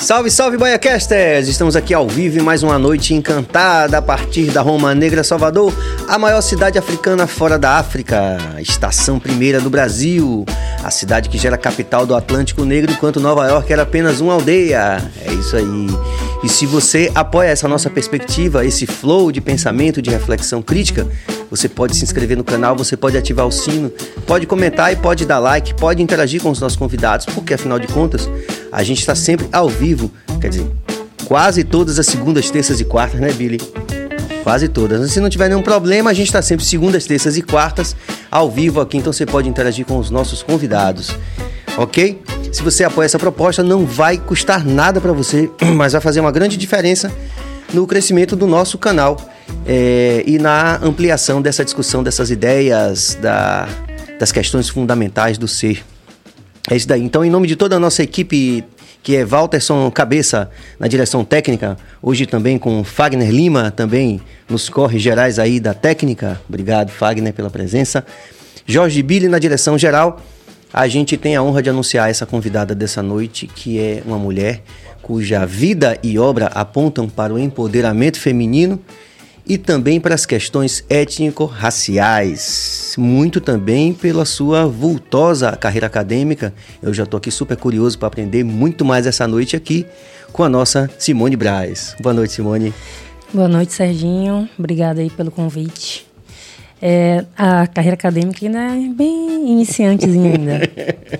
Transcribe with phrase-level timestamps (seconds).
[0.00, 1.46] Salve, salve, Baiacasters!
[1.46, 5.74] Estamos aqui ao vivo em mais uma noite encantada a partir da Roma Negra, Salvador,
[6.08, 10.46] a maior cidade africana fora da África, estação primeira do Brasil,
[10.82, 15.02] a cidade que gera capital do Atlântico Negro, enquanto Nova York era apenas uma aldeia.
[15.22, 15.86] É isso aí.
[16.42, 21.06] E se você apoia essa nossa perspectiva, esse flow de pensamento, de reflexão crítica,
[21.50, 23.92] você pode se inscrever no canal, você pode ativar o sino,
[24.26, 27.88] pode comentar e pode dar like, pode interagir com os nossos convidados, porque afinal de
[27.88, 28.28] contas,
[28.72, 30.66] a gente está sempre ao vivo, quer dizer,
[31.26, 33.58] quase todas as segundas, terças e quartas, né, Billy?
[34.42, 35.10] Quase todas.
[35.10, 37.94] Se não tiver nenhum problema, a gente está sempre segundas, terças e quartas
[38.30, 41.14] ao vivo aqui, então você pode interagir com os nossos convidados,
[41.76, 42.18] ok?
[42.52, 46.32] Se você apoia essa proposta, não vai custar nada para você, mas vai fazer uma
[46.32, 47.10] grande diferença
[47.72, 49.16] no crescimento do nosso canal
[49.64, 53.68] é, e na ampliação dessa discussão, dessas ideias, da,
[54.18, 55.84] das questões fundamentais do ser.
[56.68, 57.02] É isso daí.
[57.02, 58.64] Então, em nome de toda a nossa equipe,
[59.00, 65.00] que é Walterson Cabeça na direção técnica, hoje também com Fagner Lima, também nos corres
[65.00, 66.40] gerais aí da técnica.
[66.48, 68.04] Obrigado, Fagner, pela presença.
[68.66, 70.20] Jorge Billy na direção geral.
[70.72, 74.62] A gente tem a honra de anunciar essa convidada dessa noite, que é uma mulher
[75.02, 78.78] cuja vida e obra apontam para o empoderamento feminino
[79.44, 86.54] e também para as questões étnico-raciais, muito também pela sua vultosa carreira acadêmica.
[86.80, 89.84] Eu já estou aqui super curioso para aprender muito mais essa noite aqui
[90.32, 91.96] com a nossa Simone Braz.
[92.00, 92.72] Boa noite, Simone.
[93.34, 94.48] Boa noite, Serginho.
[94.56, 96.09] Obrigada aí pelo convite.
[96.82, 100.60] É, a carreira acadêmica ainda é bem iniciantezinha ainda.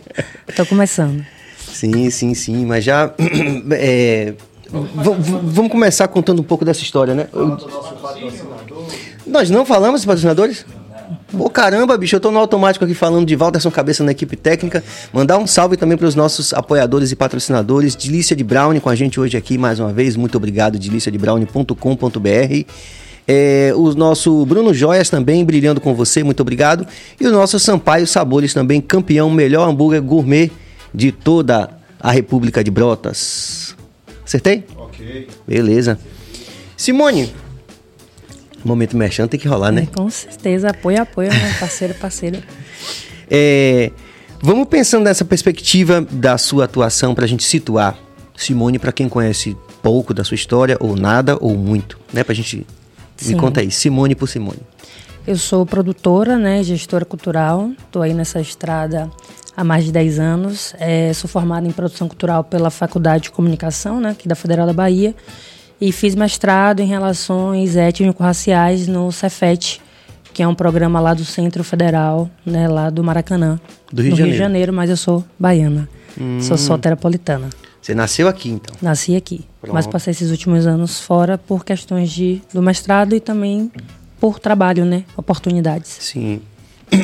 [0.48, 1.24] Estou começando.
[1.58, 3.12] Sim, sim, sim, mas já
[3.72, 4.34] é,
[4.70, 7.28] vamos começar contando um pouco dessa história, né?
[9.26, 10.64] Nós não falamos dos patrocinadores?
[11.32, 14.36] Ô oh, caramba, bicho, eu tô no automático aqui falando de Valderson Cabeça na equipe
[14.36, 14.82] técnica.
[15.12, 17.94] Mandar um salve também para os nossos apoiadores e patrocinadores.
[17.94, 20.16] Delícia de Brownie com a gente hoje aqui mais uma vez.
[20.16, 22.64] Muito obrigado, deliciadebrownie.com.br.
[23.32, 26.84] É, o nosso Bruno Joias também brilhando com você, muito obrigado.
[27.20, 30.50] E o nosso Sampaio Sabores também, campeão, melhor hambúrguer gourmet
[30.92, 33.76] de toda a República de Brotas.
[34.24, 34.64] Acertei?
[34.76, 35.28] Ok.
[35.46, 35.96] Beleza.
[36.76, 37.32] Simone,
[38.64, 39.82] momento merchan tem que rolar, né?
[39.82, 41.56] É, com certeza, apoio, apoio, né?
[41.60, 42.38] parceiro, parceiro.
[43.32, 43.92] É,
[44.42, 47.96] vamos pensando nessa perspectiva da sua atuação para a gente situar
[48.36, 52.24] Simone para quem conhece pouco da sua história, ou nada, ou muito, né?
[52.24, 52.66] Para a gente...
[53.20, 53.34] Sim.
[53.34, 54.60] Me conta aí, Simone por Simone.
[55.26, 59.10] Eu sou produtora, né, gestora cultural, estou aí nessa estrada
[59.54, 60.74] há mais de 10 anos.
[60.78, 64.72] É, sou formada em produção cultural pela Faculdade de Comunicação, né, aqui da Federal da
[64.72, 65.14] Bahia,
[65.78, 69.82] e fiz mestrado em relações étnico-raciais no Cefet,
[70.32, 73.60] que é um programa lá do Centro Federal, né, lá do Maracanã,
[73.92, 75.86] do Rio, de, Rio de Janeiro, mas eu sou baiana,
[76.18, 76.40] hum.
[76.40, 77.50] sou soterapolitana.
[77.82, 78.74] Você nasceu aqui, então?
[78.80, 79.74] Nasci aqui, Pronto.
[79.74, 83.70] mas passei esses últimos anos fora por questões de, do mestrado e também
[84.18, 85.96] por trabalho, né, oportunidades.
[86.00, 86.40] Sim.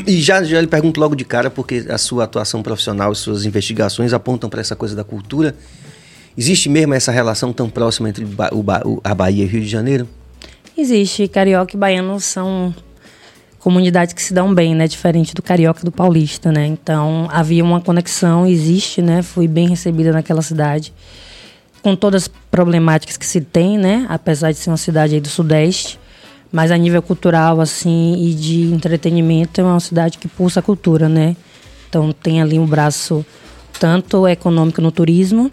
[0.06, 3.44] E já, já lhe pergunto logo de cara, porque a sua atuação profissional e suas
[3.44, 5.54] investigações apontam para essa coisa da cultura.
[6.36, 10.08] Existe mesmo essa relação tão próxima entre o, a Bahia e o Rio de Janeiro?
[10.76, 11.28] Existe.
[11.28, 12.74] Carioca e baiano são
[13.58, 14.86] comunidades que se dão bem, né?
[14.86, 16.66] Diferente do carioca e do paulista, né?
[16.66, 19.22] Então havia uma conexão, existe, né?
[19.22, 20.92] Fui bem recebida naquela cidade,
[21.86, 24.06] com todas as problemáticas que se tem, né?
[24.08, 26.00] Apesar de ser uma cidade aí do sudeste,
[26.50, 31.08] mas a nível cultural, assim, e de entretenimento, é uma cidade que pulsa a cultura,
[31.08, 31.36] né?
[31.88, 33.24] Então tem ali um braço
[33.78, 35.48] tanto econômico no turismo,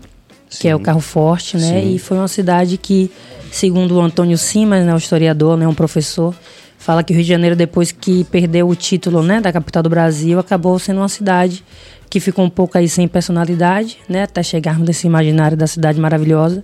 [0.49, 0.61] Sim.
[0.61, 1.81] que é o carro forte, né?
[1.81, 1.93] Sim.
[1.93, 3.11] E foi uma cidade que,
[3.51, 6.33] segundo o Antônio Simas, né, o historiador, né, um professor,
[6.79, 9.89] fala que o Rio de Janeiro, depois que perdeu o título né, da capital do
[9.89, 11.63] Brasil, acabou sendo uma cidade
[12.13, 14.21] que ficou um pouco aí sem personalidade, né?
[14.21, 16.63] Até chegarmos nesse imaginário da cidade maravilhosa.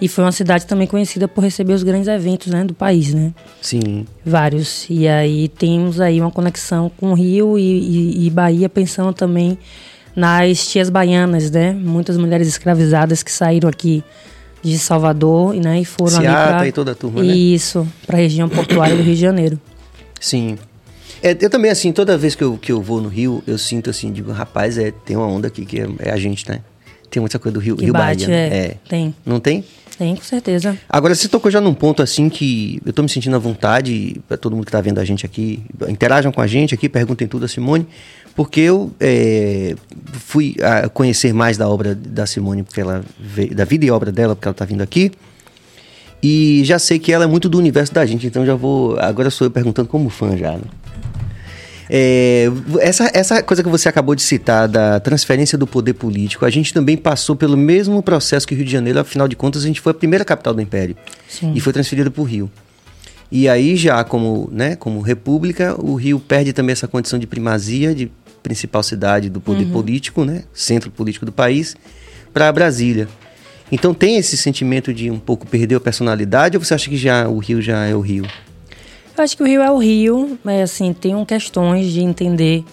[0.00, 3.34] E foi uma cidade também conhecida por receber os grandes eventos né, do país, né?
[3.60, 4.06] Sim.
[4.24, 4.86] Vários.
[4.88, 9.58] E aí temos aí uma conexão com o Rio e, e, e Bahia, pensando também
[10.16, 11.74] nas tias baianas, né?
[11.74, 14.02] Muitas mulheres escravizadas que saíram aqui
[14.62, 17.26] de Salvador né, e foram Seata ali pra, e toda a turma, né?
[17.26, 19.60] Isso, para a região portuária do Rio de Janeiro.
[20.18, 20.56] Sim.
[21.22, 23.90] É, eu também, assim, toda vez que eu, que eu vou no Rio, eu sinto
[23.90, 26.60] assim, digo, rapaz, é, tem uma onda aqui que é, é a gente, né?
[27.10, 28.36] Tem muita coisa do Rio, que Rio bate, Bahia.
[28.36, 28.76] É, é.
[28.88, 29.14] Tem.
[29.24, 29.64] Não tem?
[29.98, 30.78] Tem, com certeza.
[30.88, 34.36] Agora, você tocou já num ponto assim que eu tô me sentindo à vontade, para
[34.36, 37.46] todo mundo que tá vendo a gente aqui, interajam com a gente aqui, perguntem tudo
[37.46, 37.84] a Simone,
[38.36, 39.74] porque eu é,
[40.12, 44.12] fui a conhecer mais da obra da Simone, porque ela veio, da vida e obra
[44.12, 45.10] dela, porque ela tá vindo aqui.
[46.22, 48.98] E já sei que ela é muito do universo da gente, então já vou.
[49.00, 50.62] Agora sou eu perguntando como fã já, né?
[51.90, 52.46] É,
[52.80, 56.72] essa, essa coisa que você acabou de citar, da transferência do poder político, a gente
[56.72, 59.80] também passou pelo mesmo processo que o Rio de Janeiro, afinal de contas, a gente
[59.80, 60.96] foi a primeira capital do Império.
[61.28, 61.52] Sim.
[61.54, 62.50] E foi transferida para o Rio.
[63.30, 67.94] E aí, já como, né, como república, o Rio perde também essa condição de primazia,
[67.94, 68.10] de
[68.42, 69.72] principal cidade do poder uhum.
[69.72, 71.76] político, né, centro político do país,
[72.32, 73.08] para Brasília.
[73.70, 77.28] Então tem esse sentimento de um pouco perder a personalidade ou você acha que já
[77.28, 78.24] o Rio já é o Rio?
[79.18, 82.64] Eu acho que o Rio é o Rio, mas assim, tem questões de entender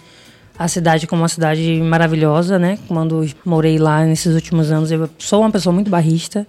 [0.56, 2.78] a cidade como uma cidade maravilhosa, né?
[2.86, 6.46] Quando morei lá nesses últimos anos, eu sou uma pessoa muito barrista,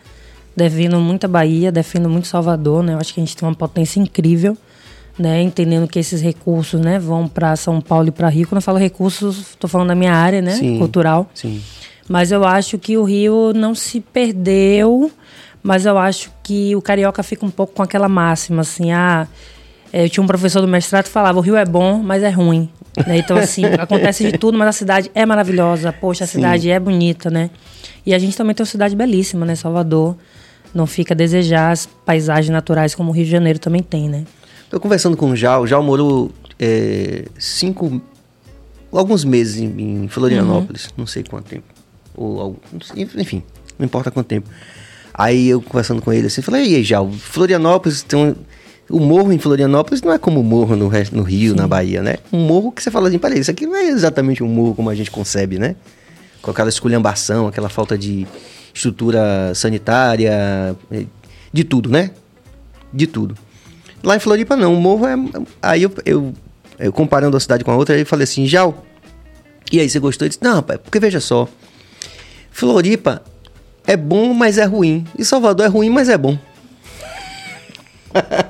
[0.56, 2.94] defendo muita Bahia, defendo muito Salvador, né?
[2.94, 4.56] Eu acho que a gente tem uma potência incrível,
[5.18, 5.42] né?
[5.42, 8.48] Entendendo que esses recursos, né, vão para São Paulo e para Rio.
[8.48, 11.30] Quando eu falo recursos, estou falando da minha área, né, sim, cultural.
[11.34, 11.62] Sim.
[12.08, 15.12] Mas eu acho que o Rio não se perdeu,
[15.62, 19.28] mas eu acho que o carioca fica um pouco com aquela máxima, assim, ah,
[19.92, 22.70] eu tinha um professor do mestrado que falava, o Rio é bom, mas é ruim.
[23.06, 23.18] Né?
[23.18, 26.70] Então, assim, acontece de tudo, mas a cidade é maravilhosa, poxa, a cidade Sim.
[26.70, 27.50] é bonita, né?
[28.06, 29.56] E a gente também tem uma cidade belíssima, né?
[29.56, 30.16] Salvador.
[30.74, 34.26] Não fica a desejar as paisagens naturais como o Rio de Janeiro também tem, né?
[34.64, 35.64] Estou conversando com o Jal.
[35.64, 38.02] O Jal morou é, cinco...
[38.92, 40.86] Alguns meses em, em Florianópolis.
[40.86, 40.92] Uhum.
[40.98, 41.78] Não sei quanto tempo
[42.18, 42.60] ou
[42.96, 43.44] enfim,
[43.78, 44.50] não importa quanto tempo.
[45.14, 48.36] Aí eu conversando com ele assim, falei, e aí, já, Florianópolis tem um,
[48.90, 51.58] o morro em Florianópolis não é como o morro no, no Rio, Sim.
[51.58, 52.18] na Bahia, né?
[52.32, 54.90] Um morro que você fala assim, peraí, isso aqui não é exatamente um morro como
[54.90, 55.76] a gente concebe, né?
[56.42, 58.26] Com aquela esculhambação, aquela falta de
[58.74, 61.06] estrutura sanitária, eh,
[61.52, 62.12] de tudo, né?
[62.94, 63.36] De tudo.
[64.04, 65.16] Lá em Floripa não, o morro é...
[65.62, 66.34] Aí eu, eu,
[66.80, 68.86] eu comparando a cidade com a outra, eu falei assim, Jal,
[69.72, 70.26] e aí você gostou?
[70.26, 71.48] Ele disse, não, pai, porque veja só,
[72.52, 73.22] Floripa
[73.86, 75.06] é bom, mas é ruim.
[75.18, 76.38] E Salvador é ruim, mas é bom.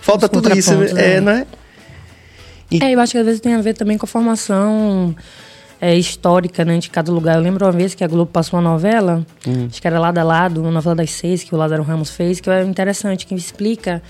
[0.00, 1.16] Falta Os tudo isso, né?
[1.16, 1.46] É, não é?
[2.70, 2.82] E...
[2.82, 5.14] É, eu acho que às vezes tem a ver também com a formação
[5.80, 7.36] é, histórica né, de cada lugar.
[7.36, 9.66] Eu lembro uma vez que a Globo passou uma novela, hum.
[9.70, 12.40] acho que era Lado a Lado, uma novela das seis que o Lázaro Ramos fez,
[12.40, 14.02] que é interessante, que explica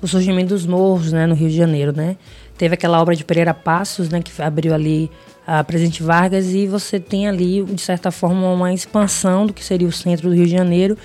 [0.00, 2.16] o surgimento dos morros né, no Rio de Janeiro, né?
[2.56, 5.10] Teve aquela obra de Pereira Passos, né, que abriu ali
[5.46, 9.88] a Presidente Vargas e você tem ali, de certa forma, uma expansão do que seria
[9.88, 10.96] o centro do Rio de Janeiro.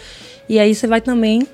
[0.50, 1.48] E aí você vai também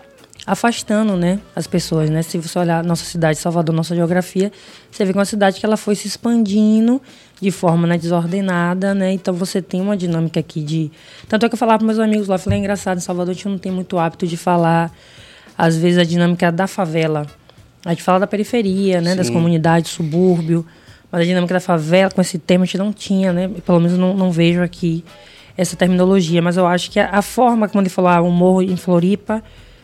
[0.46, 2.22] afastando, né, as pessoas, né?
[2.22, 4.52] Se você olhar nossa cidade, Salvador, nossa geografia,
[4.90, 7.02] você vê que é uma cidade que ela foi se expandindo
[7.42, 9.12] de forma né, desordenada, né?
[9.12, 10.92] Então você tem uma dinâmica aqui de...
[11.28, 13.32] Tanto é que eu falava para meus amigos lá, eu falei, é engraçado, em Salvador
[13.32, 14.92] a gente não tem muito hábito de falar,
[15.58, 17.28] às vezes, a dinâmica da favela.
[17.86, 19.12] A gente fala da periferia, né?
[19.12, 19.18] Sim.
[19.18, 20.66] Das comunidades, subúrbio.
[21.12, 23.50] Mas a dinâmica da favela, com esse termo, a gente não tinha, né?
[23.66, 25.04] Pelo menos não, não vejo aqui
[25.58, 26.42] essa terminologia.
[26.42, 29.42] Mas eu acho que a, a forma, como ele falou, ah, um morro em Floripa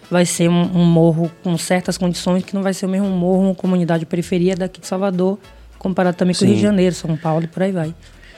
[0.09, 3.45] vai ser um, um, morro com certas condições, que não vai ser o mesmo morro,
[3.45, 5.39] uma comunidade de periferia daqui de Salvador,
[5.79, 6.39] comparado também Sim.
[6.39, 7.93] com o Rio de Janeiro, São Paulo e por aí vai.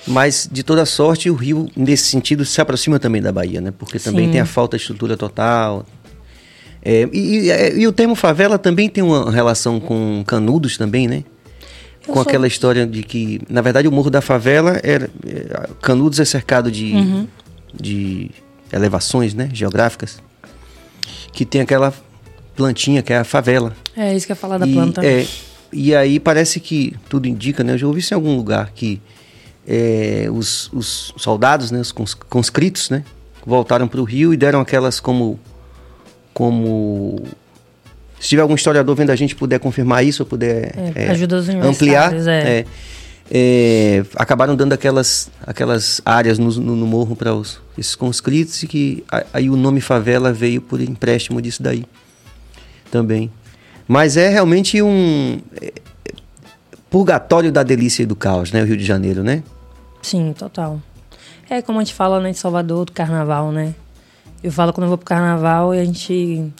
[0.07, 3.73] Mas, de toda sorte, o Rio, nesse sentido, se aproxima também da Bahia, né?
[3.77, 4.31] Porque também Sim.
[4.33, 5.85] tem a falta de estrutura total.
[6.81, 11.23] É, e, e, e, o termo favela também tem uma relação com Canudos também, né?
[12.07, 12.21] com sou...
[12.21, 15.09] aquela história de que, na verdade, o Morro da Favela era.
[15.25, 17.27] É, Canudos é cercado de, uhum.
[17.73, 18.31] de
[18.71, 20.21] elevações né, geográficas,
[21.37, 21.93] que tem aquela
[22.55, 23.71] plantinha que é a favela.
[23.95, 25.05] É, isso que eu ia falar da e, planta.
[25.05, 25.23] É,
[25.71, 27.73] e aí parece que tudo indica, né?
[27.73, 28.99] Eu já ouvi isso em algum lugar que
[29.67, 33.03] é, os, os soldados, né, os conscritos, né,
[33.45, 35.39] voltaram para o Rio e deram aquelas como
[36.33, 37.21] como
[38.19, 42.13] se tiver algum historiador vendo a gente puder confirmar isso, ou puder é, é, ampliar,
[42.27, 42.65] é.
[43.31, 44.03] É.
[44.15, 47.31] acabaram dando aquelas, aquelas áreas no, no, no morro para
[47.77, 49.03] esses conscritos e que
[49.33, 51.85] aí o nome favela veio por empréstimo disso daí
[52.91, 53.31] também.
[53.87, 55.71] Mas é realmente um é,
[56.89, 58.61] purgatório da delícia e do caos, né?
[58.61, 59.43] O Rio de Janeiro, né?
[60.01, 60.81] Sim, total.
[61.49, 63.73] É como a gente fala né, de Salvador, do carnaval, né?
[64.43, 66.51] Eu falo quando eu vou pro carnaval e a gente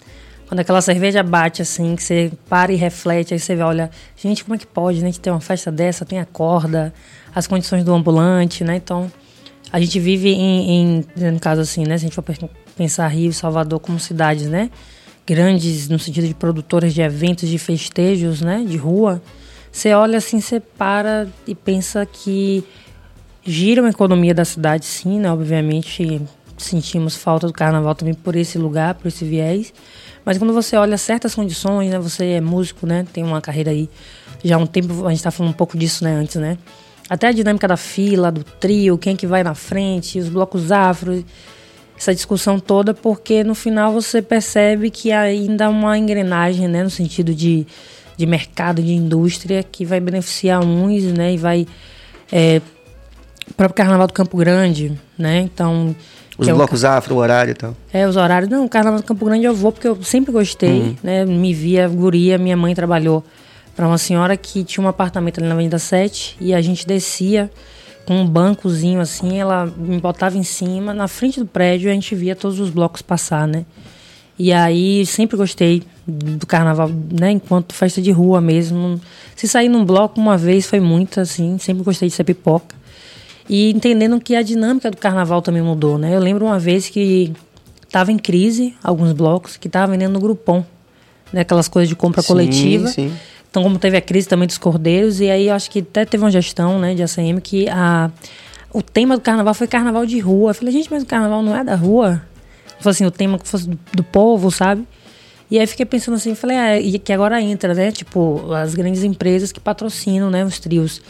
[0.48, 4.42] quando aquela cerveja bate assim, que você para e reflete, aí você vê, olha, gente,
[4.42, 5.12] como é que pode, né?
[5.12, 6.92] Ter uma festa dessa, tem a corda,
[7.34, 8.76] as condições do ambulante, né?
[8.76, 9.12] Então,
[9.70, 11.98] a gente vive em, em no caso assim, né?
[11.98, 12.24] Se a gente for
[12.74, 14.70] pensar Rio e Salvador como cidades, né?
[15.26, 18.64] Grandes no sentido de produtoras de eventos, de festejos, né?
[18.66, 19.20] De rua.
[19.70, 22.64] Você olha assim, você para e pensa que
[23.44, 25.30] gira a economia da cidade, sim, né?
[25.30, 26.22] Obviamente
[26.56, 29.72] sentimos falta do carnaval também por esse lugar, por esse viés.
[30.28, 31.98] Mas quando você olha certas condições, né?
[31.98, 33.06] Você é músico, né?
[33.14, 33.88] Tem uma carreira aí
[34.44, 36.12] já há um tempo, a gente tá falando um pouco disso, né?
[36.12, 36.58] Antes, né?
[37.08, 41.24] Até a dinâmica da fila, do trio, quem que vai na frente, os blocos afro,
[41.96, 46.82] essa discussão toda, porque no final você percebe que ainda há uma engrenagem, né?
[46.82, 47.66] No sentido de,
[48.14, 51.32] de mercado, de indústria, que vai beneficiar uns, né?
[51.32, 51.66] E vai.
[52.30, 52.60] É,
[53.50, 55.38] o próprio Carnaval do Campo Grande, né?
[55.38, 55.96] Então.
[56.38, 57.76] Os blocos é o, afro, o horário e tal.
[57.92, 58.48] É, os horários.
[58.48, 60.96] Não, o Carnaval do Campo Grande eu vou porque eu sempre gostei, uhum.
[61.02, 61.24] né?
[61.24, 63.24] Me via guria, minha mãe trabalhou
[63.74, 67.50] para uma senhora que tinha um apartamento ali na Avenida 7 e a gente descia
[68.06, 72.14] com um bancozinho assim, ela me botava em cima, na frente do prédio a gente
[72.14, 73.66] via todos os blocos passar, né?
[74.38, 79.00] E aí sempre gostei do carnaval, né, enquanto festa de rua mesmo.
[79.36, 82.77] Se sair num bloco uma vez foi muito assim, sempre gostei de ser pipoca.
[83.48, 86.14] E entendendo que a dinâmica do carnaval também mudou, né?
[86.14, 87.32] Eu lembro uma vez que
[87.88, 90.62] estava em crise alguns blocos que estavam vendendo no Groupon,
[91.32, 92.88] né, aquelas coisas de compra sim, coletiva.
[92.88, 93.12] Sim.
[93.50, 96.30] Então, como teve a crise também dos cordeiros, e aí acho que até teve uma
[96.30, 98.10] gestão né, de ACM que a,
[98.72, 100.50] o tema do carnaval foi carnaval de rua.
[100.50, 102.22] Eu falei, gente, mas o carnaval não é da rua?
[102.80, 104.86] Foi assim, o tema que fosse do, do povo, sabe?
[105.50, 107.90] E aí fiquei pensando assim, falei, ah, e que agora entra, né?
[107.90, 111.00] Tipo, as grandes empresas que patrocinam, né, os trios.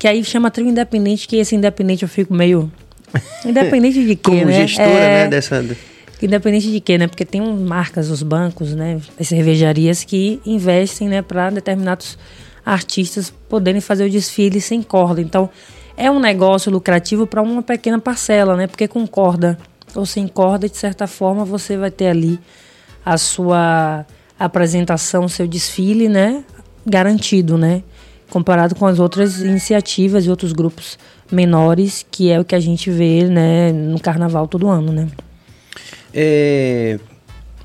[0.00, 2.72] Que aí chama trio independente, que esse independente eu fico meio.
[3.44, 4.66] Independente de quê, Como né?
[4.66, 5.24] gestora, é...
[5.24, 5.62] né, dessa.
[6.22, 7.06] Independente de quê, né?
[7.06, 8.98] Porque tem marcas, os bancos, né?
[9.20, 11.20] As cervejarias que investem, né?
[11.20, 12.16] Para determinados
[12.64, 15.20] artistas poderem fazer o desfile sem corda.
[15.20, 15.50] Então,
[15.98, 18.66] é um negócio lucrativo para uma pequena parcela, né?
[18.66, 19.58] Porque com corda
[19.94, 22.40] ou sem corda, de certa forma, você vai ter ali
[23.04, 24.06] a sua
[24.38, 26.42] apresentação, seu desfile, né?
[26.86, 27.82] Garantido, né?
[28.30, 30.98] Comparado com as outras iniciativas e outros grupos
[31.30, 33.72] menores, que é o que a gente vê, né?
[33.72, 35.08] No carnaval todo ano, né?
[36.14, 36.98] É,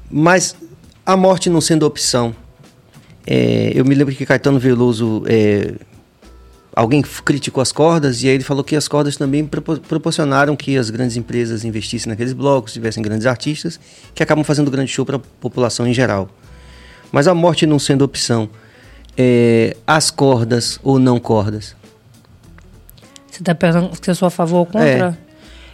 [0.09, 0.55] mas
[1.05, 2.35] a morte não sendo opção.
[3.25, 5.23] É, eu me lembro que Caetano Veloso.
[5.27, 5.73] É,
[6.75, 10.89] alguém criticou as cordas e aí ele falou que as cordas também proporcionaram que as
[10.89, 13.79] grandes empresas investissem naqueles blocos, tivessem grandes artistas
[14.13, 16.29] que acabam fazendo grande show para a população em geral.
[17.11, 18.49] Mas a morte não sendo opção,
[19.17, 21.75] é, as cordas ou não cordas?
[23.31, 25.17] Você está perguntando se eu sou a favor ou contra?
[25.21, 25.25] É.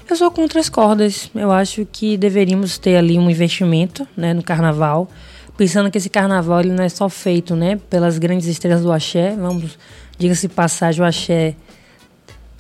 [0.09, 1.29] Eu sou contra as cordas.
[1.33, 5.09] Eu acho que deveríamos ter ali um investimento né, no carnaval.
[5.55, 9.35] Pensando que esse carnaval ele não é só feito né, pelas grandes estrelas do axé.
[9.35, 9.77] Vamos,
[10.17, 11.55] diga-se passagem, o axé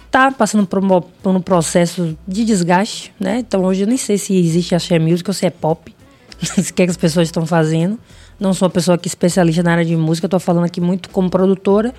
[0.05, 3.13] está passando por um, por um, processo de desgaste.
[3.19, 3.39] Né?
[3.39, 5.93] Então hoje eu nem sei se existe axé music ou se é pop.
[6.57, 7.97] o que, é que as pessoas estão fazendo.
[8.41, 10.27] Não sou uma pessoa que é especialista na área de música.
[10.27, 11.93] Estou falando aqui muito como produtora,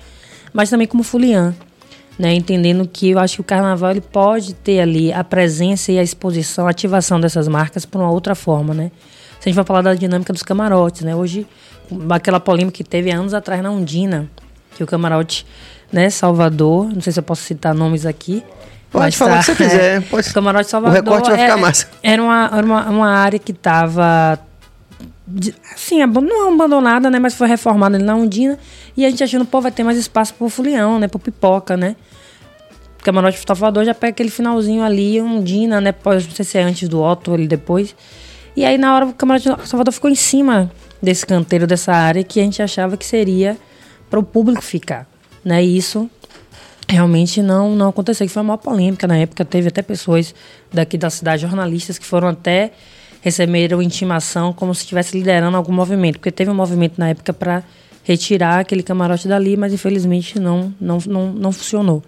[0.53, 1.55] mas também como fulian
[2.17, 2.33] né?
[2.33, 6.03] Entendendo que eu acho que o carnaval ele pode ter ali a presença e a
[6.03, 8.91] exposição, a ativação dessas marcas por uma outra forma, né?
[9.39, 11.15] Se a gente vai falar da dinâmica dos camarotes, né?
[11.15, 11.45] Hoje,
[12.09, 14.29] aquela polêmica que teve anos atrás na Undina,
[14.75, 15.45] que o camarote,
[15.91, 18.43] né, Salvador, não sei se eu posso citar nomes aqui.
[18.89, 19.97] Pode falar tá, o que você quiser.
[19.97, 20.29] É, pode.
[20.29, 21.01] O camarote Salvador.
[21.01, 21.87] O recorte vai ficar é, massa.
[22.01, 24.39] Era uma, era uma, uma área que estava
[25.73, 27.19] assim, não abandonada, né?
[27.19, 28.59] Mas foi reformada ali na Undina.
[28.95, 31.07] E a gente achando, pô, vai ter mais espaço pro fulião, né?
[31.07, 31.95] Pro pipoca, né?
[33.03, 35.91] Camarote Salvador já pega aquele finalzinho ali, Undina, né?
[35.91, 37.95] Pode, não sei se é antes do Otto ali depois.
[38.55, 42.39] E aí, na hora, o Camarote Salvador ficou em cima desse canteiro, dessa área, que
[42.39, 43.57] a gente achava que seria
[44.09, 45.07] para o público ficar,
[45.43, 45.63] né?
[45.63, 46.09] E isso
[46.87, 49.43] realmente não, não aconteceu, que foi uma polêmica na época.
[49.43, 50.33] Teve até pessoas
[50.71, 52.71] daqui da cidade, jornalistas, que foram até
[53.23, 57.63] receberam intimação como se estivesse liderando algum movimento, porque teve um movimento na época para
[58.03, 62.03] retirar aquele camarote dali, mas infelizmente não, não, não, não funcionou.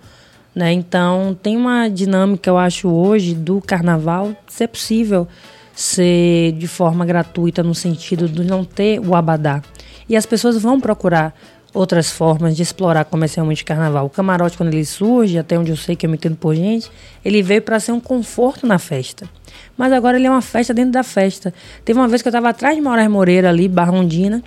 [0.53, 0.73] Né?
[0.73, 5.25] Então tem uma dinâmica, eu acho, hoje do carnaval, se é possível
[5.73, 9.61] ser de forma gratuita no sentido de não ter o abadá.
[10.09, 11.33] E as pessoas vão procurar
[11.75, 14.05] outras formas de explorar comercialmente o carnaval.
[14.05, 16.89] O camarote, quando ele surge, até onde eu sei que eu me entendo por gente,
[17.23, 19.29] ele veio para ser um conforto na festa.
[19.77, 21.53] Mas agora ele é uma festa dentro da festa.
[21.83, 24.41] Teve uma vez que eu estava atrás de Moraes Moreira ali, Barra Ondina.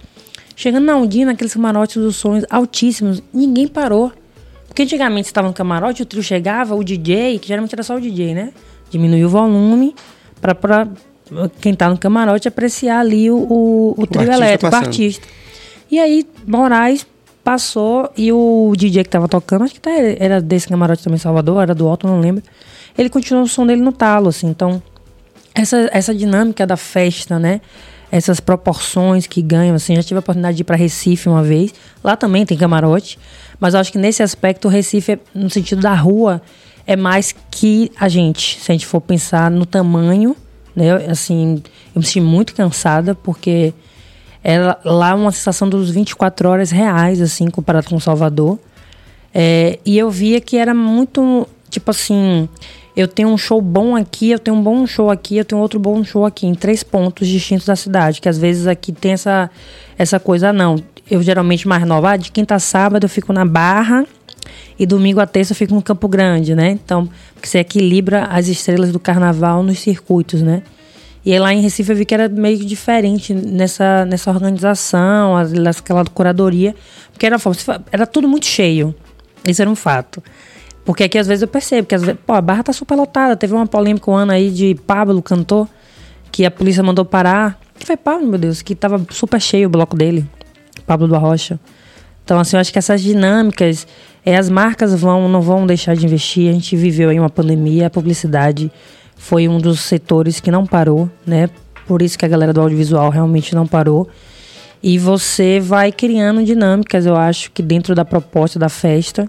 [0.56, 4.10] Chegando na Ondina, aqueles camarotes dos sonhos altíssimos, ninguém parou.
[4.66, 8.00] Porque antigamente estava no camarote, o trio chegava, o DJ, que geralmente era só o
[8.00, 8.52] DJ, né?
[8.90, 9.94] Diminuiu o volume
[10.40, 10.88] para
[11.60, 15.26] quem está no camarote apreciar ali o, o, o trio elétrico, o artista.
[15.90, 17.06] E aí, Moraes
[17.48, 21.62] passou e o DJ que estava tocando, acho que tá, era desse camarote também, Salvador,
[21.62, 22.42] era do Otto, não lembro.
[22.96, 24.48] Ele continuou o som dele no talo, assim.
[24.48, 24.82] Então,
[25.54, 27.62] essa, essa dinâmica da festa, né?
[28.12, 31.72] Essas proporções que ganham, assim, já tive a oportunidade de ir para Recife uma vez.
[32.04, 33.18] Lá também tem camarote,
[33.58, 36.42] mas eu acho que nesse aspecto o Recife, no sentido da rua,
[36.86, 38.60] é mais que a gente.
[38.60, 40.36] Se a gente for pensar no tamanho,
[40.76, 40.96] né?
[41.10, 41.62] Assim,
[41.94, 43.72] eu me senti muito cansada porque
[44.50, 48.58] era lá uma sensação dos 24 horas reais, assim, comparado com Salvador.
[49.34, 52.48] É, e eu via que era muito, tipo assim,
[52.96, 55.78] eu tenho um show bom aqui, eu tenho um bom show aqui, eu tenho outro
[55.78, 58.22] bom show aqui, em três pontos distintos da cidade.
[58.22, 59.50] Que às vezes aqui tem essa,
[59.98, 60.82] essa coisa, não.
[61.10, 64.06] eu geralmente mais nova, ah, de quinta a sábado eu fico na Barra
[64.78, 66.70] e domingo a terça eu fico no Campo Grande, né?
[66.70, 67.06] Então,
[67.42, 70.62] você equilibra as estrelas do carnaval nos circuitos, né?
[71.24, 76.04] E aí lá em Recife eu vi que era meio diferente nessa, nessa organização, aquela
[76.04, 76.74] curadoria,
[77.12, 77.36] porque era,
[77.92, 78.94] era tudo muito cheio.
[79.46, 80.22] Isso era um fato.
[80.84, 83.36] Porque aqui às vezes eu percebo que às vezes, pô, a barra tá super lotada.
[83.36, 85.68] Teve uma polêmica um ano aí de Pablo, cantor,
[86.32, 87.60] que a polícia mandou parar.
[87.78, 90.26] Que foi Pablo, meu Deus, que tava super cheio o bloco dele.
[90.86, 91.60] Pablo do Arrocha.
[92.24, 93.86] Então, assim, eu acho que essas dinâmicas,
[94.24, 96.48] é, as marcas vão, não vão deixar de investir.
[96.50, 98.70] A gente viveu aí uma pandemia, a publicidade
[99.18, 101.50] foi um dos setores que não parou, né?
[101.86, 104.08] Por isso que a galera do audiovisual realmente não parou.
[104.82, 109.28] E você vai criando dinâmicas, eu acho, que dentro da proposta da festa,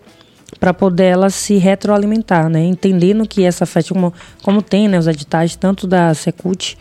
[0.59, 2.63] para poder ela se retroalimentar, né?
[2.63, 6.77] Entendendo que essa festa, como, como tem né, os editais, tanto da Secult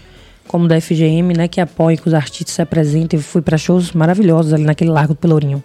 [0.49, 3.19] como da FGM, né, que apoiam que os artistas se apresentem.
[3.19, 5.63] Eu fui para shows maravilhosos ali naquele Largo do Pelourinho,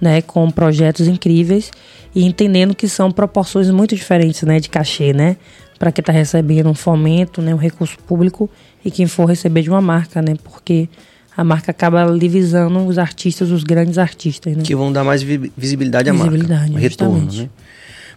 [0.00, 1.70] né, com projetos incríveis
[2.14, 5.36] e entendendo que são proporções muito diferentes, né, de cachê, né,
[5.80, 8.50] para quem está recebendo um fomento, né, um recurso público
[8.84, 10.90] e quem for receber de uma marca, né, porque
[11.34, 14.62] a marca acaba divisando os artistas, os grandes artistas, né?
[14.62, 16.78] Que vão dar mais visibilidade à visibilidade, marca.
[16.78, 17.48] Retorno, né?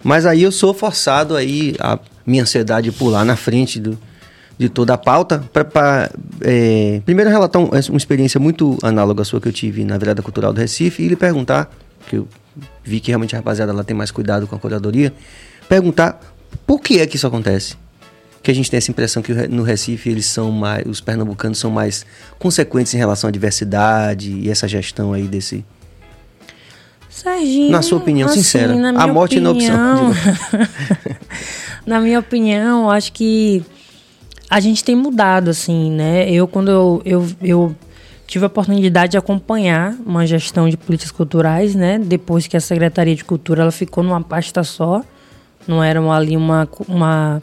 [0.03, 3.97] Mas aí eu sou forçado aí, a minha ansiedade pular na frente do,
[4.57, 5.39] de toda a pauta.
[5.53, 9.97] para é, primeiro relatar um, uma experiência muito análoga à sua que eu tive na
[9.97, 11.71] Virada Cultural do Recife e lhe perguntar,
[12.09, 12.27] que eu
[12.83, 15.13] vi que realmente a rapaziada lá tem mais cuidado com a curadoria,
[15.69, 16.19] perguntar
[16.65, 17.75] por que é que isso acontece.
[18.41, 21.71] Que a gente tem essa impressão que no Recife eles são mais, os pernambucanos são
[21.71, 22.05] mais
[22.37, 25.63] consequentes em relação à diversidade e essa gestão aí desse,
[27.13, 30.69] Serginho, na sua opinião assim, sincera, a morte opinião, e na opção.
[31.85, 33.63] na minha opinião, acho que
[34.49, 36.29] a gente tem mudado, assim, né?
[36.29, 37.75] Eu, quando eu, eu, eu
[38.25, 41.99] tive a oportunidade de acompanhar uma gestão de políticas culturais, né?
[41.99, 45.03] Depois que a Secretaria de Cultura ela ficou numa pasta só,
[45.67, 47.41] não era ali uma, uma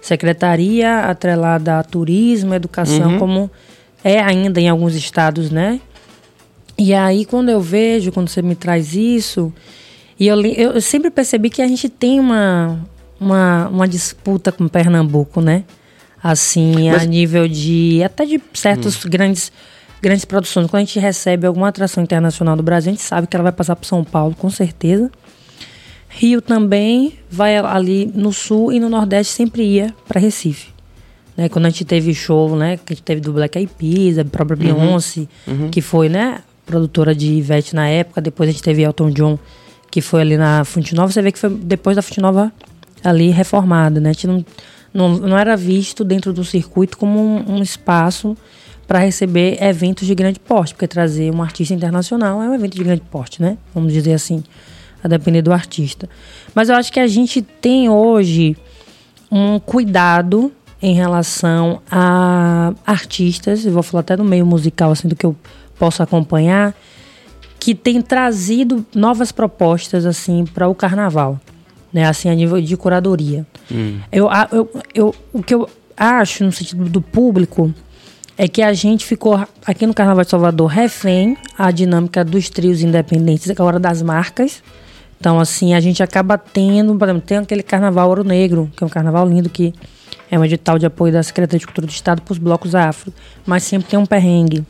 [0.00, 3.18] secretaria atrelada a turismo, educação, uhum.
[3.18, 3.50] como
[4.02, 5.80] é ainda em alguns estados, né?
[6.78, 9.52] E aí, quando eu vejo, quando você me traz isso,
[10.18, 12.80] e eu, eu sempre percebi que a gente tem uma,
[13.20, 15.64] uma, uma disputa com Pernambuco, né?
[16.22, 17.02] assim, Mas...
[17.02, 19.08] a nível de até de certos hum.
[19.08, 19.50] grandes
[20.02, 20.66] grandes produções.
[20.66, 23.52] Quando a gente recebe alguma atração internacional do Brasil, a gente sabe que ela vai
[23.52, 25.10] passar por São Paulo, com certeza.
[26.10, 30.68] Rio também vai ali no sul e no nordeste sempre ia para Recife.
[31.36, 34.18] Né, quando a gente teve show, né, que a gente teve do Black Eyed Peas,
[34.18, 34.78] a própria uhum.
[34.78, 35.70] Beyoncé, uhum.
[35.70, 39.38] que foi, né, produtora de Ivete na época, depois a gente teve Elton John,
[39.90, 42.52] que foi ali na Fonte Nova, você vê que foi depois da Fonte Nova
[43.02, 44.10] ali reformada, né?
[44.10, 44.44] A gente não
[44.92, 48.36] não, não era visto dentro do circuito como um, um espaço
[48.86, 52.82] para receber eventos de grande porte, porque trazer um artista internacional é um evento de
[52.82, 53.56] grande porte, né?
[53.72, 54.42] Vamos dizer assim,
[55.02, 56.08] a depender do artista.
[56.54, 58.56] Mas eu acho que a gente tem hoje
[59.30, 65.14] um cuidado em relação a artistas, eu vou falar até no meio musical, assim, do
[65.14, 65.36] que eu
[65.78, 66.74] posso acompanhar,
[67.58, 71.38] que tem trazido novas propostas, assim, para o carnaval
[71.92, 72.06] né?
[72.06, 73.46] Assim, a nível de curadoria.
[73.70, 73.98] Hum.
[74.10, 77.72] Eu, eu, eu, o que eu acho, no sentido do público,
[78.38, 82.82] é que a gente ficou aqui no Carnaval de Salvador refém a dinâmica dos trios
[82.82, 84.62] independentes, agora das marcas.
[85.20, 88.86] Então, assim, a gente acaba tendo, por exemplo, tem aquele Carnaval Ouro Negro, que é
[88.86, 89.74] um carnaval lindo que
[90.30, 93.12] é um edital de apoio da Secretaria de Cultura do Estado para os blocos afro,
[93.44, 94.64] mas sempre tem um perrengue,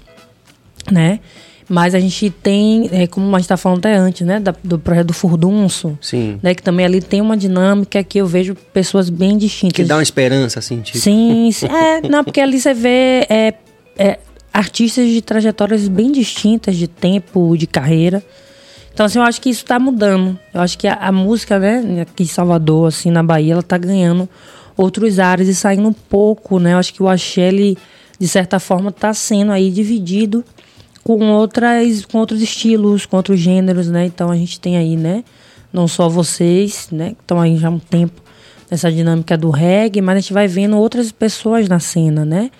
[0.91, 1.21] né?
[1.69, 4.41] Mas a gente tem, é, como a gente está falando até antes, né?
[4.41, 5.97] Da, do projeto do Furdunço.
[6.01, 6.41] Sim.
[6.43, 9.77] Né, que também ali tem uma dinâmica que eu vejo pessoas bem distintas.
[9.77, 10.99] Que dá uma esperança, assim, tipo.
[10.99, 11.67] Sim, sim.
[11.67, 13.55] É, não, porque ali você vê é,
[13.97, 14.19] é,
[14.53, 18.21] artistas de trajetórias bem distintas de tempo, de carreira.
[19.01, 20.39] Então, assim, eu acho que isso está mudando.
[20.53, 23.79] Eu acho que a, a, música, né, aqui em Salvador, assim, na Bahia, ela está
[23.79, 24.29] ganhando
[24.77, 26.75] outros áreas e saindo um pouco, né?
[26.75, 27.79] Eu acho que o axé, ele,
[28.19, 30.45] de certa forma, está sendo aí dividido
[31.03, 34.05] com outras com outros estilos, com outros gêneros, né?
[34.05, 35.25] Então a gente tem aí, né,
[35.73, 38.21] não só vocês, né, que estão aí já há um tempo
[38.71, 42.51] nessa dinâmica do reggae, mas a gente vai vendo outras pessoas na cena, né?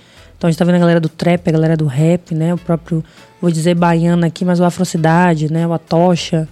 [0.41, 2.55] Então a gente tá vendo a galera do trap, a galera do rap, né?
[2.55, 3.05] O próprio,
[3.43, 5.67] vou dizer baiano aqui, mas o Afrocidade, né?
[5.67, 6.49] O Atocha,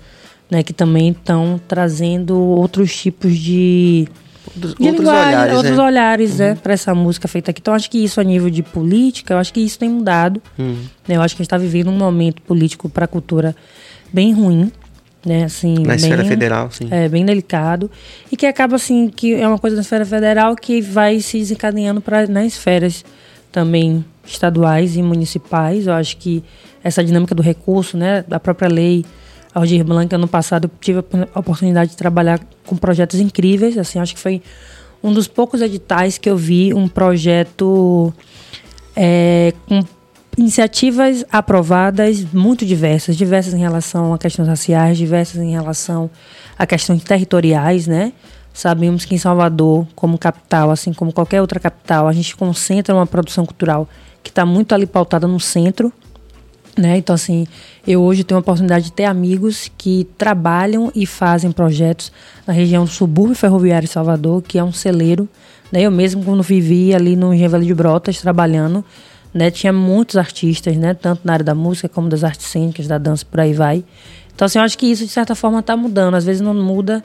[0.50, 0.62] né?
[0.62, 4.06] Que também estão trazendo outros tipos de
[4.54, 5.82] outros, outros olhares, outros né?
[5.82, 6.38] olhares, uhum.
[6.38, 7.62] né, para essa música feita aqui.
[7.62, 10.42] Então acho que isso a nível de política, eu acho que isso tem mudado.
[10.58, 10.82] Uhum.
[11.08, 11.16] Né?
[11.16, 13.56] Eu acho que a gente está vivendo um momento político para a cultura
[14.12, 14.70] bem ruim,
[15.24, 16.88] né, assim, na bem, esfera federal, sim.
[16.90, 17.90] É, bem delicado
[18.30, 22.02] e que acaba assim que é uma coisa na esfera federal que vai se desencadeando
[22.02, 23.02] para nas esferas
[23.58, 25.88] também estaduais e municipais.
[25.88, 26.44] Eu acho que
[26.84, 29.04] essa dinâmica do recurso, né, da própria lei
[29.52, 31.00] Aldir Blanc, ano passado eu tive
[31.34, 34.40] a oportunidade de trabalhar com projetos incríveis, assim, acho que foi
[35.02, 38.14] um dos poucos editais que eu vi um projeto
[38.94, 39.82] é, com
[40.36, 46.08] iniciativas aprovadas muito diversas, diversas em relação a questões raciais, diversas em relação
[46.56, 48.12] a questões territoriais, né?
[48.52, 53.06] Sabemos que em Salvador, como capital, assim como qualquer outra capital, a gente concentra uma
[53.06, 53.88] produção cultural
[54.22, 55.92] que está muito ali pautada no centro,
[56.78, 56.96] né?
[56.96, 57.46] Então, assim,
[57.86, 62.12] eu hoje tenho a oportunidade de ter amigos que trabalham e fazem projetos
[62.46, 65.28] na região do subúrbio ferroviário de Salvador, que é um celeiro.
[65.72, 65.82] Né?
[65.82, 68.84] Eu mesmo, quando vivi ali no Engenho de Brotas, trabalhando,
[69.34, 69.50] né?
[69.50, 70.94] tinha muitos artistas, né?
[70.94, 73.84] tanto na área da música como das artes cênicas, da dança, por aí vai.
[74.32, 76.14] Então, assim, eu acho que isso, de certa forma, está mudando.
[76.14, 77.02] Às vezes não muda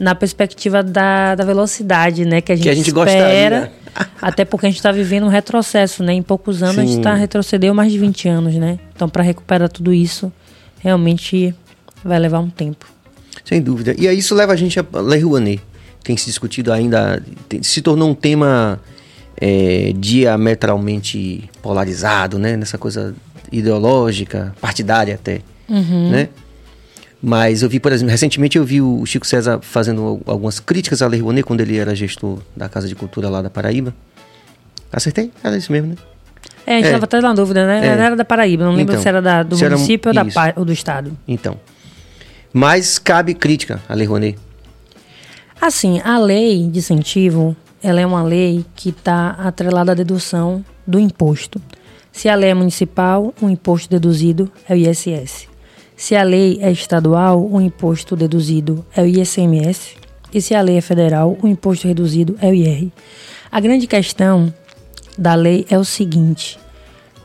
[0.00, 2.40] na perspectiva da, da velocidade, né?
[2.40, 3.70] Que a gente, que a gente espera.
[3.94, 4.10] Gostaria.
[4.22, 6.14] Até porque a gente está vivendo um retrocesso, né?
[6.14, 6.80] Em poucos anos Sim.
[6.80, 8.78] a gente está retrocedeu mais de 20 anos, né?
[8.96, 10.32] Então, para recuperar tudo isso,
[10.78, 11.54] realmente
[12.02, 12.86] vai levar um tempo.
[13.44, 13.94] Sem dúvida.
[13.98, 15.60] E aí isso leva a gente a Lei Rouanet.
[16.02, 17.22] Tem se discutido ainda,
[17.60, 18.80] se tornou um tema
[19.38, 22.56] é, diametralmente polarizado, né?
[22.56, 23.14] Nessa coisa
[23.52, 26.10] ideológica, partidária até, uhum.
[26.10, 26.28] né?
[27.22, 31.06] Mas eu vi, por exemplo, recentemente eu vi o Chico César fazendo algumas críticas à
[31.06, 33.94] Lei Rouanet quando ele era gestor da Casa de Cultura lá da Paraíba.
[34.90, 35.30] Acertei?
[35.44, 35.96] Era isso mesmo, né?
[36.66, 37.06] É, a gente estava é.
[37.06, 37.86] até na dúvida, né?
[37.86, 37.90] É.
[37.90, 40.64] Era da Paraíba, não lembro então, se era da, do município era, ou, da, ou
[40.64, 41.16] do estado.
[41.28, 41.58] Então.
[42.52, 44.38] Mas cabe crítica à Lei Rouanet.
[45.60, 50.98] Assim, a lei de incentivo, ela é uma lei que está atrelada à dedução do
[50.98, 51.60] imposto.
[52.10, 55.49] Se a lei é municipal, o imposto deduzido é o ISS.
[56.00, 59.96] Se a lei é estadual, o imposto deduzido é o ICMS.
[60.32, 62.90] E se a lei é federal, o imposto reduzido é o IR.
[63.52, 64.50] A grande questão
[65.18, 66.58] da lei é o seguinte: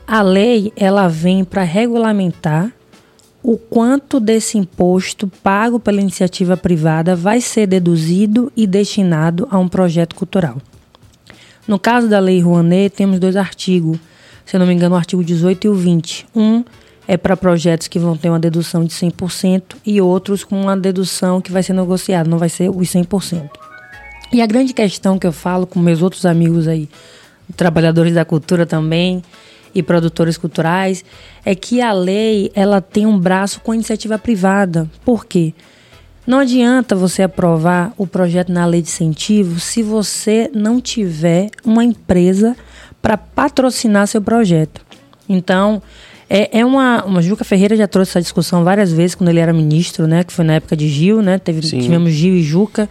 [0.06, 2.70] a lei ela vem para regulamentar
[3.42, 9.68] o quanto desse imposto pago pela iniciativa privada vai ser deduzido e destinado a um
[9.68, 10.60] projeto cultural.
[11.66, 13.98] No caso da Lei Rouanet, temos dois artigos,
[14.44, 16.26] se eu não me engano, o artigo 18 e o 20.
[16.36, 16.62] Um
[17.08, 21.40] é para projetos que vão ter uma dedução de 100% e outros com uma dedução
[21.40, 23.48] que vai ser negociada, não vai ser os 100%.
[24.32, 26.88] E a grande questão que eu falo com meus outros amigos aí,
[27.56, 29.22] trabalhadores da cultura também
[29.72, 31.04] e produtores culturais,
[31.44, 34.90] é que a lei ela tem um braço com a iniciativa privada.
[35.04, 35.54] Por quê?
[36.26, 41.84] Não adianta você aprovar o projeto na lei de incentivo se você não tiver uma
[41.84, 42.56] empresa
[43.00, 44.84] para patrocinar seu projeto.
[45.28, 45.80] Então,
[46.28, 47.22] é, é uma, uma.
[47.22, 50.24] Juca Ferreira já trouxe essa discussão várias vezes quando ele era ministro, né?
[50.24, 51.38] Que foi na época de Gil, né?
[51.38, 52.88] Teve, tivemos Gil e Juca.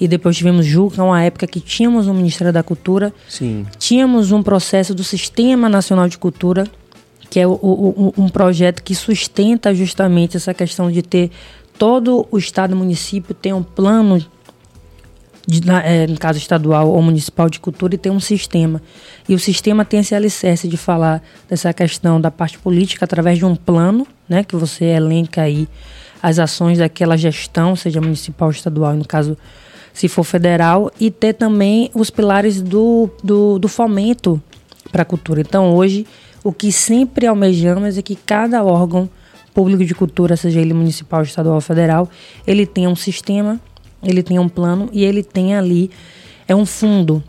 [0.00, 3.12] E depois tivemos Juca, uma época que tínhamos um Ministério da Cultura.
[3.28, 3.66] Sim.
[3.78, 6.68] Tínhamos um processo do Sistema Nacional de Cultura,
[7.28, 11.30] que é o, o, um projeto que sustenta justamente essa questão de ter
[11.76, 14.24] todo o Estado e município tem um plano
[15.48, 18.82] de, é, no caso estadual ou municipal de cultura, e tem um sistema.
[19.26, 23.46] E o sistema tem esse alicerce de falar dessa questão da parte política através de
[23.46, 25.66] um plano, né, que você elenca aí
[26.22, 29.38] as ações daquela gestão, seja municipal estadual, no caso,
[29.94, 34.42] se for federal, e ter também os pilares do, do, do fomento
[34.92, 35.40] para a cultura.
[35.40, 36.06] Então, hoje,
[36.44, 39.08] o que sempre almejamos é que cada órgão
[39.54, 42.06] público de cultura, seja ele municipal, estadual ou federal,
[42.46, 43.58] ele tenha um sistema
[44.02, 45.90] ele tem um plano e ele tem ali
[46.46, 47.22] é um fundo.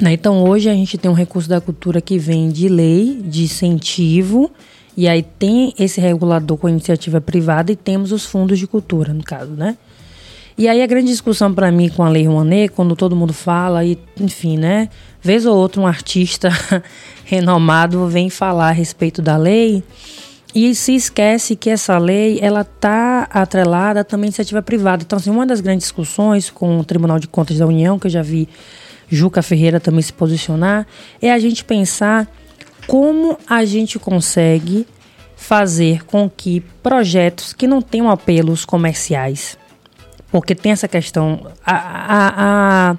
[0.00, 0.12] Né?
[0.12, 4.50] Então hoje a gente tem um recurso da cultura que vem de lei, de incentivo,
[4.96, 9.22] e aí tem esse regulador com iniciativa privada e temos os fundos de cultura, no
[9.22, 9.76] caso, né?
[10.56, 13.84] E aí a grande discussão para mim com a Lei Rouanet, quando todo mundo fala,
[13.84, 14.90] e enfim, né?
[15.22, 16.50] Vez ou outro um artista
[17.24, 19.82] renomado vem falar a respeito da lei,
[20.54, 25.02] e se esquece que essa lei ela está atrelada também à iniciativa privada.
[25.02, 28.10] Então, assim, uma das grandes discussões com o Tribunal de Contas da União, que eu
[28.10, 28.48] já vi
[29.08, 30.86] Juca Ferreira também se posicionar,
[31.20, 32.28] é a gente pensar
[32.86, 34.86] como a gente consegue
[35.36, 39.58] fazer com que projetos que não tenham apelos comerciais,
[40.30, 42.96] porque tem essa questão, a, a, a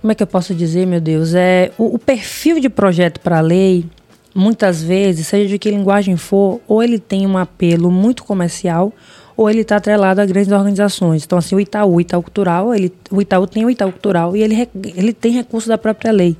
[0.00, 3.38] como é que eu posso dizer, meu Deus, é o, o perfil de projeto para
[3.38, 3.86] a lei
[4.34, 8.92] muitas vezes, seja de que linguagem for, ou ele tem um apelo muito comercial,
[9.36, 11.24] ou ele está atrelado a grandes organizações.
[11.24, 14.42] Então, assim, o Itaú, o Itaú Cultural, ele, o Itaú tem o Itaú Cultural e
[14.42, 16.36] ele, ele tem recurso da própria lei.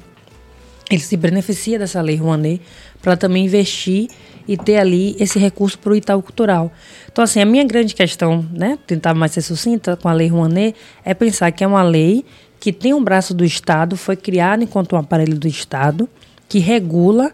[0.90, 2.60] Ele se beneficia dessa lei Rouanet
[3.00, 4.08] para também investir
[4.46, 6.70] e ter ali esse recurso para o Itaú Cultural.
[7.10, 10.76] Então, assim, a minha grande questão, né, tentar mais ser sucinta com a lei Rouanet,
[11.04, 12.24] é pensar que é uma lei
[12.60, 16.08] que tem um braço do Estado, foi criado enquanto um aparelho do Estado,
[16.48, 17.32] que regula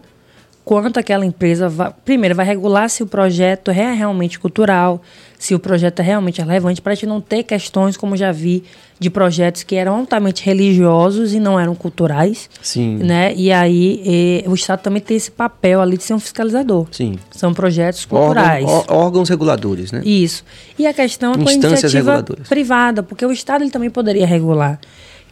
[0.71, 5.03] quanto aquela empresa vai, primeiro vai regular se o projeto é realmente cultural,
[5.37, 8.63] se o projeto é realmente relevante, para a gente não ter questões como já vi
[8.97, 12.49] de projetos que eram altamente religiosos e não eram culturais.
[12.63, 12.99] Sim.
[12.99, 13.35] Né?
[13.35, 16.87] E aí e, o Estado também tem esse papel ali de ser um fiscalizador.
[16.93, 17.17] Sim.
[17.33, 18.65] São projetos culturais.
[18.65, 20.03] Órgão, órgãos reguladores, né?
[20.05, 20.45] Isso.
[20.79, 24.79] E a questão é com a iniciativa privada, porque o Estado ele também poderia regular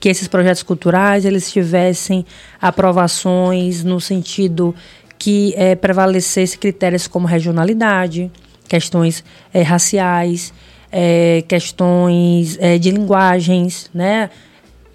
[0.00, 2.24] que esses projetos culturais eles tivessem
[2.60, 4.74] aprovações no sentido
[5.18, 8.30] que é, prevalecesse critérios como regionalidade,
[8.68, 10.52] questões é, raciais,
[10.92, 14.30] é, questões é, de linguagens, né?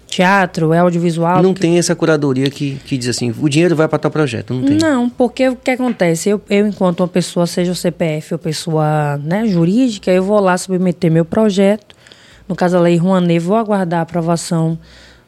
[0.06, 1.42] Teatro, é audiovisual.
[1.42, 4.62] Não tem essa curadoria que, que diz assim, o dinheiro vai para tal projeto, não
[4.62, 4.76] tem.
[4.76, 6.28] Não, porque o que acontece?
[6.28, 10.56] Eu, eu enquanto uma pessoa, seja o CPF ou pessoa né, jurídica, eu vou lá
[10.56, 11.96] submeter meu projeto,
[12.48, 14.78] no caso a Lei Rouanet, vou aguardar a aprovação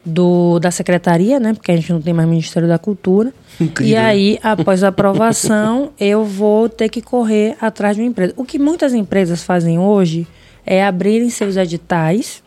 [0.07, 1.53] do, da secretaria, né?
[1.53, 3.33] Porque a gente não tem mais Ministério da Cultura.
[3.59, 3.91] Incrível.
[3.91, 8.33] E aí, após a aprovação, eu vou ter que correr atrás de uma empresa.
[8.37, 10.25] O que muitas empresas fazem hoje
[10.65, 12.41] é abrirem seus editais.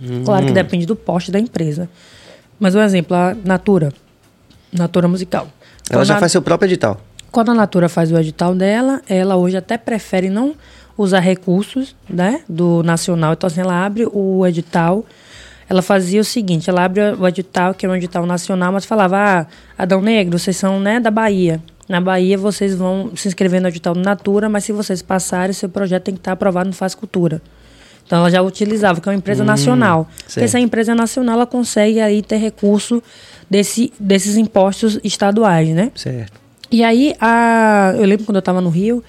[0.00, 0.24] Hum.
[0.24, 1.88] Claro que depende do poste da empresa.
[2.60, 3.92] Mas um exemplo, a Natura.
[4.70, 5.48] Natura Musical.
[5.88, 7.00] Ela já faz seu próprio edital.
[7.32, 10.54] Quando a Natura faz o edital dela, ela hoje até prefere não
[10.98, 13.32] usar recursos né, do nacional.
[13.32, 15.04] Então, assim, ela abre o edital
[15.68, 19.16] ela fazia o seguinte, ela abre o edital, que é um edital nacional, mas falava,
[19.16, 21.60] ah, Adão Negro, vocês são né, da Bahia.
[21.88, 25.68] Na Bahia vocês vão se inscrever no edital do Natura, mas se vocês passarem, seu
[25.68, 27.42] projeto tem que estar aprovado no Faz Cultura.
[28.04, 30.08] Então ela já utilizava, que é uma empresa hum, nacional.
[30.18, 30.34] Certo.
[30.34, 33.02] Porque essa empresa nacional ela consegue aí ter recurso
[33.50, 35.90] desse, desses impostos estaduais, né?
[35.94, 36.40] Certo.
[36.70, 39.02] E aí, a, eu lembro quando eu estava no Rio,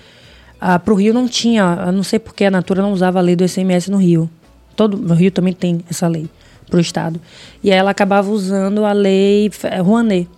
[0.60, 3.44] para o Rio não tinha, não sei porque a Natura não usava a lei do
[3.44, 4.30] ICMS no Rio.
[4.76, 6.28] Todo, no Rio também tem essa lei
[6.70, 7.20] para o Estado.
[7.64, 9.50] E aí ela acabava usando a lei
[9.84, 10.30] Rouanet.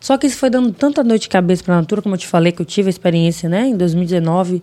[0.00, 2.26] Só que isso foi dando tanta dor de cabeça para a Natura, como eu te
[2.26, 4.62] falei, que eu tive a experiência né, em 2019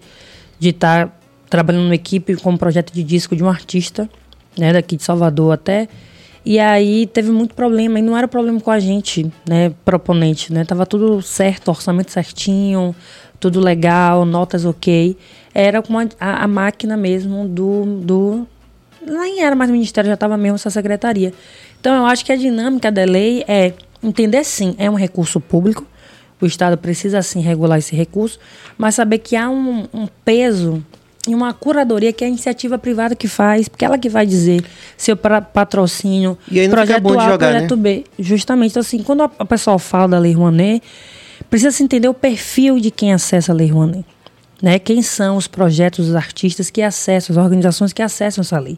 [0.58, 1.13] de estar tá
[1.49, 4.10] trabalhando numa equipe com um projeto de disco de um artista,
[4.58, 5.88] né, daqui de Salvador até.
[6.45, 10.63] E aí teve muito problema, e não era problema com a gente, né, proponente, né?
[10.63, 12.95] Tava tudo certo, orçamento certinho,
[13.39, 15.17] tudo legal, notas ok.
[15.54, 18.47] Era com a, a máquina mesmo do, do
[19.06, 21.34] nem era mais ministério, já estava mesmo essa secretaria.
[21.80, 25.86] Então, eu acho que a dinâmica da lei é entender sim, é um recurso público,
[26.41, 28.39] o Estado precisa sim regular esse recurso,
[28.78, 30.84] mas saber que há um, um peso
[31.28, 34.63] e uma curadoria que é a iniciativa privada que faz, porque ela que vai dizer
[34.96, 37.82] seu patrocínio, e aí não projeto bom A, jogar, projeto né?
[37.82, 38.04] B.
[38.20, 40.84] Justamente, então, assim, quando a pessoa fala da Lei Rouanet,
[41.50, 44.06] precisa se entender o perfil de quem acessa a Lei Rouanet
[44.62, 48.78] né, quem são os projetos, os artistas que acessam, as organizações que acessam essa lei.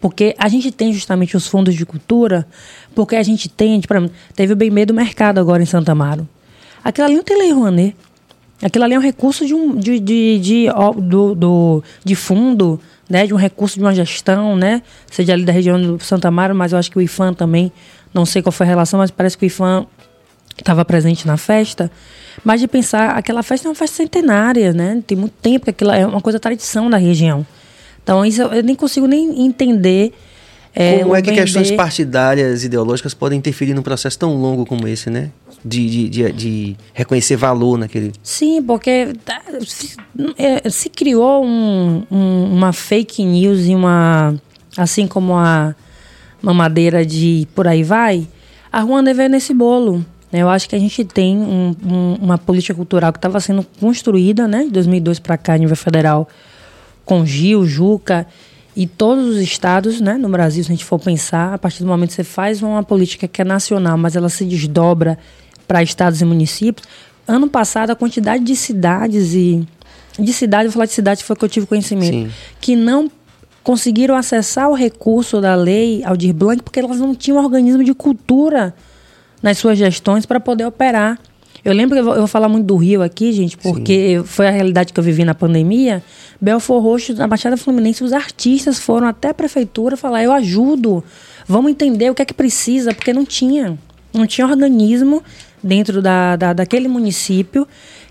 [0.00, 2.46] Porque a gente tem justamente os fundos de cultura,
[2.94, 3.80] porque a gente tem,
[4.34, 6.28] teve o Bem Meio do Mercado agora em Santa Amaro.
[6.82, 7.96] Aquilo ali não tem lei Rouanet.
[8.60, 10.66] Aquilo ali é um recurso de, um, de, de, de,
[11.02, 12.80] do, do, de fundo,
[13.10, 16.54] né, de um recurso de uma gestão, né, seja ali da região do Santa Amaro,
[16.54, 17.72] mas eu acho que o IFAM também,
[18.14, 19.86] não sei qual foi a relação, mas parece que o IFAM
[20.60, 21.90] estava presente na festa,
[22.44, 25.02] mas de pensar, aquela festa é uma festa centenária, né?
[25.06, 27.46] Tem muito tempo que aquilo é uma coisa tradição da região.
[28.02, 30.12] Então, isso eu nem consigo nem entender.
[30.74, 35.10] É, como é que questões partidárias, ideológicas podem interferir num processo tão longo como esse,
[35.10, 35.30] né?
[35.64, 38.12] De, de, de, de reconhecer valor naquele.
[38.22, 39.96] Sim, porque tá, se,
[40.36, 44.34] é, se criou um, um, uma fake news e uma.
[44.76, 45.74] Assim como a
[46.40, 48.26] mamadeira de por aí vai,
[48.72, 50.04] a Ruanda veio nesse bolo.
[50.32, 53.64] Né, eu acho que a gente tem um, um, uma política cultural que estava sendo
[53.78, 56.26] construída, né, de 2002 para cá, a nível federal,
[57.04, 58.26] com Gil, Juca
[58.74, 61.86] e todos os estados, né, no Brasil, se a gente for pensar, a partir do
[61.86, 65.18] momento que você faz uma política que é nacional, mas ela se desdobra
[65.68, 66.88] para estados e municípios.
[67.28, 69.66] Ano passado, a quantidade de cidades e
[70.18, 72.30] de cidade, vou falar de cidade foi que eu tive conhecimento, Sim.
[72.60, 73.10] que não
[73.62, 78.74] conseguiram acessar o recurso da lei Aldir Blanc porque elas não tinham organismo de cultura
[79.42, 81.18] nas suas gestões para poder operar.
[81.64, 84.24] Eu lembro que eu vou, eu vou, falar muito do Rio aqui, gente, porque Sim.
[84.24, 86.02] foi a realidade que eu vivi na pandemia.
[86.40, 91.04] Belfor Roxo, na Baixada Fluminense, os artistas foram até a prefeitura falar: eu ajudo,
[91.46, 93.78] vamos entender o que é que precisa, porque não tinha.
[94.12, 95.22] Não tinha organismo
[95.62, 97.66] dentro da, da, daquele município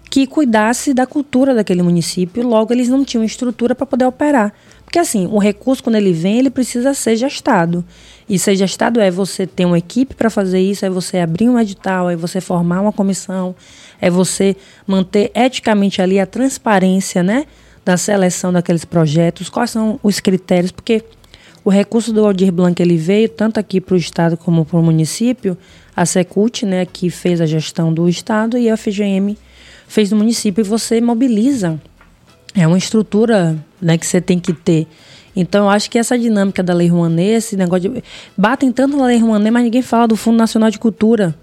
[0.10, 4.54] que cuidasse da cultura daquele município, logo eles não tinham estrutura para poder operar.
[4.92, 7.82] Porque assim, o recurso quando ele vem, ele precisa ser gestado.
[8.28, 11.58] E ser gestado é você ter uma equipe para fazer isso, é você abrir um
[11.58, 13.56] edital, é você formar uma comissão,
[14.02, 14.54] é você
[14.86, 17.46] manter eticamente ali a transparência, né,
[17.86, 21.02] da seleção daqueles projetos, quais são os critérios, porque
[21.64, 24.84] O recurso do Aldir Blanc ele veio tanto aqui para o estado como para o
[24.84, 25.56] município,
[25.96, 29.38] a Secult, né, que fez a gestão do estado e a FGM
[29.88, 31.80] fez do município e você mobiliza.
[32.56, 34.88] É uma estrutura, né, que você tem que ter.
[35.36, 38.04] Então, eu acho que essa dinâmica da Lei Rouanet, esse negócio de
[38.38, 41.34] batem tanto na Lei Rouanet, mas ninguém fala do Fundo Nacional de Cultura.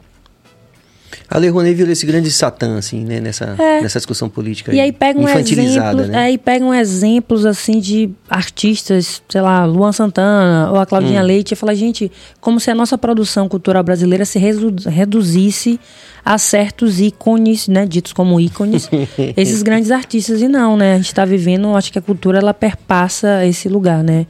[1.31, 3.21] A Lei Rouanet virou esse grande satã, assim, né?
[3.21, 3.81] Nessa, é.
[3.83, 4.73] nessa discussão política.
[4.75, 6.19] E aí pegam exemplos, né?
[6.19, 11.27] aí pegam exemplos, assim, de artistas, sei lá, Luan Santana ou a Claudinha hum.
[11.27, 15.79] Leite, e fala, gente, como se a nossa produção cultural brasileira se redu reduzisse
[16.25, 17.87] a certos ícones, né?
[17.87, 18.89] Ditos como ícones,
[19.37, 20.41] esses grandes artistas.
[20.41, 20.95] E não, né?
[20.95, 24.27] A gente está vivendo, acho que a cultura, ela perpassa esse lugar, né?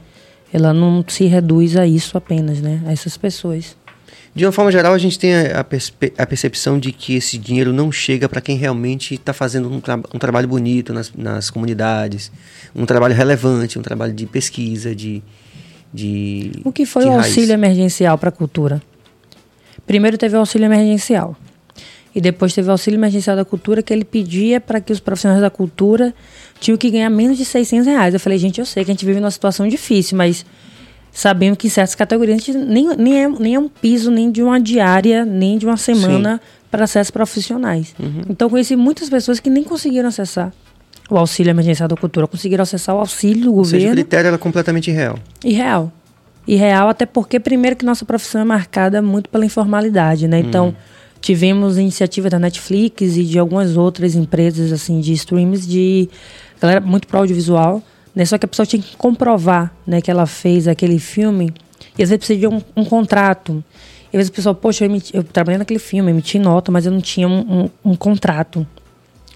[0.51, 2.81] Ela não se reduz a isso apenas, né?
[2.85, 3.77] A essas pessoas.
[4.33, 5.59] De uma forma geral, a gente tem a,
[6.17, 9.97] a percepção de que esse dinheiro não chega para quem realmente está fazendo um, tra
[9.97, 12.31] um, trabalho bonito nas, nas, comunidades,
[12.75, 15.23] um trabalho relevante, um trabalho de pesquisa, de.
[15.93, 18.81] de o que foi o auxílio emergencial para a cultura?
[19.85, 21.35] Primeiro teve o auxílio emergencial.
[22.13, 25.41] E depois teve o auxílio emergencial da cultura, que ele pedia para que os profissionais
[25.41, 26.13] da cultura
[26.59, 28.13] tinham que ganhar menos de 600 reais.
[28.13, 30.45] Eu falei, gente, eu sei que a gente vive numa situação difícil, mas
[31.19, 34.57] sabendo que em certas categorias nem, nem, é, nem é um piso nem de uma
[34.57, 36.39] diária, nem de uma semana
[36.71, 37.93] para acessos profissionais.
[37.99, 38.21] Uhum.
[38.29, 40.53] Então conheci muitas pessoas que nem conseguiram acessar
[41.09, 43.81] o auxílio emergencial da cultura, conseguiram acessar o auxílio do Ou governo.
[43.81, 45.19] Seja, o critério era completamente irreal.
[45.43, 45.91] Irreal.
[46.47, 50.39] Irreal, até porque, primeiro, que nossa profissão é marcada muito pela informalidade, né?
[50.39, 50.73] Então, uhum.
[51.19, 56.07] tivemos iniciativa da Netflix e de algumas outras empresas, assim, de streams, de
[56.61, 57.83] galera muito pro audiovisual,
[58.19, 58.25] né?
[58.25, 61.53] Só que a pessoa tinha que comprovar né, que ela fez aquele filme.
[61.97, 63.63] E às vezes precisa de um, um contrato.
[64.11, 66.85] E às vezes a pessoa, poxa, eu, emiti, eu trabalhei naquele filme, emiti nota, mas
[66.85, 68.67] eu não tinha um, um, um contrato.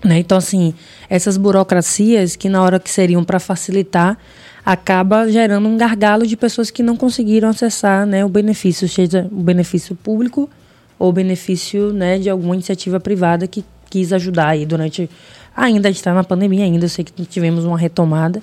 [0.03, 0.19] Né?
[0.19, 0.73] Então, assim,
[1.09, 4.17] essas burocracias que na hora que seriam para facilitar,
[4.65, 9.41] acaba gerando um gargalo de pessoas que não conseguiram acessar né, o benefício, seja o
[9.41, 10.49] benefício público
[10.99, 15.09] ou o benefício né, de alguma iniciativa privada que quis ajudar aí durante.
[15.55, 18.41] Ainda está na pandemia, ainda eu sei que tivemos uma retomada,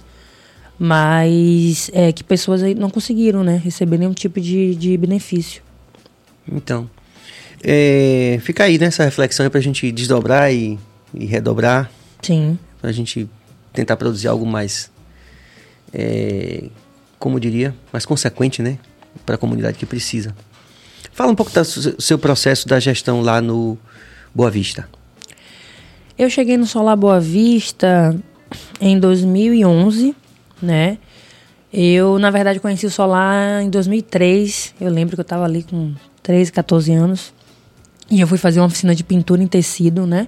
[0.82, 5.62] mas é, que pessoas aí não conseguiram né, receber nenhum tipo de, de benefício.
[6.50, 6.88] Então,
[7.62, 10.78] é, fica aí nessa né, reflexão para a gente desdobrar e,
[11.12, 11.90] e redobrar.
[12.22, 12.58] Sim.
[12.80, 13.28] Para a gente
[13.74, 14.90] tentar produzir algo mais,
[15.92, 16.64] é,
[17.18, 18.78] como eu diria, mais consequente, né?
[19.26, 20.34] Para a comunidade que precisa.
[21.12, 23.76] Fala um pouco do seu processo da gestão lá no
[24.34, 24.88] Boa Vista.
[26.16, 28.18] Eu cheguei no Solar Boa Vista
[28.80, 30.16] em 2011
[30.62, 30.98] né?
[31.72, 34.74] Eu, na verdade, conheci o Solar em 2003.
[34.80, 37.32] Eu lembro que eu estava ali com 13, 14 anos.
[38.10, 40.26] E eu fui fazer uma oficina de pintura em tecido, né?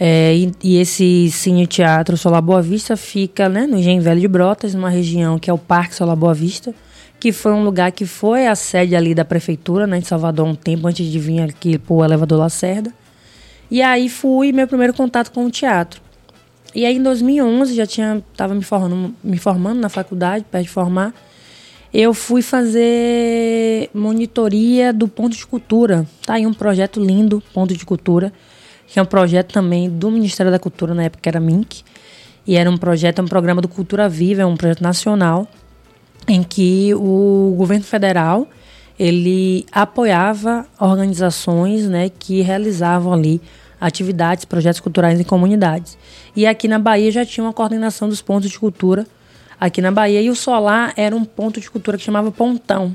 [0.00, 4.28] É, e, e, esse Cine Teatro Solar Boa Vista fica né, no Engenho Velho de
[4.28, 6.72] Brotas, numa região que é o Parque Solar Boa Vista,
[7.18, 10.54] que foi um lugar que foi a sede ali da prefeitura né, de Salvador um
[10.54, 12.92] tempo antes de vir aqui para o elevador Lacerda.
[13.68, 16.00] E aí fui meu primeiro contato com o teatro.
[16.74, 20.70] E aí em 2011 já tinha tava me formando, me formando na faculdade, perto de
[20.70, 21.14] formar.
[21.92, 26.06] Eu fui fazer monitoria do ponto de cultura.
[26.26, 28.32] Tá aí um projeto lindo, ponto de cultura,
[28.86, 31.82] que é um projeto também do Ministério da Cultura na época era MINC.
[32.46, 35.48] E era um projeto, um programa do Cultura Viva, é um projeto nacional
[36.26, 38.46] em que o governo federal
[38.98, 43.40] ele apoiava organizações, né, que realizavam ali
[43.80, 45.96] atividades, projetos culturais em comunidades.
[46.34, 49.06] E aqui na Bahia já tinha uma coordenação dos pontos de cultura
[49.60, 50.20] aqui na Bahia.
[50.20, 52.94] E o Solar era um ponto de cultura que chamava Pontão.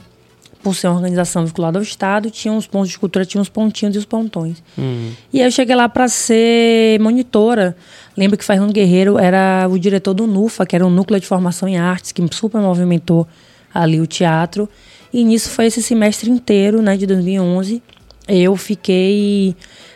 [0.61, 3.95] Por ser uma organização vinculada ao Estado, tinha uns pontos de cultura, tinha os pontinhos
[3.95, 4.63] e os pontões.
[4.77, 5.11] Uhum.
[5.33, 7.75] E aí eu cheguei lá para ser monitora.
[8.15, 11.67] Lembro que Fernando Guerreiro era o diretor do NUFA, que era um núcleo de formação
[11.67, 13.27] em artes, que super movimentou
[13.73, 14.69] ali o teatro.
[15.11, 17.83] E nisso foi esse semestre inteiro, né, de 2011.
[18.25, 19.55] Eu fiquei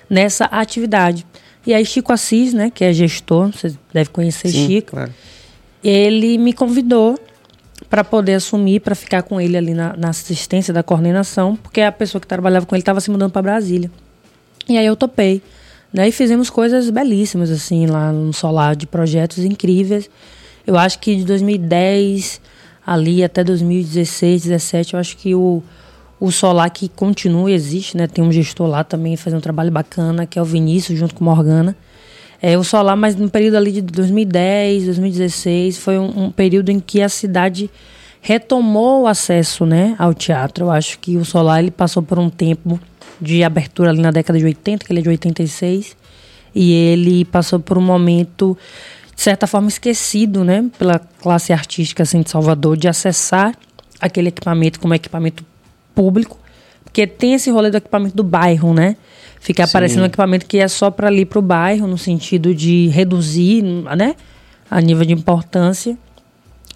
[0.10, 1.26] nessa atividade.
[1.66, 5.14] E aí Chico Assis, né, que é gestor, você deve conhecer Sim, Chico, claro.
[5.84, 7.20] ele me convidou
[7.90, 11.92] para poder assumir, para ficar com ele ali na, na, assistência da coordenação, porque a
[11.92, 13.92] pessoa que trabalhava com ele estava se mudando para Brasília.
[14.68, 15.42] E aí eu topei.
[15.94, 20.10] Né, e fizemos coisas belíssimas, assim, lá no Solar, de projetos incríveis.
[20.66, 22.42] Eu acho que de 2010
[22.86, 25.62] ali até 2016, 2017, eu acho que o,
[26.20, 28.08] o Solar que continua, existe, né?
[28.08, 31.24] Tem um gestor lá também fazendo um trabalho bacana, que é o Vinícius, junto com
[31.24, 31.76] Morgana.
[32.42, 36.80] É, o Solar, mas no período ali de 2010, 2016, foi um, um, período em
[36.80, 37.70] que a cidade
[38.22, 40.66] retomou o acesso né, ao teatro.
[40.66, 42.80] Eu acho que o Solar ele passou por um tempo
[43.20, 45.98] de abertura ali na década de 80, que ele é de 86,
[46.54, 48.58] e ele passou por um momento,
[49.16, 53.56] de certa forma, esquecido né, pela classe artística assim, de Salvador, de acessar
[54.00, 55.44] aquele equipamento como equipamento
[55.98, 56.38] público,
[56.84, 58.96] porque tem esse rolê do equipamento do bairro, né?
[59.40, 59.72] Fica Sim.
[59.72, 63.64] aparecendo um equipamento que é só para ali para o bairro, no sentido de reduzir,
[63.64, 64.16] né?
[64.70, 65.98] A nível de importância.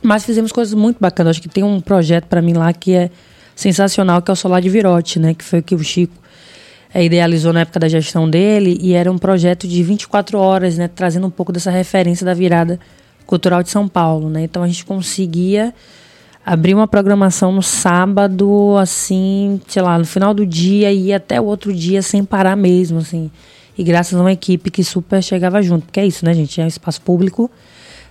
[0.02, 1.32] Mas fizemos coisas muito bacanas.
[1.32, 3.12] Acho que tem um projeto para mim lá que é
[3.56, 5.36] sensacional, que é o Solar de Virote, né?
[5.36, 6.16] Que foi o que o Chico
[6.92, 8.80] é, idealizou na época da gestão dele.
[8.82, 10.88] E era um projeto de 24 horas, né?
[10.88, 12.80] Trazendo um pouco dessa referência da virada
[13.28, 14.44] cultural de São Paulo, né?
[14.44, 15.74] Então a gente conseguia
[16.46, 21.46] abrir uma programação no sábado, assim, sei lá, no final do dia e até o
[21.46, 23.30] outro dia sem parar mesmo, assim.
[23.78, 25.86] E graças a uma equipe que super chegava junto.
[25.86, 26.60] Porque é isso, né, gente?
[26.60, 27.50] É um espaço público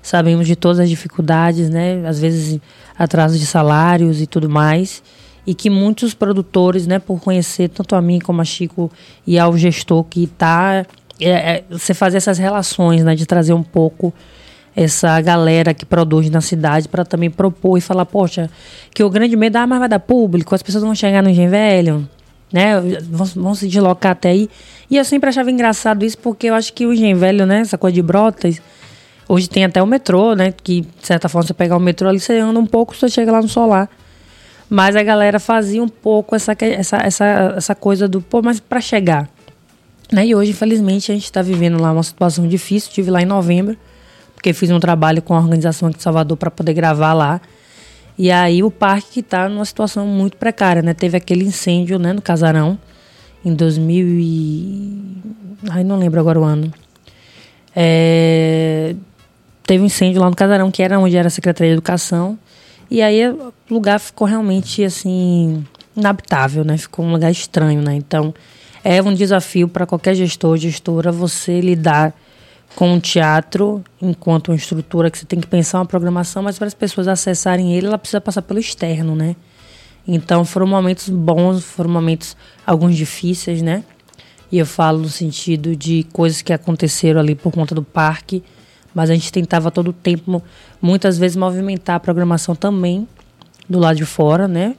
[0.02, 2.06] sabemos de todas as dificuldades, né?
[2.06, 2.60] Às vezes
[2.98, 5.02] atraso de salários e tudo mais.
[5.46, 8.90] E que muitos produtores, né, por conhecer tanto a mim como a Chico
[9.26, 10.86] e ao gestor que está.
[11.18, 14.12] É, é, você fazer essas relações, né, de trazer um pouco
[14.74, 18.48] essa galera que produz na cidade para também propor e falar, poxa,
[18.94, 21.50] que o grande medo, ah, mas vai dar público, as pessoas vão chegar no Engenho
[21.50, 22.08] Velho,
[22.52, 24.48] né, vão, vão se deslocar até aí.
[24.90, 27.78] E eu sempre achava engraçado isso, porque eu acho que o Engenho Velho, né, essa
[27.78, 28.60] coisa de brotas,
[29.30, 30.52] Hoje tem até o metrô, né?
[30.52, 33.30] Que, de certa forma, você pegar o metrô ali, você anda um pouco, você chega
[33.30, 33.88] lá no solar.
[34.68, 38.80] Mas a galera fazia um pouco essa, essa, essa, essa coisa do, pô, mas para
[38.80, 39.28] chegar.
[40.10, 40.26] Né?
[40.26, 42.88] E hoje, infelizmente, a gente está vivendo lá uma situação difícil.
[42.88, 43.76] Estive lá em novembro,
[44.40, 47.42] porque fiz um trabalho com a organização aqui de Salvador para poder gravar lá.
[48.16, 50.94] E aí o parque está numa situação muito precária, né?
[50.94, 52.78] Teve aquele incêndio, né, no Casarão,
[53.44, 55.18] em 2000 e...
[55.68, 56.72] Ai, não lembro agora o ano.
[57.76, 58.94] É
[59.70, 62.36] teve um incêndio lá no Casarão, que era onde era a Secretaria de Educação.
[62.90, 65.64] E aí o lugar ficou realmente assim
[65.94, 66.76] inabitável, né?
[66.76, 67.94] Ficou um lugar estranho, né?
[67.94, 68.34] Então
[68.82, 72.12] é um desafio para qualquer gestor, gestora, você lidar
[72.74, 76.66] com o teatro enquanto uma estrutura que você tem que pensar uma programação, mas para
[76.66, 79.36] as pessoas acessarem ele, ela precisa passar pelo externo, né?
[80.06, 83.84] Então foram momentos bons, foram momentos alguns difíceis, né?
[84.50, 88.42] E eu falo no sentido de coisas que aconteceram ali por conta do parque,
[88.94, 90.42] mas a gente tentava todo o tempo,
[90.82, 93.06] muitas vezes, movimentar a programação também
[93.68, 94.74] do lado de fora, né?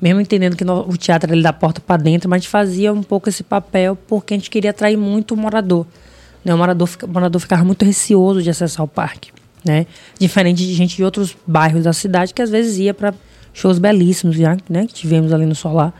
[0.00, 2.92] Mesmo entendendo que no, o teatro ele da porta para dentro, mas a gente fazia
[2.92, 5.86] um pouco esse papel porque a gente queria atrair muito o morador.
[6.46, 6.54] Né?
[6.54, 9.32] O, morador, o morador ficava muito receoso de acessar o parque,
[9.64, 9.84] né?
[10.16, 13.12] Diferente de gente de outros bairros da cidade que às vezes ia para
[13.52, 14.86] shows belíssimos, já, né?
[14.86, 15.92] Que tivemos ali no Solar.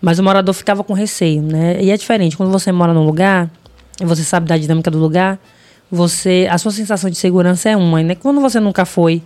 [0.00, 1.76] Mas o morador ficava com receio, né?
[1.82, 2.38] E é diferente.
[2.38, 3.50] Quando você mora num lugar,
[4.00, 5.38] e você sabe da dinâmica do lugar,
[5.90, 8.14] você a sua sensação de segurança é uma, né?
[8.14, 9.22] Quando você nunca foi,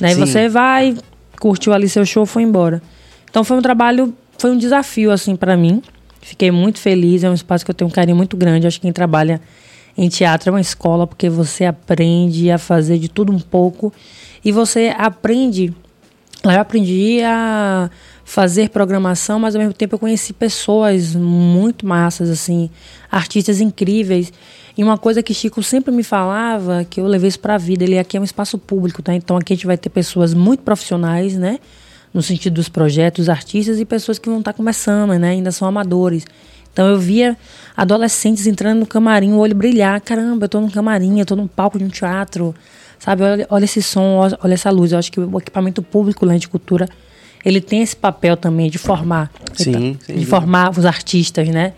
[0.00, 0.12] né?
[0.16, 0.96] Você vai,
[1.38, 2.82] curtiu ali seu show, foi embora.
[3.30, 5.80] Então foi um trabalho, foi um desafio assim para mim.
[6.20, 8.66] Fiquei muito feliz, é um espaço que eu tenho um carinho muito grande.
[8.66, 9.40] Acho que quem trabalha
[9.96, 13.92] em teatro é uma escola porque você aprende a fazer de tudo um pouco
[14.44, 15.72] e você aprende.
[16.44, 17.90] Lá eu aprendi a
[18.24, 22.68] fazer programação, mas ao mesmo tempo eu conheci pessoas muito massas assim,
[23.10, 24.32] artistas incríveis.
[24.76, 27.84] E uma coisa que Chico sempre me falava, que eu levei isso para a vida,
[27.84, 29.14] ele aqui é um espaço público, tá?
[29.14, 31.60] Então aqui a gente vai ter pessoas muito profissionais, né?
[32.12, 35.30] No sentido dos projetos, artistas e pessoas que vão estar tá começando, né?
[35.30, 36.24] Ainda são amadores.
[36.74, 37.36] Então eu via
[37.76, 40.00] adolescentes entrando no camarim, o olho brilhar.
[40.00, 42.52] Caramba, eu tô no camarim, eu tô num palco de um teatro.
[42.98, 43.22] Sabe?
[43.22, 44.90] Olha, olha esse som, olha essa luz.
[44.90, 46.88] Eu acho que o equipamento público lá de cultura,
[47.44, 49.30] ele tem esse papel também de formar.
[49.54, 51.74] Sim, de formar os artistas, né?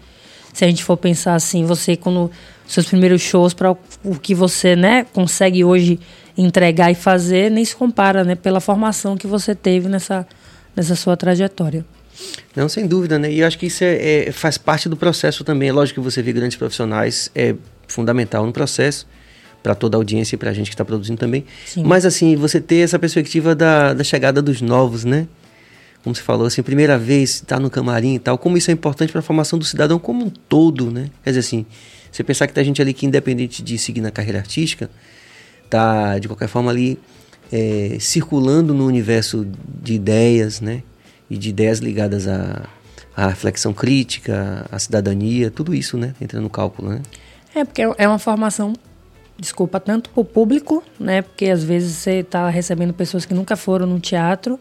[0.54, 2.30] Se a gente for pensar assim, você quando
[2.66, 3.72] seus primeiros shows para
[4.02, 6.00] o que você né, consegue hoje
[6.38, 10.26] entregar e fazer nem se compara né, pela formação que você teve nessa,
[10.74, 11.84] nessa sua trajetória.
[12.54, 13.30] Não, sem dúvida, né?
[13.30, 15.68] E eu acho que isso é, é, faz parte do processo também.
[15.68, 17.54] É lógico que você vê grandes profissionais, é
[17.86, 19.06] fundamental no processo,
[19.62, 21.44] para toda a audiência e para a gente que está produzindo também.
[21.66, 21.82] Sim.
[21.84, 25.26] Mas, assim, você ter essa perspectiva da, da chegada dos novos, né?
[26.02, 28.74] Como você falou, assim, primeira vez, estar tá no camarim e tal, como isso é
[28.74, 31.10] importante para a formação do cidadão como um todo, né?
[31.24, 31.66] Quer dizer, assim,
[32.12, 34.88] você pensar que tem gente ali que, independente de seguir na carreira artística,
[35.68, 36.98] tá de qualquer forma ali
[37.52, 39.46] é, circulando no universo
[39.82, 40.82] de ideias, né?
[41.28, 42.68] E de ideias ligadas à,
[43.16, 46.14] à reflexão crítica, à cidadania, tudo isso, né?
[46.20, 47.02] Entra no cálculo, né?
[47.54, 48.74] É, porque é uma formação,
[49.38, 51.22] desculpa, tanto para o público, né?
[51.22, 54.60] Porque às vezes você está recebendo pessoas que nunca foram no teatro,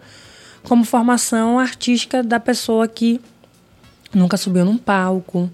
[0.64, 3.20] como formação artística da pessoa que
[4.14, 5.50] nunca subiu num palco,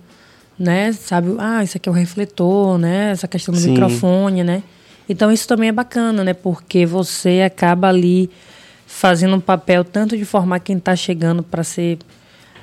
[0.57, 0.93] né?
[0.93, 3.11] Sabe, ah, isso aqui é o refletor, né?
[3.11, 3.71] Essa questão do Sim.
[3.71, 4.63] microfone, né?
[5.09, 6.33] Então isso também é bacana, né?
[6.33, 8.29] Porque você acaba ali
[8.91, 11.97] fazendo um papel tanto de formar quem está chegando para ser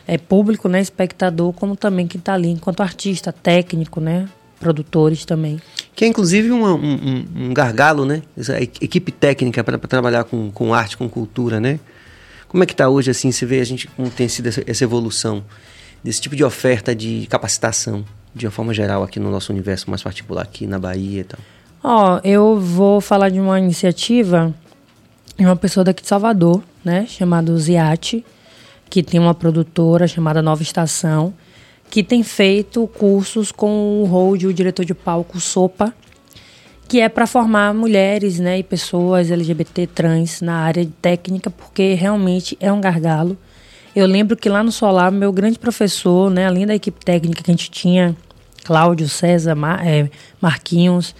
[0.07, 4.29] é, público, né, espectador, como também quem está ali enquanto artista, técnico, né,
[4.61, 5.61] produtores também.
[5.97, 8.23] Que é inclusive um, um, um gargalo, né?
[8.37, 11.81] Essa equipe técnica para trabalhar com, com arte, com cultura, né?
[12.47, 14.85] Como é que está hoje, assim, você vê a gente como tem sido essa, essa
[14.85, 15.45] evolução
[16.05, 18.05] desse tipo de oferta de capacitação,
[18.35, 21.41] de uma forma geral, aqui no nosso universo mais particular, aqui na Bahia e tal?
[21.83, 24.55] Ó, oh, eu vou falar de uma iniciativa
[25.39, 28.25] de uma pessoa daqui de Salvador, né, chamada Ziate,
[28.91, 31.33] que tem uma produtora chamada Nova Estação,
[31.89, 35.95] que tem feito cursos com o Hold, o diretor de palco Sopa,
[36.89, 41.95] que é para formar mulheres né, e pessoas LGBT trans na área de técnica, porque
[41.95, 43.37] realmente é um gargalo.
[43.95, 47.51] Eu lembro que lá no Solar, meu grande professor, né, além da equipe técnica que
[47.51, 48.17] a gente tinha,
[48.65, 50.11] Cláudio, César, Mar, é,
[50.41, 51.15] Marquinhos,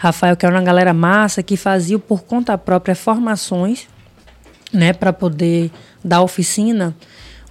[0.00, 3.86] Rafael, que era uma galera massa, que fazia por conta própria formações
[4.72, 5.70] né, para poder
[6.02, 6.96] dar oficina.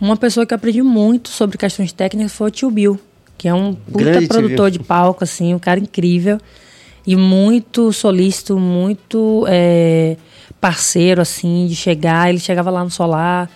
[0.02, 3.00] Uma pessoa que aprendi muito sobre questões técnicas foi o tio Bill,
[3.38, 6.40] que é um puta Grande produtor de palco, assim, um cara incrível
[7.06, 10.18] e muito solícito, muito é,
[10.60, 12.32] parceiro, assim, de chegar.
[12.32, 13.48] Ele chegava lá no solar,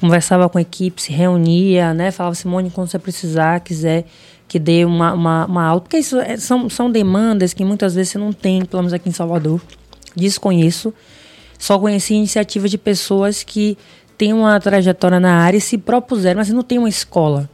[0.00, 2.10] conversava com a equipe, se reunia, né?
[2.10, 4.06] Falava, Simone, quando você precisar, quiser
[4.50, 5.80] que dê uma, uma, uma aula.
[5.80, 9.08] Porque isso é, são, são demandas que muitas vezes você não tem, pelo menos aqui
[9.08, 9.62] em Salvador.
[10.16, 10.92] Desconheço.
[11.56, 13.78] Só conheci iniciativas de pessoas que
[14.18, 17.48] têm uma trajetória na área e se propuseram, mas não tem uma escola.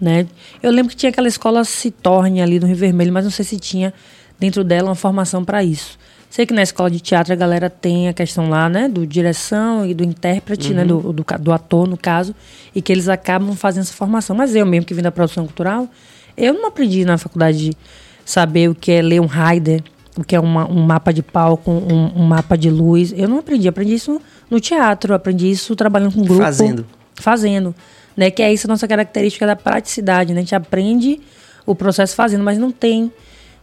[0.00, 0.26] Né?
[0.60, 3.44] Eu lembro que tinha aquela escola Se Torne ali no Rio Vermelho, mas não sei
[3.44, 3.94] se tinha
[4.36, 5.96] dentro dela uma formação para isso.
[6.30, 9.84] Sei que na escola de teatro a galera tem a questão lá, né, do direção
[9.84, 11.02] e do intérprete, né, uhum.
[11.02, 12.32] né, do, do, do, ator, no caso,
[12.72, 14.36] e que eles acabam fazendo essa formação.
[14.36, 15.88] Mas eu mesmo que vim da produção cultural,
[16.36, 17.76] eu não aprendi na faculdade de
[18.24, 19.82] saber o que é ler um rider,
[20.16, 23.12] o que é uma, um mapa de palco, um, um, mapa de luz.
[23.16, 26.42] Eu não aprendi, aprendi isso no teatro, aprendi isso trabalhando com grupo.
[26.42, 26.86] Fazendo.
[27.16, 27.74] Fazendo.
[28.16, 30.40] Né, que é isso a nossa característica da praticidade, né?
[30.40, 31.20] A gente aprende
[31.66, 33.10] o processo fazendo, mas não tem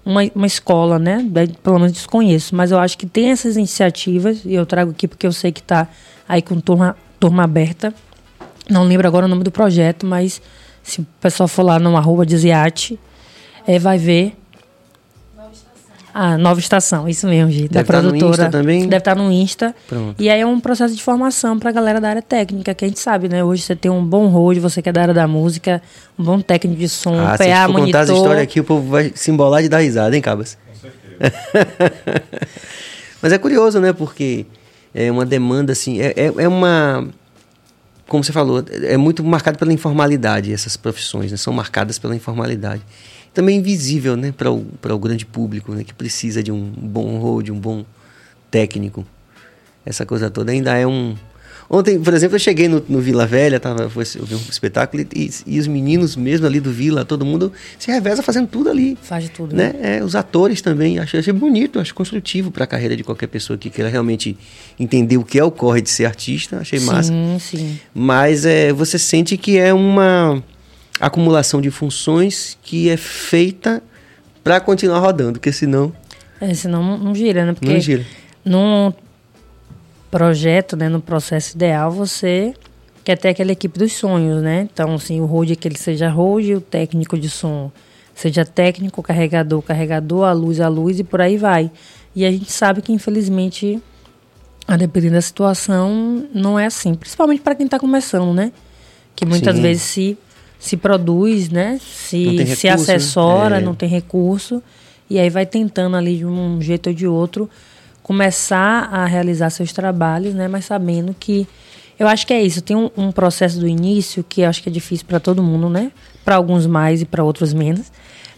[0.07, 1.29] uma, uma escola, né?
[1.61, 5.27] Pelo menos desconheço, mas eu acho que tem essas iniciativas e eu trago aqui porque
[5.27, 5.85] eu sei que está
[6.27, 7.93] aí com turma, turma aberta.
[8.69, 10.41] Não lembro agora o nome do projeto, mas
[10.81, 12.97] se o pessoal for lá no arroba de Ziate,
[13.67, 14.33] é, vai ver
[16.19, 17.69] ah, Nova Estação, isso mesmo, gente.
[17.69, 18.15] Deve da produtora.
[18.17, 18.87] Estar no Insta também?
[18.87, 19.75] Deve estar no Insta.
[19.87, 20.15] Pronto.
[20.19, 22.87] E aí é um processo de formação para a galera da área técnica, que a
[22.87, 23.43] gente sabe, né?
[23.43, 25.79] Hoje você tem um bom road, você que é da área da música,
[26.17, 27.85] um bom técnico de som, ah, PA, se a monitor.
[27.85, 30.57] contar essa história aqui, o povo vai se embolar de dar risada, hein, Cabas?
[30.65, 32.23] Com certeza.
[33.21, 33.93] Mas é curioso, né?
[33.93, 34.47] Porque
[34.95, 37.07] é uma demanda, assim, é, é, é uma
[38.07, 41.37] como você falou, é muito marcado pela informalidade essas profissões, né?
[41.37, 42.81] são marcadas pela informalidade
[43.37, 47.51] também invisível né, para o, o grande público, né, que precisa de um bom road,
[47.51, 47.85] um bom
[48.49, 49.05] técnico.
[49.85, 51.15] Essa coisa toda ainda é um.
[51.69, 55.05] Ontem, por exemplo, eu cheguei no, no Vila Velha, tava, foi, eu vi um espetáculo
[55.13, 58.97] e, e, os meninos mesmo ali do Vila, todo mundo se reveza fazendo tudo ali.
[59.03, 59.55] Faz tudo.
[59.55, 59.71] Né?
[59.71, 59.97] né?
[59.97, 63.55] É, os atores também, achei, achei bonito, acho construtivo para a carreira de qualquer pessoa
[63.55, 64.35] que queira realmente
[64.79, 67.11] entender o que é o corre de ser artista, achei sim, massa.
[67.11, 67.79] Sim, sim.
[67.93, 70.41] Mas é, você sente que é uma
[70.99, 73.81] acumulação de funções que é feita
[74.43, 75.93] para continuar rodando, porque senão.
[76.39, 77.53] É, senão não, gira, né?
[77.53, 78.05] Porque não gira.
[78.45, 78.93] num
[80.09, 82.53] projeto, né, no processo ideal, você
[83.03, 84.67] quer ter aquela equipe dos sonhos, né?
[84.71, 87.71] Então, assim, o road é que ele seja road, o técnico de som
[88.17, 91.69] seja técnico, carregador, carregador, a luz, a luz e por aí vai.
[92.15, 93.79] E a gente sabe que, infelizmente,
[94.67, 96.95] a depender da situação, não é assim.
[96.95, 98.51] Principalmente para quem está começando, né?
[99.15, 99.61] Que muitas Sim.
[99.61, 100.17] vezes se
[100.59, 101.79] se produz, né?
[101.81, 103.65] Se, recurso, se assessora, né?
[103.65, 104.61] não tem recurso.
[105.09, 107.49] E aí vai tentando ali de um jeito ou de outro
[108.03, 110.47] começar a realizar seus trabalhos, né?
[110.47, 111.47] Mas sabendo que
[111.99, 112.61] eu acho que é isso.
[112.61, 115.69] Tem um, um processo do início que eu acho que é difícil para todo mundo,
[115.69, 115.91] né?
[116.23, 117.91] Para alguns mais e para outros menos.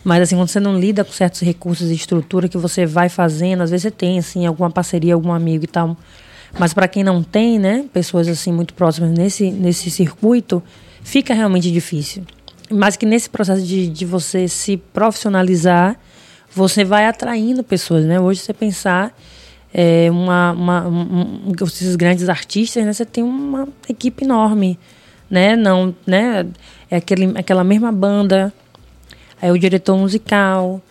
[0.04, 3.62] Mas assim, quando você não lida com certos recursos e estrutura que você vai fazendo,
[3.62, 5.96] às vezes você tem assim alguma parceria, algum amigo e tal.
[6.58, 10.64] Mas para quem não tem, né, pessoas assim muito próximas nesse nesse circuito,
[11.04, 12.24] fica realmente difícil.
[12.72, 15.98] Mas que nesse processo de, de você se profissionalizar,
[16.54, 18.20] você vai atraindo pessoas, né?
[18.20, 19.16] Hoje você pensar
[19.74, 22.94] é, uma, uma um, esses grandes artistas, né?
[22.94, 24.80] Você tem uma equipe enorme,
[25.30, 25.56] né?
[25.56, 26.46] Não, né?
[26.90, 28.54] É aquele, aquela mesma banda,
[29.42, 30.82] é o diretor musical,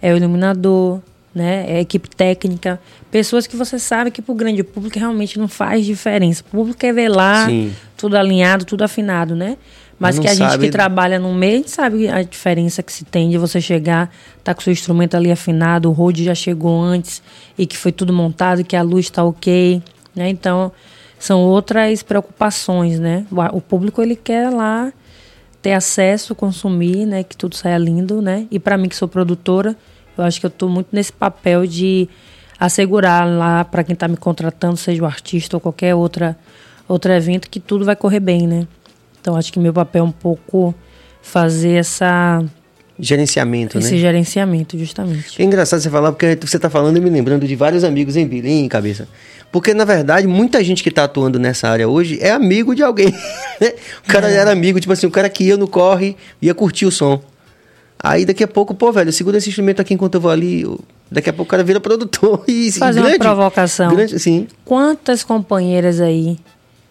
[0.00, 1.00] é o iluminador,
[1.34, 1.64] né?
[1.68, 5.84] É equipe técnica, pessoas que você sabe que para o grande público realmente não faz
[5.84, 6.42] diferença.
[6.46, 7.72] O público quer ver lá, Sim.
[7.96, 9.56] tudo alinhado, tudo afinado, né?
[9.98, 13.04] Mas que a gente que trabalha no meio, a gente sabe a diferença que se
[13.04, 14.10] tem de você chegar,
[14.44, 17.20] tá com o seu instrumento ali afinado, o road já chegou antes
[17.58, 19.82] e que foi tudo montado, que a luz está ok,
[20.14, 20.28] né?
[20.28, 20.70] Então,
[21.18, 23.26] são outras preocupações, né?
[23.52, 24.92] O público ele quer lá
[25.60, 28.46] ter acesso, consumir, né, que tudo saia lindo, né?
[28.52, 29.76] E para mim que sou produtora,
[30.18, 32.08] eu acho que eu estou muito nesse papel de
[32.58, 36.36] assegurar lá para quem está me contratando, seja o artista ou qualquer outra
[36.88, 38.66] outro evento que tudo vai correr bem, né?
[39.20, 40.74] Então acho que meu papel é um pouco
[41.20, 42.42] fazer essa
[42.98, 44.00] gerenciamento, esse né?
[44.00, 45.40] gerenciamento, justamente.
[45.40, 48.26] É engraçado você falar porque você está falando e me lembrando de vários amigos em
[48.26, 49.06] Bilim, em cabeça.
[49.52, 53.14] Porque na verdade muita gente que está atuando nessa área hoje é amigo de alguém.
[53.60, 53.74] Né?
[54.04, 54.34] o cara é.
[54.34, 57.20] era amigo, tipo assim, o cara que ia no corre ia curtir o som.
[58.02, 60.64] Aí daqui a pouco, pô, velho, segura esse instrumento aqui enquanto eu vou ali.
[61.10, 63.94] Daqui a pouco o cara vira produtor e Fazer grande, uma provocação.
[63.94, 64.46] Grande, sim.
[64.64, 66.38] Quantas companheiras aí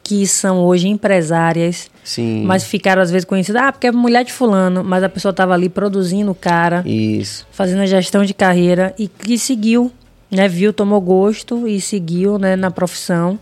[0.08, 2.45] que são hoje empresárias, sim.
[2.45, 5.53] mas ficaram às vezes conhecidas, ah, porque é mulher de fulano, mas a pessoa estava
[5.53, 7.45] ali produzindo o cara, Isso.
[7.51, 9.91] fazendo a gestão de carreira e que seguiu,
[10.32, 13.38] né, viu, tomou gosto e seguiu, né, na profissão,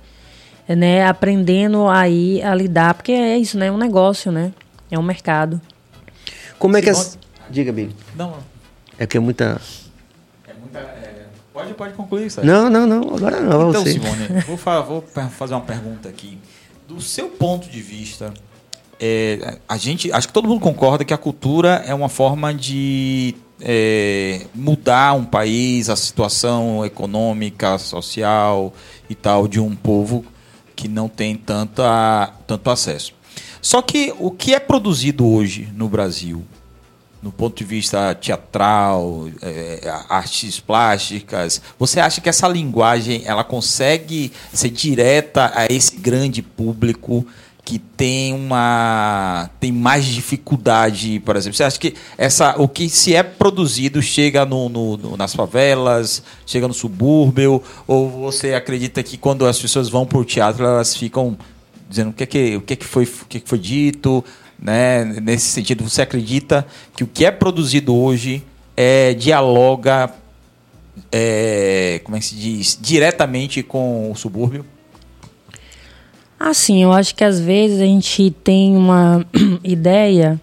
[0.68, 4.52] né, aprendendo aí a lidar, porque é isso, né, é um negócio, né,
[4.90, 5.62] é um mercado.
[6.58, 7.16] Como é que as...
[7.50, 7.96] Diga, Big.
[8.16, 8.38] Não.
[8.98, 9.62] É que é muita
[11.56, 12.46] Pode, pode concluir isso.
[12.46, 13.16] Não, não, não.
[13.16, 13.70] Agora não.
[13.70, 13.94] Então, você.
[13.94, 16.38] Simone, vou, vou, fazer uma pergunta aqui.
[16.86, 18.34] Do seu ponto de vista,
[19.00, 23.36] é, a gente, acho que todo mundo concorda que a cultura é uma forma de
[23.62, 28.74] é, mudar um país, a situação econômica, social
[29.10, 30.26] e tal de um povo
[30.76, 33.14] que não tem tanta, tanto acesso.
[33.62, 36.44] Só que o que é produzido hoje no Brasil
[37.26, 44.32] no ponto de vista teatral, é, artes plásticas, você acha que essa linguagem ela consegue
[44.54, 47.26] ser direta a esse grande público
[47.64, 51.58] que tem uma tem mais dificuldade, por exemplo?
[51.58, 56.22] Você acha que essa o que se é produzido chega no, no, no nas favelas,
[56.46, 60.96] chega no subúrbio, ou você acredita que quando as pessoas vão para o teatro elas
[60.96, 61.36] ficam
[61.90, 63.58] dizendo o que é que o que, é que foi o que, é que foi
[63.58, 64.24] dito
[64.66, 65.06] né?
[65.22, 68.44] Nesse sentido, você acredita que o que é produzido hoje
[68.76, 70.12] é, dialoga,
[71.12, 74.66] é, como é que se diz, diretamente com o subúrbio?
[76.40, 79.24] Assim, eu acho que às vezes a gente tem uma
[79.64, 80.42] ideia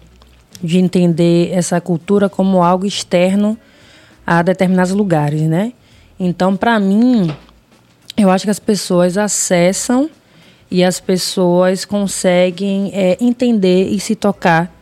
[0.63, 3.57] de entender essa cultura como algo externo
[4.25, 5.73] a determinados lugares, né?
[6.17, 7.29] Então, para mim,
[8.15, 10.09] eu acho que as pessoas acessam
[10.73, 14.73] e as pessoas conseguem é, entender e se tocar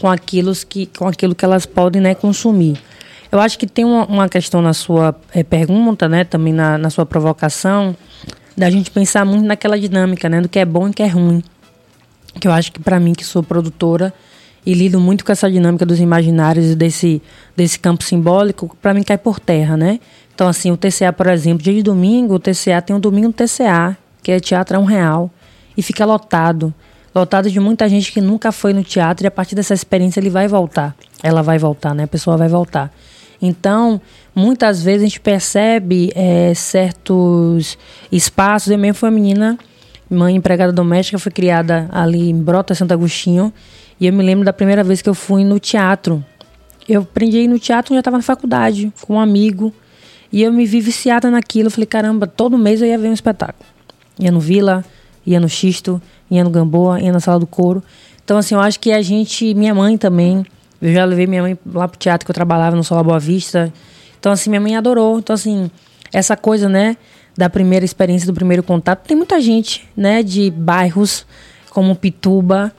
[0.00, 2.78] com aquilo que, com aquilo que elas podem né, consumir.
[3.30, 6.88] Eu acho que tem uma, uma questão na sua é, pergunta, né, também na, na
[6.88, 7.94] sua provocação,
[8.56, 11.44] da gente pensar muito naquela dinâmica, né, do que é bom e que é ruim.
[12.40, 14.14] Que eu acho que para mim, que sou produtora
[14.64, 17.20] e lido muito com essa dinâmica dos imaginários e desse,
[17.54, 20.00] desse campo simbólico, para mim cai por terra, né?
[20.34, 23.98] Então, assim, o TCA, por exemplo, dia de domingo, o TCA tem um domingo TCA,
[24.24, 25.30] que é teatro é um real,
[25.76, 26.72] e fica lotado.
[27.14, 30.30] Lotado de muita gente que nunca foi no teatro e a partir dessa experiência ele
[30.30, 30.96] vai voltar.
[31.22, 32.04] Ela vai voltar, né?
[32.04, 32.90] A pessoa vai voltar.
[33.40, 34.00] Então,
[34.34, 37.76] muitas vezes a gente percebe é, certos
[38.10, 38.72] espaços.
[38.72, 39.58] Eu mesmo fui uma menina,
[40.08, 43.52] mãe empregada doméstica, fui criada ali em Brota, Santo Agostinho.
[44.00, 46.24] E eu me lembro da primeira vez que eu fui no teatro.
[46.88, 49.72] Eu aprendi no teatro, já estava na faculdade, com um amigo.
[50.32, 51.66] E eu me vi viciada naquilo.
[51.66, 53.73] Eu falei, caramba, todo mês eu ia ver um espetáculo
[54.18, 54.84] ia no Vila,
[55.26, 56.00] ia no Xisto,
[56.30, 57.82] ia no Gamboa, ia na Sala do Couro.
[58.24, 60.44] Então, assim, eu acho que a gente, minha mãe também,
[60.80, 63.72] eu já levei minha mãe lá pro teatro que eu trabalhava no Sola Boa Vista.
[64.18, 65.18] Então, assim, minha mãe adorou.
[65.18, 65.70] Então, assim,
[66.12, 66.96] essa coisa, né,
[67.36, 71.26] da primeira experiência, do primeiro contato, tem muita gente, né, de bairros
[71.70, 72.72] como Pituba,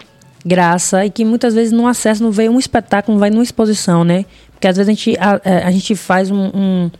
[0.46, 4.04] Graça, e que muitas vezes não acessa, não vê um espetáculo, não vai numa exposição,
[4.04, 4.26] né?
[4.52, 6.92] Porque às vezes a gente, a, a gente faz um, um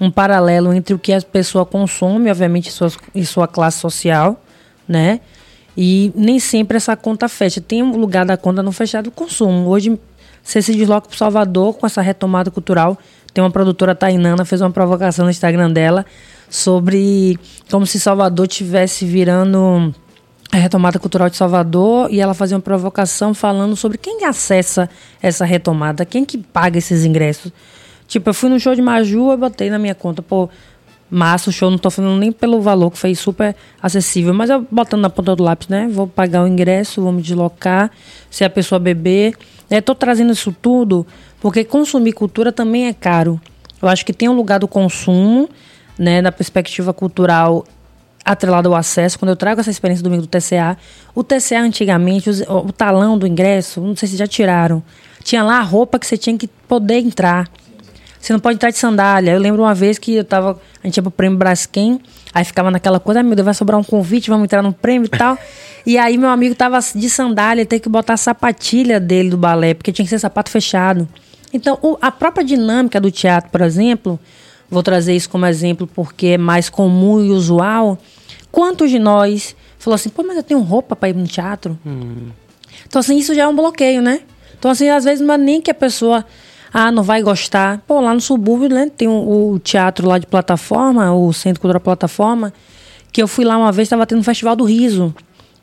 [0.00, 4.42] um paralelo entre o que a pessoa consome, obviamente, sua, e sua classe social,
[4.88, 5.20] né?
[5.76, 7.60] E nem sempre essa conta fecha.
[7.60, 9.68] Tem um lugar da conta não fechada do consumo.
[9.68, 9.98] Hoje,
[10.42, 12.98] você se desloca para Salvador com essa retomada cultural.
[13.32, 16.04] Tem uma produtora Tainana, fez uma provocação no Instagram dela
[16.48, 17.38] sobre
[17.70, 19.94] como se Salvador tivesse virando
[20.50, 24.90] a retomada cultural de Salvador e ela fazia uma provocação falando sobre quem acessa
[25.22, 27.52] essa retomada, quem que paga esses ingressos.
[28.10, 30.50] Tipo, eu fui no show de Maju, eu botei na minha conta, pô,
[31.08, 34.66] massa o show, não tô falando nem pelo valor, que foi super acessível, mas eu
[34.68, 35.88] botando na ponta do lápis, né?
[35.88, 37.88] Vou pagar o ingresso, vou me deslocar,
[38.28, 39.36] se a pessoa beber.
[39.70, 41.06] É, tô trazendo isso tudo
[41.40, 43.40] porque consumir cultura também é caro.
[43.80, 45.48] Eu acho que tem um lugar do consumo,
[45.96, 47.64] né, na perspectiva cultural
[48.24, 49.20] atrelado ao acesso.
[49.20, 50.76] Quando eu trago essa experiência do domingo do TCA,
[51.14, 54.82] o TCA antigamente, o, o talão do ingresso, não sei se já tiraram,
[55.22, 57.48] tinha lá a roupa que você tinha que poder entrar.
[58.20, 59.32] Você não pode entrar de sandália.
[59.32, 60.60] Eu lembro uma vez que eu tava.
[60.82, 62.00] A gente ia pro prêmio Braskem,
[62.34, 65.06] aí ficava naquela coisa, ah, meu Deus, vai sobrar um convite, vamos entrar no prêmio
[65.06, 65.38] e tal.
[65.86, 69.74] e aí meu amigo tava de sandália, tem que botar a sapatilha dele do balé,
[69.74, 71.08] porque tinha que ser sapato fechado.
[71.52, 74.20] Então, o, a própria dinâmica do teatro, por exemplo,
[74.70, 77.98] vou trazer isso como exemplo porque é mais comum e usual.
[78.52, 81.78] Quantos de nós falou assim, pô, mas eu tenho roupa para ir no teatro.
[81.84, 82.28] Hum.
[82.86, 84.20] Então, assim, isso já é um bloqueio, né?
[84.58, 86.24] Então, assim, às vezes não é nem que a pessoa
[86.72, 87.82] ah, não vai gostar.
[87.86, 92.52] Pô, lá no subúrbio, né, tem o, teatro lá de plataforma, o Centro Cultural Plataforma,
[93.12, 95.14] que eu fui lá uma vez, estava tendo um festival do riso.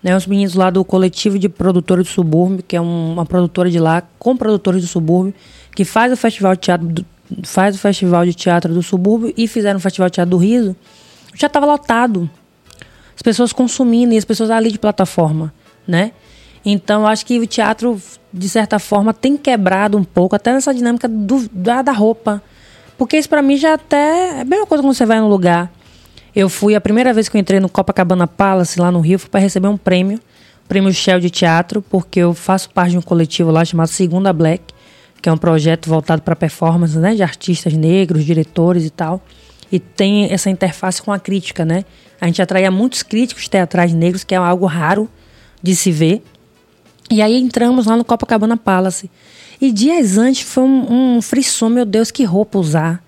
[0.04, 3.70] Né, os meninos lá do coletivo de produtores do subúrbio, que é um, uma produtora
[3.70, 5.34] de lá, com produtores do subúrbio,
[5.76, 7.06] que faz o festival de teatro do,
[7.44, 10.76] faz o festival de teatro do subúrbio e fizeram o festival de teatro do riso,
[11.36, 12.30] já estava lotado.
[13.16, 15.54] As pessoas consumindo e as pessoas ali de plataforma,
[15.88, 16.12] né?
[16.70, 17.98] Então, acho que o teatro,
[18.34, 22.44] de certa forma, tem quebrado um pouco, até nessa dinâmica do, da, da roupa.
[22.98, 25.72] Porque isso para mim já até é a mesma coisa quando você vai num lugar.
[26.36, 29.30] Eu fui, a primeira vez que eu entrei no Copacabana Palace, lá no Rio, foi
[29.30, 30.20] para receber um prêmio,
[30.68, 34.74] prêmio Shell de teatro, porque eu faço parte de um coletivo lá chamado Segunda Black,
[35.22, 39.22] que é um projeto voltado para performance, né, de artistas negros, diretores e tal.
[39.72, 41.86] E tem essa interface com a crítica, né?
[42.20, 45.10] A gente atraía muitos críticos teatrais negros, que é algo raro
[45.64, 46.22] de se ver.
[47.10, 49.10] E aí entramos lá no Copacabana Palace.
[49.60, 53.04] E dias antes foi um, um frisson, meu Deus, que roupa usar.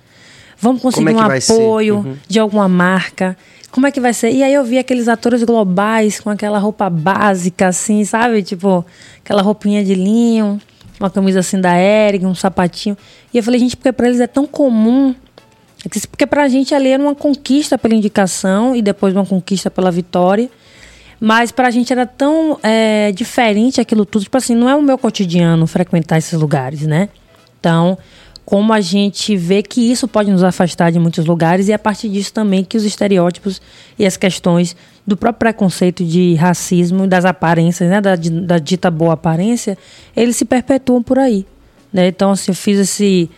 [0.60, 2.18] Vamos conseguir é um apoio uhum.
[2.28, 3.38] de alguma marca.
[3.72, 4.32] Como é que vai ser?
[4.32, 8.42] E aí eu vi aqueles atores globais com aquela roupa básica, assim, sabe?
[8.42, 8.86] Tipo,
[9.24, 10.60] aquela roupinha de linho,
[11.00, 12.98] uma camisa assim da Eric, um sapatinho.
[13.34, 15.16] E eu falei, gente, porque para eles é tão comum.
[16.10, 20.50] Porque pra gente ali era uma conquista pela indicação e depois uma conquista pela vitória.
[21.20, 24.24] Mas pra gente era tão é, diferente aquilo tudo.
[24.24, 27.10] Tipo assim, não é o meu cotidiano frequentar esses lugares, né?
[27.60, 27.98] Então,
[28.46, 31.80] como a gente vê que isso pode nos afastar de muitos lugares e é a
[31.80, 33.62] partir disso também que os estereótipos
[33.98, 39.14] e as questões do próprio preconceito de racismo, das aparências, né, da, da dita boa
[39.14, 39.78] aparência,
[40.16, 41.46] eles se perpetuam por aí.
[41.92, 42.08] Né?
[42.08, 43.30] Então, assim, eu fiz esse,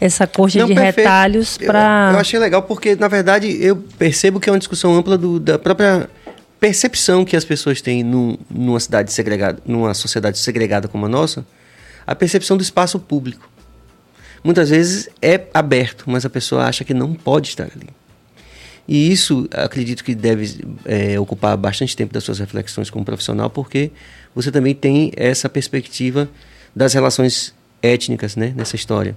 [0.00, 0.96] essa coxa Não, de perfeito.
[0.98, 2.08] retalhos para.
[2.10, 5.40] Eu, eu, achei legal porque, na verdade, eu percebo que é uma discussão ampla do,
[5.40, 6.08] da própria
[6.60, 11.44] percepção que as pessoas têm no, numa cidade segregada, numa sociedade segregada como a nossa,
[12.06, 13.48] a percepção do espaço público.
[14.44, 17.88] Muitas vezes é aberto, mas a pessoa acha que não pode estar ali.
[18.86, 23.90] E isso acredito que deve é, ocupar bastante tempo das suas reflexões como profissional, porque
[24.34, 26.28] você também tem essa perspectiva
[26.74, 29.16] das relações étnicas né, nessa história.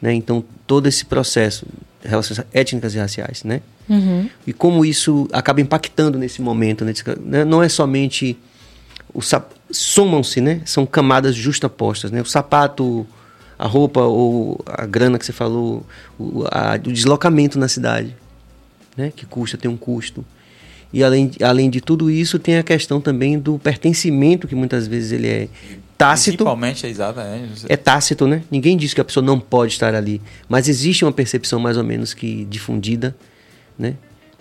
[0.00, 0.12] Né?
[0.12, 1.66] Então, todo esse processo,
[2.04, 3.62] relações étnicas e raciais, né?
[3.88, 4.28] Uhum.
[4.46, 6.92] E como isso acaba impactando nesse momento, né?
[7.44, 8.36] Não é somente
[9.12, 9.20] o
[9.70, 10.62] somam-se, né?
[10.64, 12.20] São camadas justapostas, né?
[12.20, 13.06] O sapato,
[13.58, 15.86] a roupa ou a grana que você falou,
[16.18, 18.14] o, a, o deslocamento na cidade,
[18.96, 19.12] né?
[19.14, 20.24] Que custa, tem um custo.
[20.92, 25.10] E além, além de tudo isso, tem a questão também do pertencimento, que muitas vezes
[25.10, 25.48] ele é
[25.98, 26.44] tácito.
[26.44, 26.90] Principalmente, é.
[27.68, 28.42] É, é tácito, né?
[28.50, 30.22] Ninguém diz que a pessoa não pode estar ali.
[30.48, 33.14] Mas existe uma percepção mais ou menos que difundida
[33.78, 33.94] né?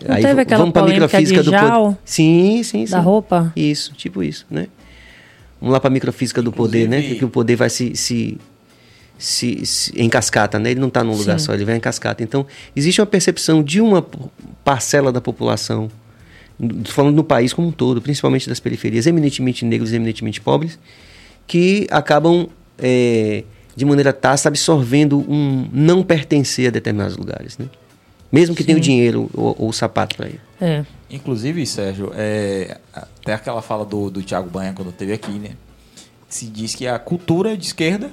[0.06, 1.98] Não Aí teve aquela vamos para microfísica do poder.
[2.04, 2.92] Sim, sim, sim.
[2.92, 3.54] Da roupa?
[3.56, 4.68] Isso, tipo isso, né?
[5.60, 6.86] Vamos lá para a microfísica do Inclusive...
[6.86, 7.16] poder, né?
[7.16, 8.38] Que o poder vai se, se,
[9.18, 10.72] se, se em cascata, né?
[10.72, 11.46] Ele não está num lugar sim.
[11.46, 12.22] só, ele vai em cascata.
[12.22, 14.06] Então, existe uma percepção de uma
[14.64, 15.90] parcela da população,
[16.86, 20.78] falando no país como um todo, principalmente das periferias, eminentemente negros e eminentemente pobres,
[21.48, 27.68] que acabam, é, de maneira tácita, absorvendo um não pertencer a determinados lugares, né?
[28.34, 28.68] Mesmo que Sim.
[28.68, 30.42] tenha o dinheiro ou, ou o sapato para ir.
[30.60, 30.84] É.
[31.08, 35.52] Inclusive, Sérgio, é, até aquela fala do, do Tiago Banha quando esteve aqui, né?
[36.28, 38.10] Se diz que a cultura de esquerda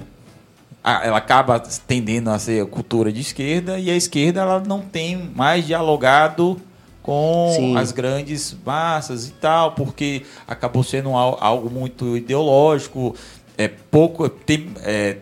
[0.83, 5.15] ela acaba tendendo a ser a cultura de esquerda e a esquerda ela não tem
[5.35, 6.59] mais dialogado
[7.01, 7.77] com Sim.
[7.77, 13.15] as grandes massas e tal, porque acabou sendo algo muito ideológico,
[13.57, 15.17] é pouco tem, é,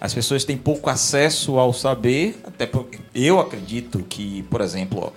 [0.00, 5.12] as pessoas têm pouco acesso ao saber, até porque eu acredito que, por exemplo,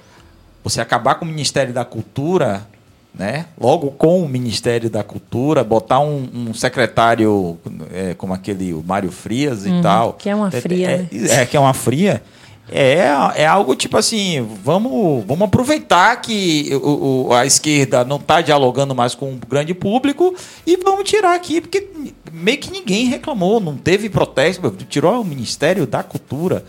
[0.64, 2.68] você acabar com o Ministério da Cultura,
[3.14, 3.46] né?
[3.60, 7.60] Logo com o Ministério da Cultura, botar um, um secretário
[7.94, 10.14] é, como aquele o Mário Frias uhum, e tal.
[10.14, 10.90] Que é uma fria.
[10.90, 12.24] É, é, é, que é uma fria.
[12.74, 13.00] É,
[13.36, 18.96] é algo tipo assim, vamos, vamos aproveitar que o, o a esquerda não está dialogando
[18.96, 20.34] mais com o grande público
[20.66, 21.90] e vamos tirar aqui, porque
[22.32, 26.64] meio que ninguém reclamou, não teve protesto, tirou o Ministério da Cultura.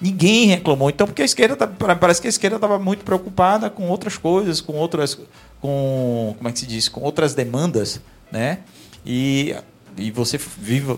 [0.00, 0.88] Ninguém reclamou.
[0.88, 4.60] Então, porque a esquerda, tá, parece que a esquerda estava muito preocupada com outras coisas,
[4.60, 5.18] com outras,
[5.60, 8.00] com, como é que se diz, com outras demandas,
[8.32, 8.60] né?
[9.04, 9.54] E,
[9.98, 10.40] e você,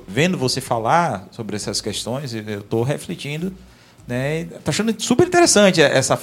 [0.07, 3.53] vendo você falar sobre essas questões, eu estou refletindo
[4.07, 4.45] né?
[4.65, 6.19] Tá achando super interessante essa,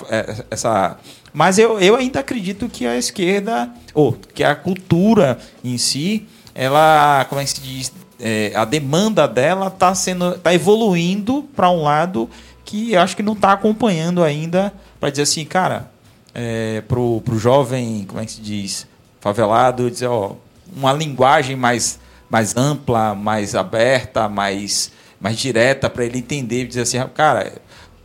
[0.49, 0.97] essa.
[1.33, 7.25] Mas eu, eu ainda acredito que a esquerda, ou que a cultura em si, ela,
[7.29, 7.91] como é que se diz?
[8.19, 10.37] É, a demanda dela está sendo.
[10.37, 12.29] tá evoluindo para um lado
[12.65, 15.89] que acho que não está acompanhando ainda para dizer assim, cara,
[16.35, 18.87] é, pro, pro jovem, como é que se diz?
[19.19, 20.33] favelado, dizer, ó,
[20.75, 21.99] uma linguagem mais,
[22.29, 27.53] mais ampla, mais aberta, mais, mais direta para ele entender, dizer assim, cara,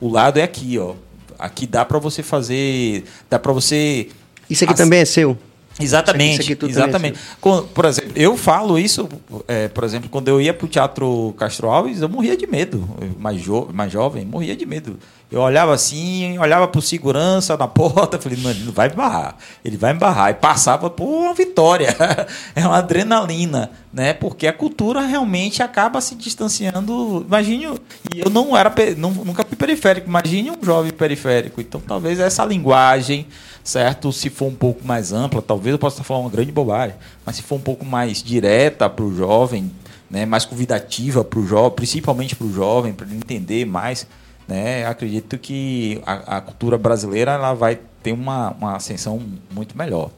[0.05, 0.95] o lado é aqui, ó.
[1.39, 4.09] Aqui dá para você fazer, dá para você
[4.51, 5.37] Isso aqui também é seu.
[5.81, 7.19] Exatamente, exatamente.
[7.41, 9.09] Por exemplo, eu falo isso,
[9.49, 12.87] é, por exemplo, quando eu ia para o Teatro Castro Alves, eu morria de medo.
[13.19, 14.99] Mais, jo mais jovem, morria de medo.
[15.35, 19.37] Eu olhava assim, olhava para o segurança na porta, falei, não, ele vai me barrar,
[19.65, 20.31] ele vai me barrar.
[20.31, 21.89] E passava por uma vitória.
[22.55, 24.13] é uma adrenalina, né?
[24.13, 27.25] Porque a cultura realmente acaba se distanciando.
[27.27, 27.81] Imagine,
[28.15, 31.61] e eu não era, nunca fui periférico, imagine um jovem periférico.
[31.61, 33.27] Então, talvez essa linguagem
[33.65, 34.13] certo?
[34.13, 37.43] Se for um pouco mais ampla, talvez eu possa falando uma grande bobagem, mas se
[37.43, 39.73] for um pouco mais direta para o jovem,
[40.09, 44.07] né, mais convidativa para o jovem, principalmente para o jovem, para ele entender mais,
[44.47, 49.21] né, acredito que a, a cultura brasileira ela vai ter uma, uma ascensão
[49.51, 50.11] muito melhor.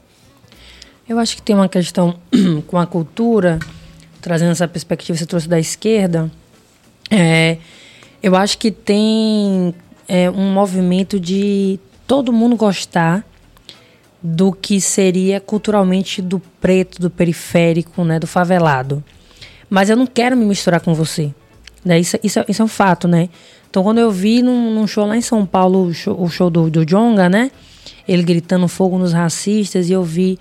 [1.07, 2.19] Eu acho que tem uma questão
[2.67, 3.59] com a cultura,
[4.21, 6.29] trazendo essa perspectiva que você trouxe da esquerda.
[7.09, 7.57] é,
[8.21, 9.73] eu acho que tem
[10.07, 13.25] é, um movimento de todo mundo gostar
[14.21, 19.03] do que seria culturalmente do preto, do periférico, né, do favelado.
[19.69, 21.33] Mas eu não quero me misturar com você.
[21.85, 21.99] Né?
[21.99, 23.29] Isso, isso, é- isso é um fato, né?
[23.77, 26.49] Então, quando eu vi num, num show lá em São Paulo, o show, o show
[26.49, 27.51] do, do Jonga, né?
[28.07, 30.39] Ele gritando fogo nos racistas, e eu vi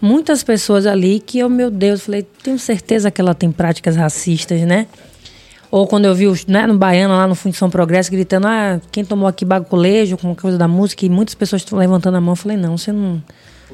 [0.00, 4.62] muitas pessoas ali que eu, meu Deus, falei, tenho certeza que ela tem práticas racistas,
[4.62, 4.86] né?
[5.70, 9.28] Ou quando eu vi né, no Baiano, lá no Fundição Progresso, gritando, ah, quem tomou
[9.28, 12.32] aqui baculejo, com coisa da música, e muitas pessoas levantando a mão.
[12.32, 13.22] Eu falei, não, você não,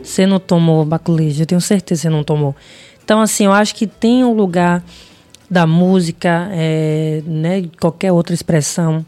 [0.02, 2.52] você não tomou baculejo, eu tenho certeza que você não tomou.
[3.04, 4.82] Então, assim, eu acho que tem um lugar
[5.54, 9.06] da música, é, né, qualquer outra expressão,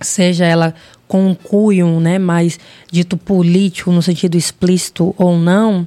[0.00, 0.74] seja ela
[1.06, 2.58] com um cunho né, mais
[2.90, 5.86] dito político, no sentido explícito ou não,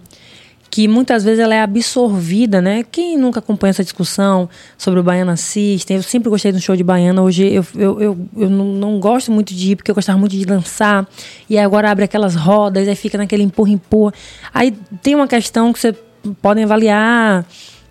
[0.69, 2.83] que muitas vezes ela é absorvida, né?
[2.91, 6.83] Quem nunca acompanha essa discussão sobre o Baiana System, eu sempre gostei do show de
[6.83, 10.37] Baiana, hoje eu, eu, eu, eu não, gosto muito de ir, porque eu gostava muito
[10.37, 11.07] de dançar,
[11.49, 14.13] e agora abre aquelas rodas, aí fica naquele empurra-empurra.
[14.53, 14.71] Aí
[15.01, 15.95] tem uma questão que você
[16.41, 17.43] podem avaliar,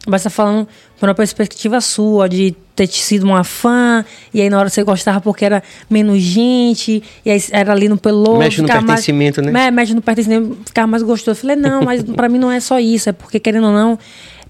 [0.06, 0.66] mas tá falando
[0.98, 5.20] por uma perspectiva sua, de ter sido uma fã, e aí na hora você gostava
[5.20, 8.38] porque era menos gente, e aí era ali no pelô.
[8.38, 9.66] Mexe no pertencimento, mais, né?
[9.66, 11.32] É, mexe no pertencimento, ficava mais gostoso.
[11.32, 13.98] Eu falei, não, mas pra mim não é só isso, é porque querendo ou não,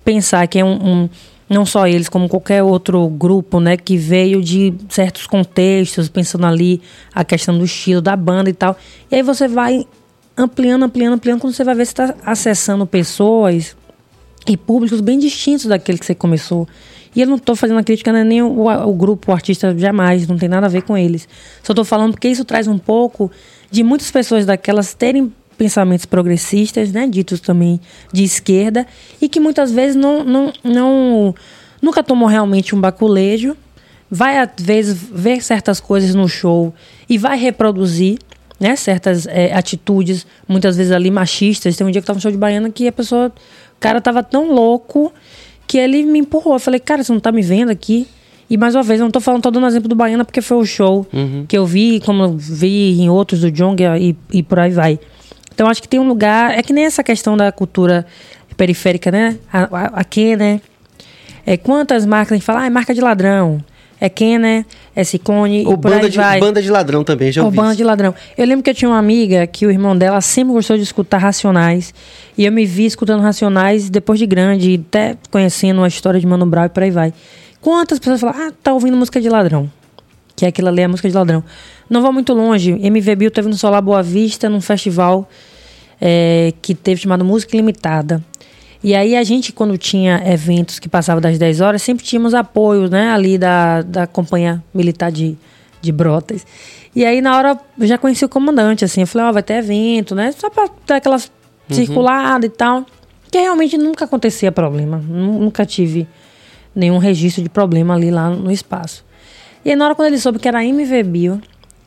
[0.04, 1.08] pensar que é um, um
[1.48, 6.82] não só eles, como qualquer outro grupo, né, que veio de certos contextos, pensando ali
[7.14, 8.76] a questão do estilo da banda e tal.
[9.10, 9.86] E aí você vai
[10.36, 13.76] ampliando, ampliando, ampliando, quando você vai ver se está acessando pessoas
[14.46, 16.68] e públicos bem distintos daquele que você começou.
[17.14, 20.26] E eu não estou fazendo a crítica né, nem o, o grupo, o artista, jamais,
[20.26, 21.26] não tem nada a ver com eles.
[21.62, 23.30] Só estou falando porque isso traz um pouco
[23.70, 27.80] de muitas pessoas daquelas terem pensamentos progressistas, né, ditos também
[28.12, 28.86] de esquerda,
[29.20, 31.34] e que muitas vezes não, não, não
[31.80, 33.56] nunca tomou realmente um baculejo,
[34.10, 36.74] vai às vezes ver certas coisas no show
[37.08, 38.18] e vai reproduzir
[38.58, 41.76] né, certas é, atitudes, muitas vezes ali machistas.
[41.76, 43.32] Tem um dia que eu tava no show de baiana que a pessoa,
[43.80, 45.12] cara tava tão louco
[45.66, 46.54] que ele me empurrou.
[46.54, 48.06] Eu falei, cara, você não tá me vendo aqui?
[48.48, 50.56] E mais uma vez, eu não tô falando, tô dando exemplo do Baiana porque foi
[50.56, 51.04] o show
[51.48, 55.00] que eu vi, como eu vi em outros do Jonga e, e por aí vai.
[55.52, 58.06] Então acho que tem um lugar, é que nem essa questão da cultura
[58.56, 59.38] periférica, né?
[59.52, 60.60] A, aqui, né?
[61.44, 63.62] É, quantas marcas a gente fala, ah, é marca de ladrão.
[64.00, 64.66] É quem, né?
[64.94, 66.38] É Ciclone Ou banda de, vai.
[66.38, 67.56] banda de ladrão também, já Ou ouvi.
[67.56, 67.78] banda isso.
[67.78, 68.14] de ladrão.
[68.36, 71.18] Eu lembro que eu tinha uma amiga que o irmão dela sempre gostou de escutar
[71.18, 71.94] Racionais.
[72.36, 76.44] E eu me vi escutando Racionais depois de grande, até conhecendo a história de Mano
[76.44, 77.12] Brown e por aí vai.
[77.60, 79.70] Quantas pessoas falam, ah, tá ouvindo música de ladrão?
[80.34, 81.42] Que é aquilo ali, a música de ladrão.
[81.88, 82.72] Não vou muito longe.
[82.72, 85.28] MV Bill teve no Solar Boa Vista, num festival
[86.00, 88.22] é, que teve chamado Música Ilimitada.
[88.86, 92.88] E aí a gente, quando tinha eventos que passavam das 10 horas, sempre tínhamos apoio,
[92.88, 95.36] né, ali da, da companhia militar de,
[95.82, 96.46] de Brotas.
[96.94, 99.54] E aí na hora eu já conheci o comandante, assim, eu falei, ó, vai ter
[99.54, 101.32] evento, né, só pra dar aquelas
[101.74, 102.86] circuladas e tal.
[103.28, 106.06] Que realmente nunca acontecia problema, nu- nunca tive
[106.72, 109.04] nenhum registro de problema ali lá no espaço.
[109.64, 111.40] E aí na hora quando ele soube que era MV Bio,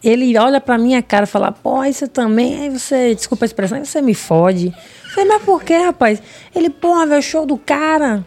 [0.03, 3.47] ele olha pra minha cara e fala, pô, aí você também, aí você, desculpa a
[3.47, 4.67] expressão, aí você me fode.
[4.67, 6.21] Eu falei, mas por que, rapaz?
[6.55, 8.25] Ele, porra, velho, show do cara.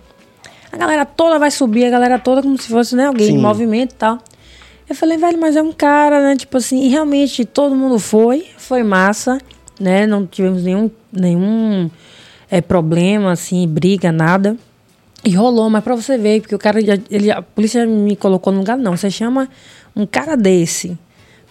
[0.71, 3.35] A galera toda vai subir, a galera toda como se fosse, né, alguém Sim.
[3.35, 4.19] em movimento e tal.
[4.89, 6.37] Eu falei, velho, mas é um cara, né?
[6.37, 9.39] Tipo assim, e realmente todo mundo foi, foi massa,
[9.81, 10.07] né?
[10.07, 11.91] Não tivemos nenhum, nenhum
[12.51, 14.57] é, problema, assim, briga, nada.
[15.25, 18.59] E rolou, mas pra você ver, porque o cara, ele, a polícia me colocou no
[18.59, 18.95] lugar, não.
[18.97, 19.49] Você chama
[19.97, 20.99] um cara desse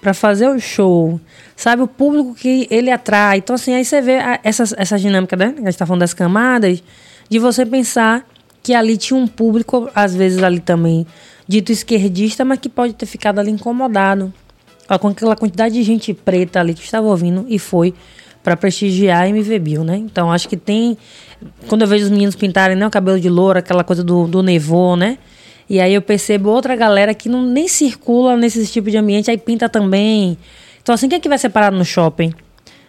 [0.01, 1.21] para fazer o show,
[1.55, 1.83] sabe?
[1.83, 3.37] O público que ele atrai.
[3.37, 5.53] Então, assim, aí você vê essa, essa dinâmica, né?
[5.57, 6.83] A gente tá falando das camadas,
[7.29, 8.27] de você pensar
[8.63, 11.05] que ali tinha um público, às vezes ali também,
[11.47, 14.33] dito esquerdista, mas que pode ter ficado ali incomodado
[14.99, 17.93] com aquela quantidade de gente preta ali que estava ouvindo e foi
[18.43, 19.97] para prestigiar a MV Bill, né?
[19.97, 20.97] Então acho que tem.
[21.67, 24.43] Quando eu vejo os meninos pintarem né, o cabelo de loura, aquela coisa do, do
[24.43, 25.17] nevô, né?
[25.71, 29.37] E aí eu percebo outra galera que não nem circula nesse tipo de ambiente, aí
[29.37, 30.37] pinta também.
[30.83, 32.33] Então, assim, quem é que vai separar no shopping?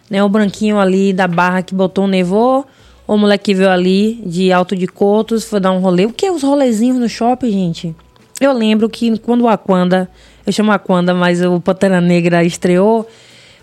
[0.09, 2.65] Né, o branquinho ali da barra que botou o nevô,
[3.07, 6.05] o moleque que veio ali de alto de cotos, foi dar um rolê.
[6.05, 7.95] O que é os rolezinhos no shopping, gente?
[8.41, 10.09] Eu lembro que quando o Aquanda,
[10.45, 13.07] eu chamo Aquanda, mas o Pantera Negra estreou,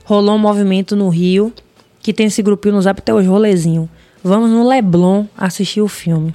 [0.02, 1.52] rolou um movimento no Rio,
[2.00, 3.86] que tem esse grupinho no Zap até hoje, rolezinho.
[4.24, 6.34] Vamos no Leblon assistir o filme.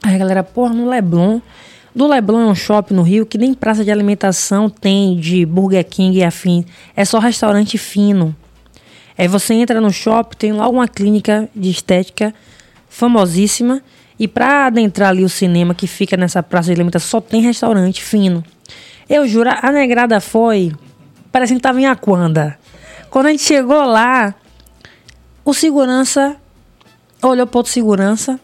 [0.00, 1.40] Aí a galera, porra, no Leblon
[1.94, 5.84] do Leblon é um shopping no Rio que nem praça de alimentação tem de Burger
[5.84, 6.64] King e afim.
[6.94, 8.34] É só restaurante fino.
[9.18, 12.32] Aí você entra no shopping, tem lá uma clínica de estética
[12.88, 13.82] famosíssima.
[14.18, 18.02] E para adentrar ali o cinema que fica nessa praça de alimentação, só tem restaurante
[18.02, 18.44] fino.
[19.08, 20.72] Eu juro, a negrada foi.
[21.32, 22.58] Parece que tava em Aquanda.
[23.08, 24.34] Quando a gente chegou lá,
[25.44, 26.36] o segurança
[27.22, 28.38] olhou para outro segurança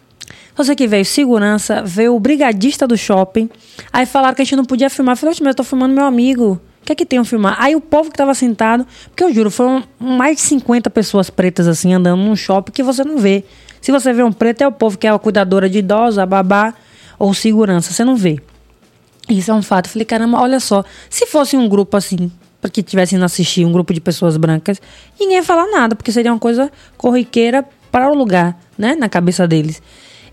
[0.56, 3.50] você que veio segurança, veio o brigadista do shopping.
[3.92, 5.12] Aí falaram que a gente não podia filmar.
[5.12, 6.60] Eu falei, mas eu tô filmando meu amigo.
[6.82, 7.56] O que é que tem a filmar?
[7.58, 11.66] Aí o povo que tava sentado, porque eu juro, foram mais de 50 pessoas pretas
[11.66, 13.44] assim andando num shopping que você não vê.
[13.80, 16.26] Se você vê um preto, é o povo que é a cuidadora de idosa, a
[16.26, 16.74] babá
[17.18, 17.92] ou segurança.
[17.92, 18.40] Você não vê.
[19.28, 19.86] Isso é um fato.
[19.86, 20.84] Eu falei, caramba, olha só.
[21.10, 22.30] Se fosse um grupo assim,
[22.72, 24.80] que tivessem assistir, um grupo de pessoas brancas,
[25.18, 28.94] ninguém ia falar nada, porque seria uma coisa corriqueira para o lugar, né?
[28.94, 29.80] Na cabeça deles.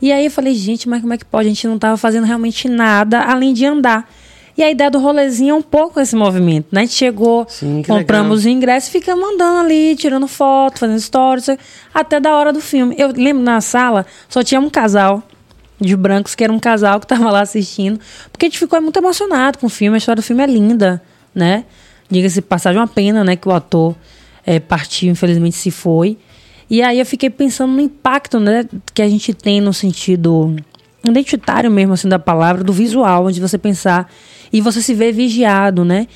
[0.04, 1.46] E aí eu falei, gente, mas como é que pode?
[1.46, 4.12] A gente não estava fazendo realmente nada além de andar.
[4.58, 6.82] E a ideia do rolezinho é um pouco esse movimento, né?
[6.82, 8.54] A gente chegou, Sim, compramos legal.
[8.54, 11.48] o ingresso e ficamos andando ali, tirando foto, fazendo stories,
[11.94, 12.94] até da hora do filme.
[13.00, 15.24] Eu lembro na sala, só tinha um casal
[15.80, 17.98] de brancos, que era um casal que estava lá assistindo,
[18.30, 21.02] porque a gente ficou muito emocionado com o filme, a história do filme é linda,
[21.34, 21.64] né?
[22.10, 23.96] Diga-se passagem, uma pena, né, que o ator
[24.46, 26.18] é, partiu, infelizmente se foi.
[26.70, 30.56] E aí eu fiquei pensando no impacto né, que a gente tem no sentido
[31.04, 34.10] identitário mesmo assim da palavra, do visual, onde você pensar
[34.52, 36.08] e você se vê vigiado, né?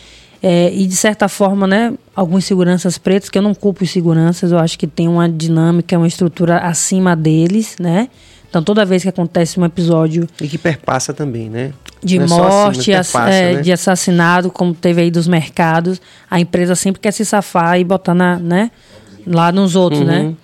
[0.41, 4.51] É, e de certa forma, né, alguns seguranças pretos, que eu não culpo os seguranças,
[4.51, 8.07] eu acho que tem uma dinâmica, uma estrutura acima deles, né?
[8.49, 10.27] Então toda vez que acontece um episódio.
[10.39, 11.73] E que perpassa também, né?
[12.03, 13.61] De é morte, assim, perpassa, é, né?
[13.61, 18.13] de assassinado, como teve aí dos mercados, a empresa sempre quer se safar e botar
[18.13, 18.71] na, né,
[19.28, 20.19] lá nos outros, né?
[20.19, 20.30] uhum.
[20.30, 20.36] né?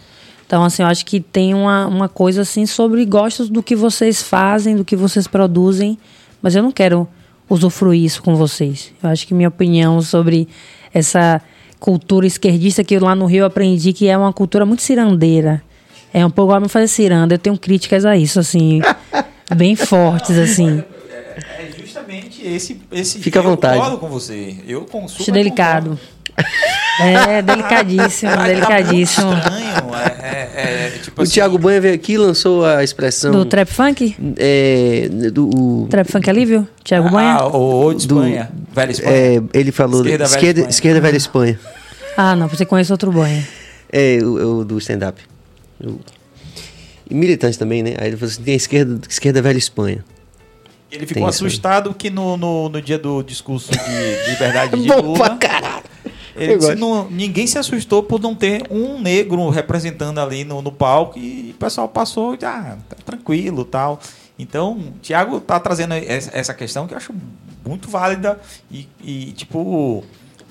[0.45, 4.21] Então, assim, eu acho que tem uma, uma coisa assim sobre gostos do que vocês
[4.21, 5.97] fazem, do que vocês produzem,
[6.41, 7.07] mas eu não quero
[7.49, 8.91] usufruir isso com vocês.
[9.01, 10.47] Eu acho que minha opinião sobre
[10.93, 11.41] essa
[11.79, 15.63] cultura esquerdista que lá no Rio eu aprendi que é uma cultura muito cirandeira.
[16.13, 17.33] É um pouco me fazer ciranda.
[17.33, 18.79] Eu tenho críticas a isso, assim,
[19.55, 20.83] bem fortes, assim.
[21.35, 23.19] É, é justamente esse, esse.
[23.19, 23.75] Fica à vontade.
[23.75, 24.57] Eu concordo com você.
[24.67, 25.21] Eu consumo.
[25.21, 25.99] Acho delicado.
[26.99, 29.31] É, delicadíssimo, tá delicadíssimo.
[29.31, 29.95] Tá estranho.
[30.21, 33.31] É, é, é, tipo o assim, Thiago Banha veio aqui e lançou a expressão.
[33.31, 34.15] Do trap funk?
[34.37, 35.09] É.
[35.31, 36.67] Do, o, trap funk alívio?
[36.83, 37.33] Thiago ah, Banha?
[37.33, 38.49] Ah, o de Espanha.
[38.53, 39.15] Do, velha Espanha.
[39.15, 40.05] É, ele falou.
[40.05, 40.69] Esquerda, esquerda, velha, Espanha.
[40.69, 41.59] esquerda velha Espanha.
[42.15, 43.47] Ah, não, você conhece outro Banha.
[43.91, 45.21] É, o, o do stand-up.
[47.09, 47.95] E militante também, né?
[47.97, 50.05] Aí ele falou assim: tem a esquerda, esquerda velha Espanha.
[50.91, 51.97] Ele ficou tem assustado isso.
[51.97, 55.01] que no, no, no, dia do discurso de liberdade de Lula.
[55.01, 55.82] Bom pra caralho
[56.35, 60.71] ele disse, não, ninguém se assustou por não ter um negro representando ali no, no
[60.71, 63.99] palco e o pessoal passou, ah, tá tranquilo tal.
[64.37, 67.13] Então, o Tiago está trazendo essa questão que eu acho
[67.65, 68.39] muito válida
[68.71, 70.03] e, e tipo,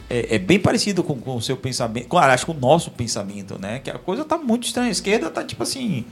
[0.09, 3.59] é, é, bem parecido com, com o seu pensamento, claro, acho que o nosso pensamento,
[3.59, 3.81] né?
[3.81, 4.89] Que a coisa está muito estranha.
[4.89, 6.05] A esquerda está tipo assim,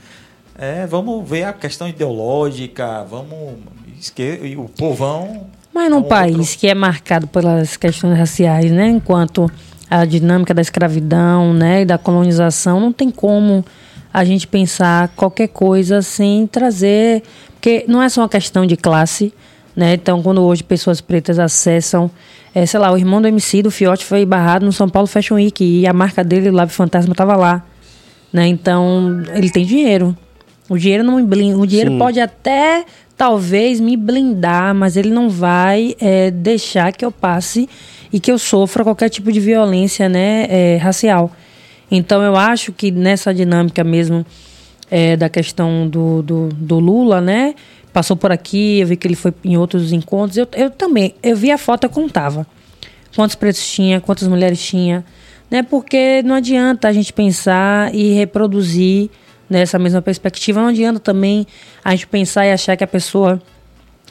[0.57, 3.59] é, vamos ver a questão ideológica, vamos.
[3.99, 6.57] Esquerda, e o povão mas num é um país outro...
[6.59, 9.49] que é marcado pelas questões raciais, né, enquanto
[9.89, 13.65] a dinâmica da escravidão, né, e da colonização, não tem como
[14.13, 19.33] a gente pensar qualquer coisa sem trazer, porque não é só uma questão de classe,
[19.75, 19.93] né?
[19.93, 22.11] Então, quando hoje pessoas pretas acessam,
[22.53, 25.35] é, sei lá, o irmão do MC do Fiote foi barrado no São Paulo Fashion
[25.35, 27.63] Week e a marca dele, o Lab Fantasma, estava lá,
[28.33, 28.47] né?
[28.47, 30.15] Então, ele tem dinheiro.
[30.69, 31.97] O dinheiro não O dinheiro Sim.
[31.97, 32.85] pode até
[33.21, 37.69] talvez me blindar, mas ele não vai é, deixar que eu passe
[38.11, 41.31] e que eu sofra qualquer tipo de violência né, é, racial.
[41.91, 44.25] Então eu acho que nessa dinâmica mesmo
[44.89, 47.53] é, da questão do, do, do, Lula, né?
[47.93, 50.37] Passou por aqui, eu vi que ele foi em outros encontros.
[50.37, 52.47] Eu, eu também, eu vi a foto, eu contava.
[53.15, 55.05] quantos pretos tinha, quantas mulheres tinha,
[55.47, 55.61] né?
[55.61, 59.11] Porque não adianta a gente pensar e reproduzir
[59.51, 60.61] nessa mesma perspectiva.
[60.61, 61.45] Não adianta também
[61.83, 63.41] a gente pensar e achar que a pessoa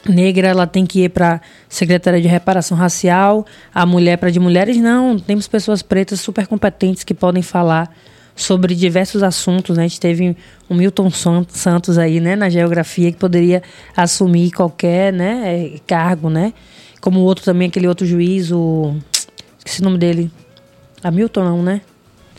[0.07, 4.77] negra ela tem que ir para secretaria de reparação racial, a mulher para de mulheres
[4.77, 5.17] não.
[5.17, 7.91] Temos pessoas pretas super competentes que podem falar
[8.35, 9.77] sobre diversos assuntos.
[9.77, 9.83] Né?
[9.83, 10.37] A gente teve
[10.69, 13.63] o Milton Santos aí, né, na geografia que poderia
[13.97, 16.53] assumir qualquer, né, cargo, né?
[17.01, 18.95] Como o outro também, aquele outro juiz, o
[19.57, 20.31] esqueci o nome dele.
[21.03, 21.81] Hamilton não, né?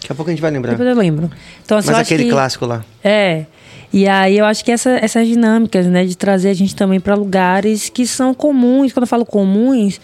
[0.03, 0.73] Daqui a pouco a gente vai lembrar.
[0.73, 1.31] Depois eu lembro.
[1.65, 2.85] Então, assim, Mas aquele que, clássico lá.
[3.03, 3.47] É.
[3.93, 7.15] E aí eu acho que essa, essas dinâmicas, né, de trazer a gente também para
[7.15, 8.93] lugares que são comuns.
[8.93, 10.01] Quando eu falo comuns,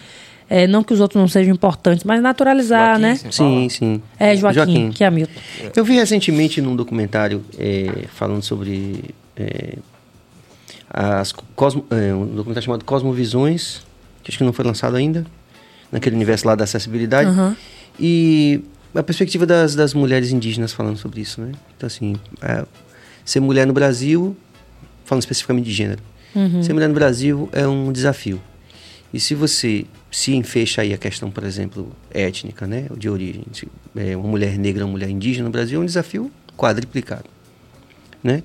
[0.48, 3.30] é, não que os outros não sejam importantes, mas naturalizar, Joaquim, né?
[3.30, 4.02] Sim, sim.
[4.18, 5.40] É, Joaquim, Joaquim, que é Hamilton.
[5.74, 9.78] Eu vi recentemente num documentário é, falando sobre é,
[10.90, 13.82] as Cosmo, é, um documentário chamado Cosmovisões,
[14.22, 15.26] que acho que não foi lançado ainda,
[15.90, 17.30] naquele universo lá da acessibilidade.
[17.30, 17.54] Uhum.
[17.98, 18.62] E
[18.94, 21.52] a perspectiva das, das mulheres indígenas falando sobre isso, né?
[21.76, 22.64] Então, assim, é,
[23.24, 24.36] ser mulher no Brasil,
[25.04, 26.02] falando especificamente de gênero,
[26.34, 26.62] uhum.
[26.62, 28.40] ser mulher no Brasil é um desafio.
[29.12, 33.44] E se você se enfecha aí a questão, por exemplo, étnica, né, de origem,
[33.96, 37.24] é, uma mulher negra, uma mulher indígena no Brasil é um desafio quadriplicado,
[38.22, 38.42] né?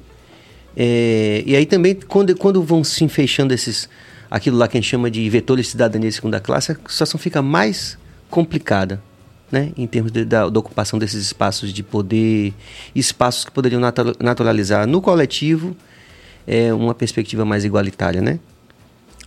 [0.76, 3.88] É, e aí também quando, quando vão se enfeixando esses
[4.30, 7.20] aquilo lá que a gente chama de vetores de cidadania de segunda classe, a situação
[7.20, 7.98] fica mais
[8.32, 9.02] complicada,
[9.54, 12.52] né, em termos de, da, da, ocupação desses espaços de poder,
[12.96, 13.80] espaços que poderiam
[14.20, 15.78] naturalizar no coletivo
[16.48, 18.40] é, uma perspectiva mais igualitária, né?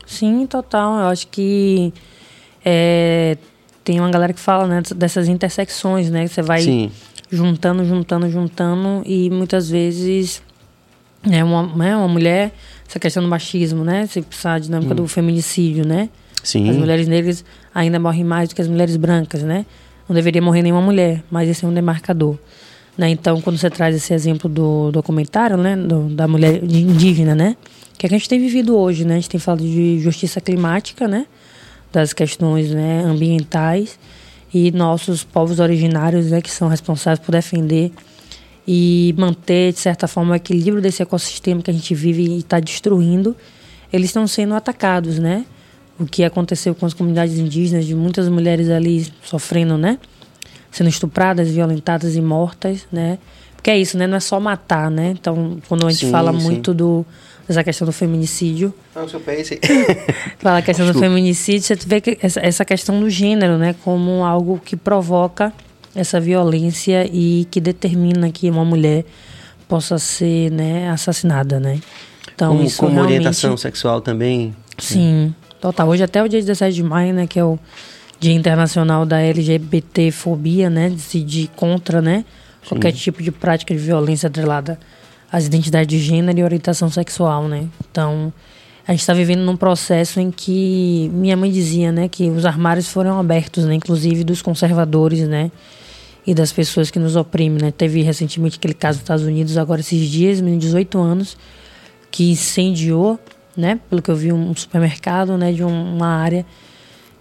[0.04, 0.98] Sim, total.
[0.98, 1.94] Eu acho que
[2.64, 3.38] é,
[3.84, 6.26] tem uma galera que fala né, dessas intersecções, né?
[6.26, 6.90] Você vai Sim.
[7.30, 10.42] juntando, juntando, juntando e muitas vezes
[11.22, 12.52] é uma, né, uma mulher,
[12.88, 14.08] essa questão do machismo, né?
[14.08, 14.96] Você precisa a dinâmica hum.
[14.96, 16.08] do feminicídio, né?
[16.42, 16.68] Sim.
[16.68, 19.64] As mulheres negras ainda morrem mais do que as mulheres brancas, né?
[20.08, 22.38] Não deveria morrer nenhuma mulher, mas esse é um demarcador.
[22.96, 23.10] Né?
[23.10, 27.56] Então, quando você traz esse exemplo do documentário, né, do, da mulher indígena, né,
[27.98, 30.40] que, é que a gente tem vivido hoje, né, a gente tem falado de justiça
[30.40, 31.26] climática, né,
[31.92, 33.98] das questões né, ambientais
[34.52, 37.92] e nossos povos originários, né, que são responsáveis por defender
[38.66, 42.58] e manter de certa forma o equilíbrio desse ecossistema que a gente vive e está
[42.58, 43.36] destruindo,
[43.92, 45.46] eles estão sendo atacados, né?
[45.98, 49.98] O que aconteceu com as comunidades indígenas, de muitas mulheres ali sofrendo, né?
[50.70, 53.18] Sendo estupradas, violentadas e mortas, né?
[53.54, 54.06] Porque é isso, né?
[54.06, 55.14] Não é só matar, né?
[55.18, 56.44] Então, quando a gente sim, fala sim.
[56.44, 57.04] muito do,
[57.48, 58.72] dessa questão do feminicídio.
[58.94, 59.48] Não, o seu país.
[60.38, 61.06] fala a questão Desculpa.
[61.06, 63.74] do feminicídio, você vê que essa, essa questão do gênero, né?
[63.82, 65.52] Como algo que provoca
[65.94, 69.04] essa violência e que determina que uma mulher
[69.66, 71.80] possa ser né, assassinada, né?
[72.34, 73.14] Então, como, isso como realmente...
[73.14, 74.54] orientação sexual também.
[74.78, 75.34] Sim.
[75.66, 75.88] Total.
[75.88, 77.58] Hoje até o dia 17 de maio, né, que é o
[78.20, 82.24] Dia Internacional da LGBTfobia, né, decidir contra, né,
[82.62, 82.68] Sim.
[82.68, 84.78] qualquer tipo de prática de violência atrelada
[85.30, 87.66] às identidades de gênero e orientação sexual, né.
[87.90, 88.32] Então,
[88.86, 92.86] a gente está vivendo num processo em que minha mãe dizia, né, que os armários
[92.86, 95.50] foram abertos, né, inclusive dos conservadores, né,
[96.24, 97.72] e das pessoas que nos oprimem, né.
[97.72, 101.36] Teve recentemente aquele caso nos Estados Unidos, agora esses dias, menino de 18 anos,
[102.08, 103.18] que incendiou
[103.56, 103.80] né?
[103.88, 105.52] Pelo que eu vi, um supermercado, né?
[105.52, 106.44] De um, uma área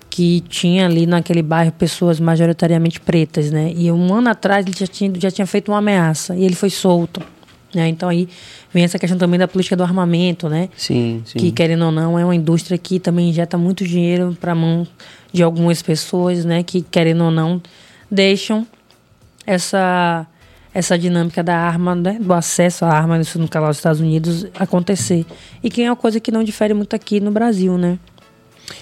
[0.10, 3.74] que tinha ali naquele bairro pessoas majoritariamente pretas, né?
[3.76, 6.70] E um ano atrás ele já tinha, já tinha feito uma ameaça e ele foi
[6.70, 7.22] solto.
[7.74, 7.90] Né?
[7.90, 8.30] Então aí
[8.74, 10.70] vem essa questão também da política do armamento, né?
[10.78, 11.38] Sim, sim.
[11.38, 14.88] Que querendo ou não é uma indústria que também injeta muito dinheiro para a mão
[15.34, 16.64] de algumas pessoas, né?
[16.64, 17.62] Que querendo ou não
[18.10, 18.66] deixam
[19.46, 20.26] essa
[20.76, 24.46] essa dinâmica da arma, né, do acesso à arma, isso no caso dos Estados Unidos,
[24.60, 25.26] acontecer.
[25.64, 27.98] E que é uma coisa que não difere muito aqui no Brasil, né?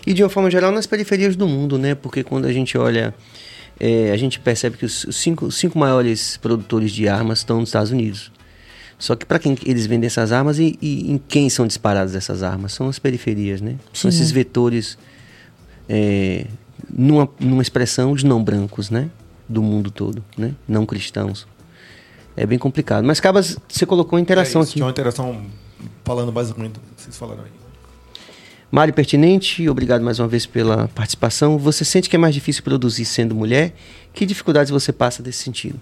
[0.04, 1.94] E de uma forma geral nas periferias do mundo, né?
[1.94, 3.14] Porque quando a gente olha,
[3.80, 7.70] é, a gente percebe que os cinco, os cinco maiores produtores de armas estão nos
[7.70, 8.32] Estados Unidos.
[8.98, 12.42] Só que para quem eles vendem essas armas e, e, em quem são disparadas essas
[12.42, 12.74] armas?
[12.74, 13.76] São as periferias, né?
[13.94, 14.18] São Sim.
[14.18, 14.98] esses vetores,
[15.88, 16.48] é,
[16.92, 19.12] numa, numa expressão, os não brancos, né?
[19.48, 20.56] Do mundo todo, né?
[20.68, 21.53] Não cristãos
[22.36, 23.04] é bem complicado.
[23.06, 24.74] Mas Cabas, você colocou interação é, aqui.
[24.74, 25.46] Tinha uma interação
[26.04, 27.52] falando basicamente do que vocês falaram aí.
[28.72, 31.60] Mário Pertinente, obrigado mais uma vez pela participação.
[31.60, 33.76] Você sente que é mais difícil produzir sendo mulher?
[34.12, 35.80] Que dificuldades você passa desse sentido?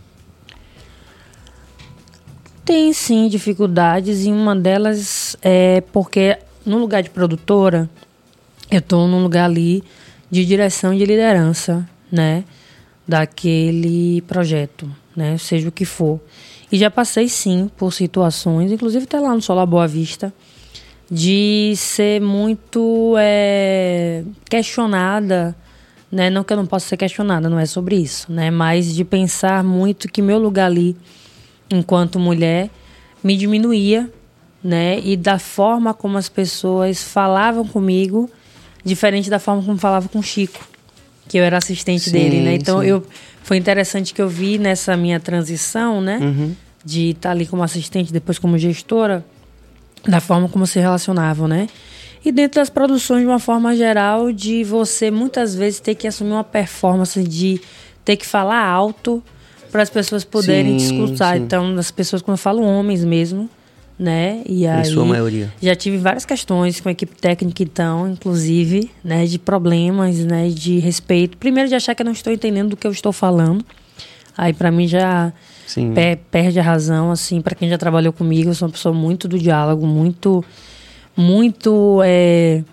[2.66, 7.90] Tem sim dificuldades, e uma delas é porque no lugar de produtora,
[8.70, 9.84] eu estou num lugar ali
[10.30, 12.44] de direção e de liderança, né?
[13.08, 15.38] Daquele projeto né?
[15.38, 16.20] Seja o que for.
[16.72, 20.34] E já passei sim por situações, inclusive até lá no Solar Boa Vista,
[21.10, 25.56] de ser muito é, questionada
[26.12, 26.30] né?
[26.30, 28.52] Não que eu não possa ser questionada, não é sobre isso, né?
[28.52, 30.96] Mas de pensar muito que meu lugar ali,
[31.72, 32.70] enquanto mulher,
[33.24, 34.12] me diminuía,
[34.62, 35.00] né?
[35.00, 38.30] E da forma como as pessoas falavam comigo,
[38.84, 40.68] diferente da forma como falava com o Chico,
[41.30, 42.56] que eu era assistente Sim, dele, né?
[42.56, 42.88] Então sim.
[42.88, 43.06] eu
[43.44, 46.18] foi interessante que eu vi nessa minha transição, né?
[46.22, 46.56] Uhum.
[46.84, 49.26] De estar ali como assistente, depois como gestora,
[50.08, 51.68] da forma como se relacionavam, né?
[52.24, 56.32] E dentro das produções, de uma forma geral, de você muitas vezes ter que assumir
[56.34, 57.60] uma performance de
[58.06, 59.24] ter que falar alto
[59.72, 61.36] para as pessoas poderem te Sim, escutar.
[61.36, 61.44] sim.
[61.44, 63.50] Então, as pessoas, quando eu falo homens mesmo,
[64.02, 64.42] né?
[64.48, 65.54] E aí, sua maioria.
[65.62, 69.28] Já tive várias questões com a equipe técnica, então, inclusive, né?
[69.28, 70.50] De problemas, né?
[70.50, 71.38] De respeito.
[71.38, 73.64] Primeiro, de achar que eu não estou entendendo do que eu estou falando.
[74.36, 75.32] Aí, para mim, já
[76.32, 79.38] perde a razão, assim, para quem já trabalhou comigo, eu sou uma pessoa muito do
[79.38, 80.44] diálogo, muito,
[81.16, 82.64] muito é,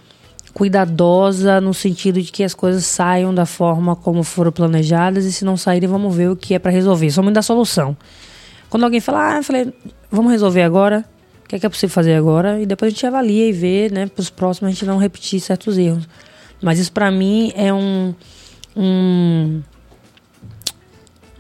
[0.55, 5.44] cuidadosa no sentido de que as coisas saiam da forma como foram planejadas e se
[5.44, 7.10] não saírem, vamos ver o que é para resolver.
[7.10, 7.94] Sou muito da solução.
[8.70, 9.72] Quando alguém fala, ah, eu falei,
[10.10, 11.05] vamos resolver agora,
[11.49, 12.61] o que é, que é possível fazer agora?
[12.61, 15.41] E depois a gente avalia e vê, né, para os próximos a gente não repetir
[15.41, 16.07] certos erros.
[16.61, 18.15] Mas isso para mim é um,
[18.77, 19.62] um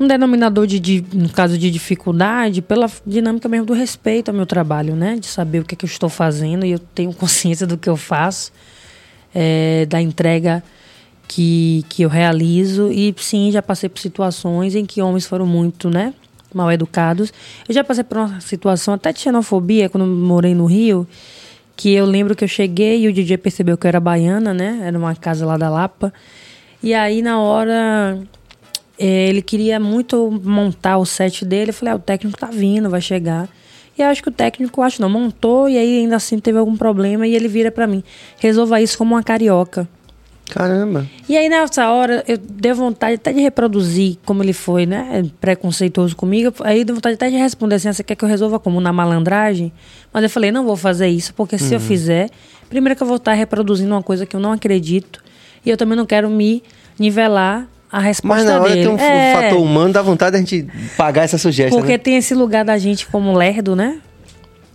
[0.00, 4.46] um denominador de, de- no caso de dificuldade pela dinâmica mesmo do respeito ao meu
[4.46, 5.16] trabalho, né?
[5.16, 7.90] De saber o que, é que eu estou fazendo e eu tenho consciência do que
[7.90, 8.50] eu faço,
[9.34, 10.62] é, da entrega
[11.26, 15.90] que, que eu realizo e sim já passei por situações em que homens foram muito,
[15.90, 16.14] né?
[16.52, 17.32] Mal educados.
[17.68, 21.06] Eu já passei por uma situação até de xenofobia quando morei no Rio,
[21.76, 24.80] que eu lembro que eu cheguei e o DJ percebeu que eu era baiana, né?
[24.82, 26.12] Era uma casa lá da Lapa.
[26.82, 28.18] E aí na hora
[28.98, 31.70] é, ele queria muito montar o set dele.
[31.70, 33.48] Eu falei, ah, o técnico tá vindo, vai chegar.
[33.96, 37.26] E acho que o técnico, acho não, montou e aí ainda assim teve algum problema
[37.26, 38.02] e ele vira pra mim,
[38.38, 39.88] resolva isso como uma carioca.
[40.50, 41.06] Caramba.
[41.28, 45.24] E aí nessa hora eu dei vontade até de reproduzir como ele foi, né?
[45.40, 46.52] Preconceituoso comigo.
[46.64, 48.80] Aí deu vontade até de responder assim: "Ah, você quer que eu resolva como?
[48.80, 49.72] Na malandragem?
[50.12, 52.30] Mas eu falei: não vou fazer isso, porque se eu fizer,
[52.68, 55.22] primeiro que eu vou estar reproduzindo uma coisa que eu não acredito.
[55.64, 56.62] E eu também não quero me
[56.98, 58.82] nivelar a resposta Mas na hora dele.
[58.86, 60.66] tem um É, fator humano, dá vontade da gente
[60.96, 61.78] pagar essa sugestão.
[61.78, 61.98] Porque né?
[61.98, 63.98] tem esse lugar da gente como lerdo, né?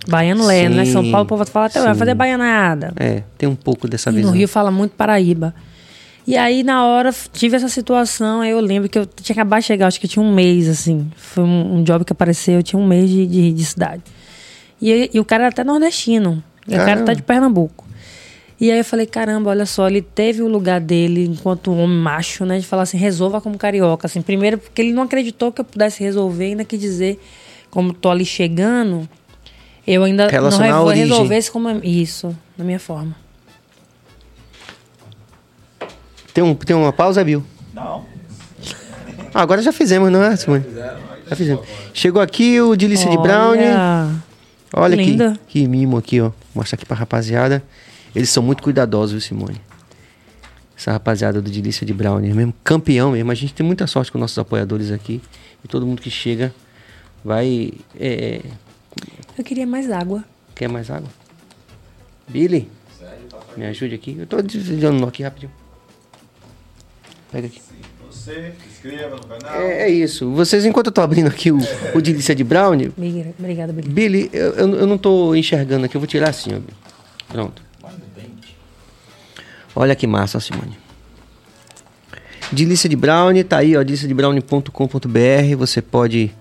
[0.08, 0.86] Baiano lerdo, né?
[0.86, 2.94] São Paulo, o povo fala até vai fazer baianada.
[3.00, 4.32] É, tem um pouco dessa E visão.
[4.32, 5.54] no Rio fala muito Paraíba.
[6.26, 8.42] E aí, na hora, tive essa situação.
[8.42, 10.70] Aí eu lembro que eu tinha acabado de chegar, acho que eu tinha um mês,
[10.70, 11.10] assim.
[11.18, 14.02] Foi um, um job que apareceu, eu tinha um mês de, de, de cidade.
[14.82, 16.42] E, e o cara era até nordestino.
[16.68, 17.86] E o cara tá de Pernambuco.
[18.60, 21.98] E aí eu falei, caramba, olha só, ele teve o lugar dele enquanto um homem
[21.98, 22.58] macho, né?
[22.60, 24.08] De falar assim, resolva como carioca.
[24.08, 27.20] Assim, primeiro, porque ele não acreditou que eu pudesse resolver, ainda que dizer,
[27.70, 29.10] como tô ali chegando,
[29.86, 33.16] eu ainda não Relacionar re- a vou resolver como isso, na minha forma.
[36.34, 37.44] Tem, um, tem uma pausa, Bill?
[37.74, 38.06] Não.
[39.34, 40.64] Ah, agora já fizemos, não é, Simone?
[41.30, 41.66] Já fizemos.
[41.94, 43.66] Chegou aqui o Delícia de Brownie.
[44.76, 45.40] Olha, aqui, linda.
[45.48, 46.26] que mimo aqui, ó.
[46.26, 47.64] Vou mostrar aqui pra rapaziada.
[48.16, 49.62] Eles são muito cuidadosos, viu, Simone?
[50.78, 53.32] Essa rapaziada do Delícia de Brownie, mesmo campeão mesmo.
[53.32, 55.22] A gente tem muita sorte com nossos apoiadores aqui.
[55.64, 56.54] E todo mundo que chega
[57.24, 57.72] vai.
[58.00, 58.42] é,
[59.38, 60.24] Eu queria mais água.
[60.56, 61.10] Quer mais água?
[62.28, 62.70] Billy?
[63.57, 64.15] Me ajude aqui.
[64.18, 65.52] Eu tô desligando aqui rapidinho.
[67.32, 67.61] Pega aqui.
[68.10, 69.61] Você, se inscreva no canal.
[69.61, 70.32] É, é isso.
[70.32, 71.57] Vocês, enquanto eu tô abrindo aqui o,
[71.94, 73.90] o Delícia de Brownie, Obrigada, Obrigada, Billy.
[73.90, 75.95] Billy, eu, eu, eu não tô enxergando aqui.
[75.95, 76.60] Eu vou tirar assim, ó.
[77.28, 77.61] Pronto.
[79.76, 80.78] Olha que massa, Simone.
[82.52, 85.57] Delícia de Brownie, tá aí, ó, deliciadebrownie.com.br.
[85.57, 86.32] Você pode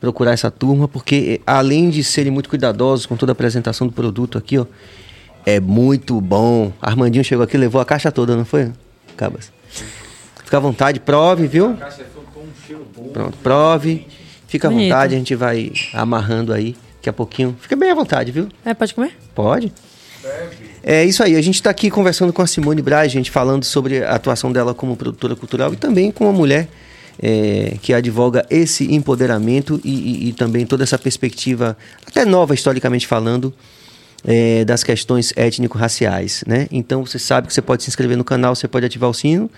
[0.00, 3.92] procurar essa turma, porque eh, além de serem muito cuidadosos com toda a apresentação do
[3.92, 4.66] produto aqui, ó,
[5.44, 6.72] é muito bom.
[6.80, 8.70] Armandinho chegou aqui, levou a caixa toda, não foi?
[9.16, 9.50] Cabas.
[10.44, 11.76] Fica à vontade, prove, viu?
[13.12, 14.06] Pronto, prove.
[14.46, 14.88] Fica à Bonito.
[14.88, 17.56] vontade, a gente vai amarrando aí daqui a pouquinho.
[17.60, 18.48] Fica bem à vontade, viu?
[18.64, 19.16] É, pode comer?
[19.34, 19.72] Pode.
[20.82, 24.02] É isso aí, a gente está aqui conversando com a Simone Braz, gente, falando sobre
[24.04, 26.68] a atuação dela como produtora cultural e também com uma mulher
[27.22, 31.76] é, que advoga esse empoderamento e, e- e também toda essa perspectiva,
[32.06, 33.52] até nova historicamente falando,
[34.24, 36.66] é, das questões étnico-raciais, né?
[36.72, 39.50] Então você sabe que você pode se inscrever no canal, você pode ativar o sino,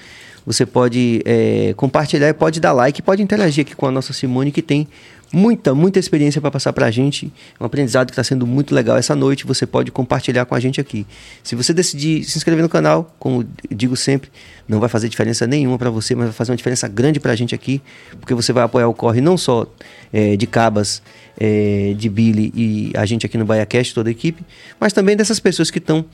[0.46, 4.62] você pode é, compartilhar, pode dar like, pode interagir aqui com a nossa Simone que
[4.62, 4.86] tem
[5.32, 8.96] muita, muita experiência para passar para a gente, um aprendizado que está sendo muito legal
[8.96, 9.46] essa noite.
[9.46, 11.06] Você pode compartilhar com a gente aqui.
[11.42, 14.30] Se você decidir se inscrever no canal, como digo sempre,
[14.68, 17.36] não vai fazer diferença nenhuma para você, mas vai fazer uma diferença grande para a
[17.36, 17.80] gente aqui,
[18.18, 19.66] porque você vai apoiar o corre não só
[20.12, 21.02] é, de Cabas,
[21.38, 24.44] é, de Billy e a gente aqui no BaiaCast, toda a equipe,
[24.78, 26.04] mas também dessas pessoas que estão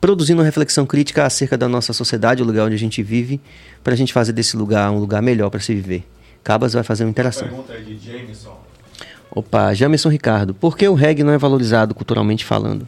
[0.00, 3.40] produzindo uma reflexão crítica acerca da nossa sociedade, o lugar onde a gente vive,
[3.84, 6.04] para a gente fazer desse lugar um lugar melhor para se viver.
[6.42, 7.46] Cabas vai fazer uma interação.
[7.46, 8.59] Pergunta aí de Jameson.
[9.32, 12.86] Opa, Jamerson Ricardo, por que o reggae não é valorizado culturalmente falando?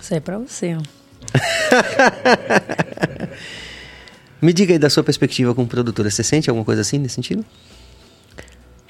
[0.00, 0.76] Isso aí é pra você.
[4.40, 7.44] Me diga aí da sua perspectiva como produtora, você sente alguma coisa assim nesse sentido?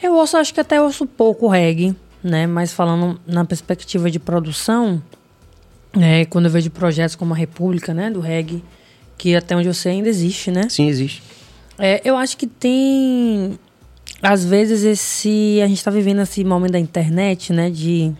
[0.02, 2.46] Eu ouço, acho que até ouço pouco reggae, né?
[2.46, 5.02] Mas falando na perspectiva de produção,
[5.98, 8.10] é, quando eu vejo projetos como a República, né?
[8.10, 8.62] Do reggae,
[9.16, 10.68] que até onde eu sei ainda existe, né?
[10.68, 11.22] Sim, existe.
[11.78, 13.58] É, eu acho que tem.
[14.22, 15.60] Às vezes esse.
[15.62, 17.70] A gente tá vivendo esse momento da internet, né?
[17.70, 18.12] De.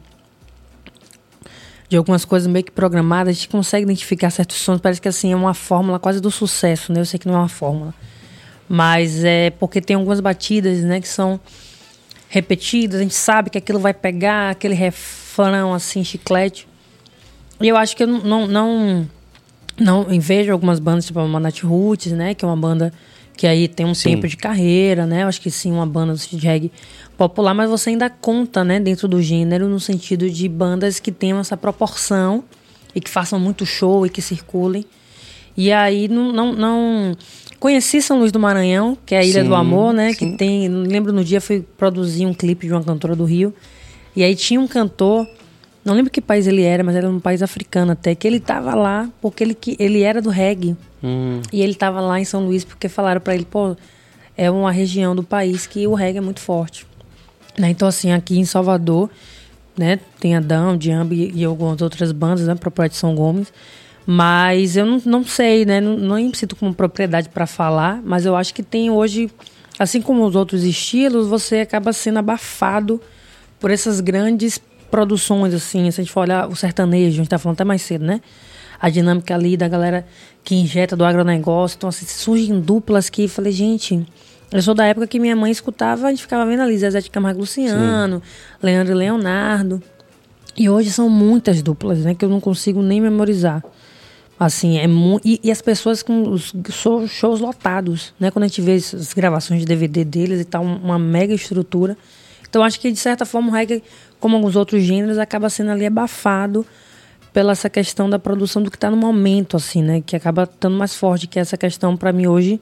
[1.88, 4.80] De algumas coisas meio que programadas, a gente consegue identificar certos sons.
[4.80, 6.98] Parece que assim é uma fórmula quase do sucesso, né?
[6.98, 7.94] Eu sei que não é uma fórmula.
[8.68, 11.38] Mas é porque tem algumas batidas, né, que são
[12.28, 16.66] repetidas, a gente sabe que aquilo vai pegar, aquele refrão assim, chiclete.
[17.60, 19.08] E eu acho que eu não, não, não,
[19.78, 22.92] não vejo algumas bandas, tipo a Manat Roots, né, que é uma banda
[23.36, 24.10] que aí tem um Sim.
[24.10, 25.22] tempo de carreira, né?
[25.22, 26.72] Eu acho que sim, uma banda de reggae
[27.16, 31.38] popular, mas você ainda conta, né, dentro do gênero, no sentido de bandas que tenham
[31.38, 32.44] essa proporção
[32.94, 34.84] e que façam muito show e que circulem.
[35.56, 37.16] E aí não, não, não...
[37.58, 40.12] conheci São Luís do Maranhão, que é a Ilha Sim, do Amor, né?
[40.12, 40.32] sim.
[40.32, 43.54] Que tem, lembro no dia fui produzir um clipe de uma cantora do Rio.
[44.14, 45.26] E aí tinha um cantor,
[45.84, 48.74] não lembro que país ele era, mas era um país africano até, que ele tava
[48.74, 50.76] lá porque ele que ele era do reggae.
[51.06, 53.76] Hum, E ele tava lá em São Luís porque falaram pra ele, pô,
[54.36, 56.84] é uma região do país que o reggae é muito forte.
[57.56, 57.70] Né?
[57.70, 59.08] Então, assim, aqui em Salvador,
[59.78, 63.52] né, tem Adão, Diambi e algumas outras bandas, né, propriedade de São Gomes.
[64.04, 68.34] Mas eu não, não sei, né, não, não sinto como propriedade para falar, mas eu
[68.34, 69.30] acho que tem hoje,
[69.78, 73.00] assim como os outros estilos, você acaba sendo abafado
[73.60, 74.60] por essas grandes
[74.90, 77.82] produções, assim, se a gente for olhar o sertanejo, a gente tá falando até mais
[77.82, 78.20] cedo, né?
[78.80, 80.06] A dinâmica ali da galera
[80.44, 81.76] que injeta do agronegócio.
[81.76, 84.06] Então, assim, surgem duplas que falei, gente,
[84.52, 87.10] eu sou da época que minha mãe escutava, a gente ficava vendo ali Zezé de
[87.10, 88.22] Camargo Luciano,
[88.62, 89.82] Leandro e Leonardo.
[90.56, 92.14] E hoje são muitas duplas, né?
[92.14, 93.62] Que eu não consigo nem memorizar.
[94.38, 95.26] Assim, é muito.
[95.26, 98.30] E, e as pessoas com os show- shows lotados, né?
[98.30, 101.96] Quando a gente vê as gravações de DVD deles e tal, uma mega estrutura.
[102.48, 103.82] Então, acho que, de certa forma, o reggae,
[104.20, 106.64] como alguns outros gêneros, acaba sendo ali abafado
[107.36, 110.00] pela essa questão da produção do que está no momento, assim, né?
[110.00, 112.58] Que acaba estando mais forte, que essa questão, para mim, hoje,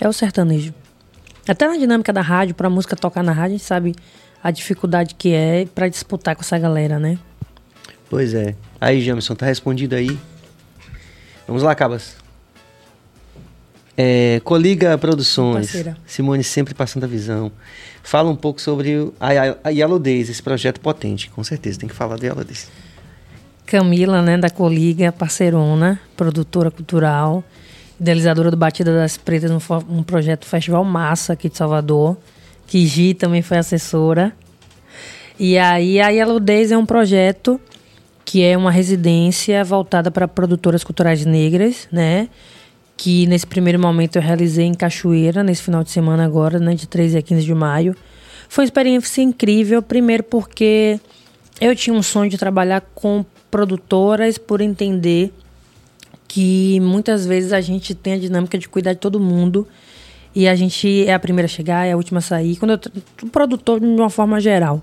[0.00, 0.74] é o sertanejo.
[1.46, 3.94] Até na dinâmica da rádio, pra música tocar na rádio, a gente sabe
[4.42, 7.20] a dificuldade que é para disputar com essa galera, né?
[8.08, 8.56] pois é.
[8.80, 10.18] Aí, Jamerson, tá respondido aí.
[11.46, 12.16] Vamos lá, Cabas.
[13.96, 15.66] É, Coliga Produções.
[15.66, 15.96] Parceira.
[16.04, 17.52] Simone sempre passando a visão.
[18.02, 21.30] Fala um pouco sobre a, a Yellow Days, esse projeto potente.
[21.30, 22.68] Com certeza, tem que falar do Yellow Days.
[23.70, 27.44] Camila, né, da Coliga, parceirona, produtora cultural,
[28.00, 32.16] idealizadora do Batida das Pretas, um, um projeto Festival Massa aqui de Salvador,
[32.66, 34.32] que Gi também foi assessora.
[35.38, 37.60] E aí a Yellow é um projeto
[38.24, 42.28] que é uma residência voltada para produtoras culturais negras, né?
[42.96, 46.88] Que nesse primeiro momento eu realizei em Cachoeira, nesse final de semana agora, né, de
[46.88, 47.94] 13 a 15 de maio.
[48.48, 50.98] Foi uma experiência incrível, primeiro porque
[51.60, 55.32] eu tinha um sonho de trabalhar com produtoras por entender
[56.28, 59.66] que muitas vezes a gente tem a dinâmica de cuidar de todo mundo
[60.34, 62.56] e a gente é a primeira a chegar, é a última a sair.
[62.56, 64.82] Quando eu produtor de uma forma geral.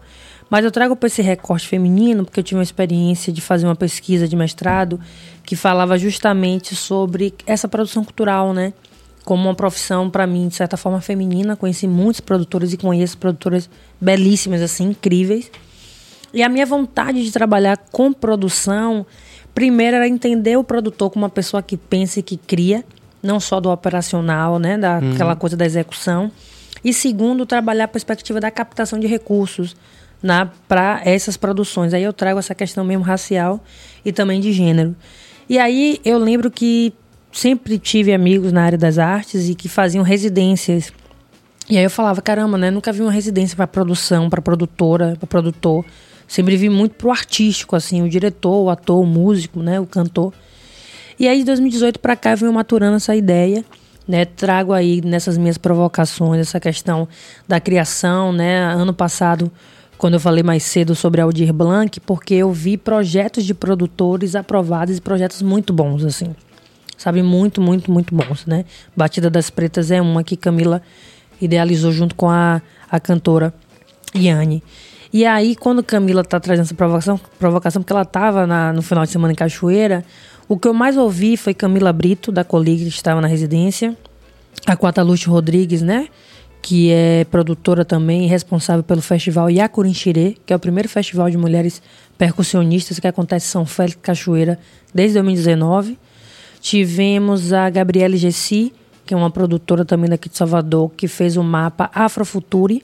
[0.50, 3.76] Mas eu trago para esse recorte feminino porque eu tive uma experiência de fazer uma
[3.76, 5.00] pesquisa de mestrado
[5.46, 8.74] que falava justamente sobre essa produção cultural, né?
[9.26, 11.56] Como uma profissão para mim de certa forma feminina.
[11.56, 13.70] Conheci muitos produtores e conheço produtoras
[14.00, 15.52] belíssimas assim, incríveis.
[16.34, 19.06] E a minha vontade de trabalhar com produção,
[19.54, 22.84] primeiro era entender o produtor como uma pessoa que pensa e que cria,
[23.24, 26.32] não só do operacional, né, daquela coisa da execução.
[26.84, 29.76] E segundo, trabalhar a perspectiva da captação de recursos
[30.68, 31.94] para essas produções.
[31.94, 33.64] Aí eu trago essa questão mesmo racial
[34.06, 34.96] e também de gênero.
[35.50, 36.94] E aí eu lembro que
[37.32, 40.92] sempre tive amigos na área das artes e que faziam residências
[41.70, 42.72] e aí eu falava, caramba, né?
[42.72, 45.84] Nunca vi uma residência para produção, para produtora, para produtor.
[46.28, 49.80] Sempre vi muito pro artístico, assim, o diretor, o ator, o músico, né?
[49.80, 50.34] O cantor.
[51.20, 53.64] E aí de 2018 para cá eu venho maturando essa ideia,
[54.08, 54.26] né?
[54.26, 57.08] Trago aí nessas minhas provocações essa questão
[57.48, 58.60] da criação, né?
[58.60, 59.52] Ano passado,
[59.98, 64.98] quando eu falei mais cedo sobre Aldir Blanc, porque eu vi projetos de produtores aprovados
[64.98, 66.36] e projetos muito bons, assim
[66.98, 67.22] sabe?
[67.22, 68.66] Muito, muito, muito bons, né?
[68.96, 70.82] Batida das Pretas é uma que Camila
[71.40, 73.54] idealizou junto com a, a cantora
[74.16, 74.64] Yane.
[75.12, 79.06] E aí, quando Camila tá trazendo essa provocação, provocação porque ela tava na, no final
[79.06, 80.04] de semana em Cachoeira,
[80.50, 83.98] O que eu mais ouvi foi Camila Brito, da Colig, que estava na residência.
[84.66, 86.08] A Quataluche Rodrigues, né?
[86.62, 91.82] Que é produtora também responsável pelo festival Yacurinchirê, que é o primeiro festival de mulheres
[92.18, 94.58] percussionistas que acontece em São Félix Cachoeira
[94.94, 95.98] desde 2019.
[96.62, 98.74] Tivemos a Gabriele Gessi,
[99.06, 102.84] que é uma produtora também daqui de Salvador, que fez o mapa Afrofuturi,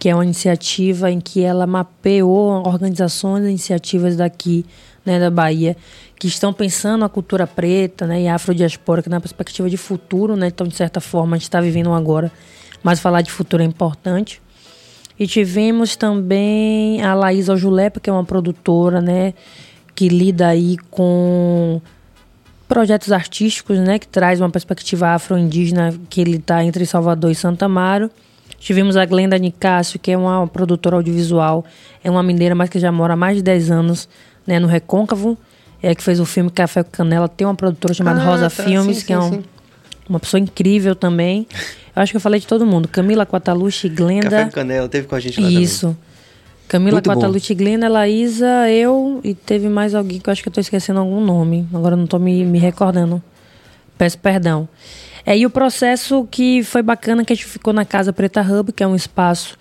[0.00, 4.64] que é uma iniciativa em que ela mapeou organizações e iniciativas daqui
[5.04, 5.76] né, da Bahia
[6.18, 10.36] que estão pensando a cultura preta né, e afrodiaspórica na perspectiva de futuro.
[10.36, 12.32] Né, então, de certa forma, a gente está vivendo agora,
[12.82, 14.40] mas falar de futuro é importante.
[15.18, 19.34] E tivemos também a Laísa Julepa, que é uma produtora né,
[19.94, 21.78] que lida aí com
[22.66, 27.66] projetos artísticos, né, que traz uma perspectiva afro-indígena que ele está entre Salvador e Santa
[27.66, 28.10] Amaro.
[28.60, 31.64] Tivemos a Glenda Nicásio, que é uma produtora audiovisual,
[32.04, 34.06] é uma mineira, mas que já mora há mais de 10 anos
[34.46, 35.36] né, no Recôncavo,
[35.82, 37.26] é que fez o filme Café com Canela.
[37.26, 39.42] Tem uma produtora chamada ah, Rosa tá, Filmes, sim, que é sim, é um,
[40.10, 41.48] uma pessoa incrível também.
[41.96, 42.86] Eu acho que eu falei de todo mundo.
[42.86, 44.28] Camila Quatalucci, Glenda...
[44.28, 45.86] Café com Canela, teve com a gente lá Isso.
[45.86, 45.96] Também.
[46.68, 50.60] Camila Quatalucci, Glenda, Laísa, eu e teve mais alguém que eu acho que eu estou
[50.60, 51.66] esquecendo algum nome.
[51.72, 53.22] Agora não estou me, me recordando.
[53.96, 54.68] Peço perdão.
[55.24, 58.72] É, e o processo que foi bacana que a gente ficou na Casa Preta Hub,
[58.72, 59.58] que é um espaço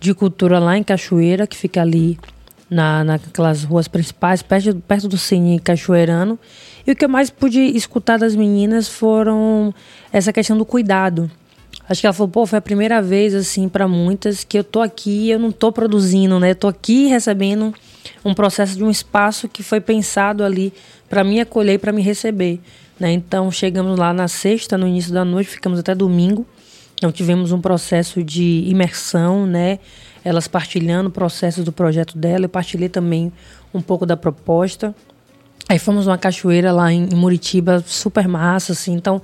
[0.00, 2.18] de cultura lá em Cachoeira, que fica ali
[2.68, 6.38] na, naquelas ruas principais, perto, perto do Cine Cachoeirano.
[6.86, 9.72] E o que eu mais pude escutar das meninas foram
[10.12, 11.30] essa questão do cuidado.
[11.88, 14.80] Acho que ela falou, pô, foi a primeira vez, assim, para muitas, que eu tô
[14.80, 16.52] aqui eu não tô produzindo, né?
[16.52, 17.74] Eu tô aqui recebendo
[18.24, 20.72] um processo de um espaço que foi pensado ali
[21.08, 22.60] para me acolher e para me receber.
[23.02, 23.10] Né?
[23.10, 26.46] Então chegamos lá na sexta, no início da noite, ficamos até domingo.
[26.94, 29.80] Então tivemos um processo de imersão, né?
[30.24, 33.32] Elas partilhando o processo do projeto dela, eu partilhei também
[33.74, 34.94] um pouco da proposta.
[35.68, 38.92] Aí fomos uma cachoeira lá em, Muritiba, super massa, assim.
[38.92, 39.20] Então,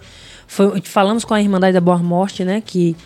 [0.49, 2.61] foi, falamos com a Irmandade da Boa Morte, né?
[2.61, 2.97] Que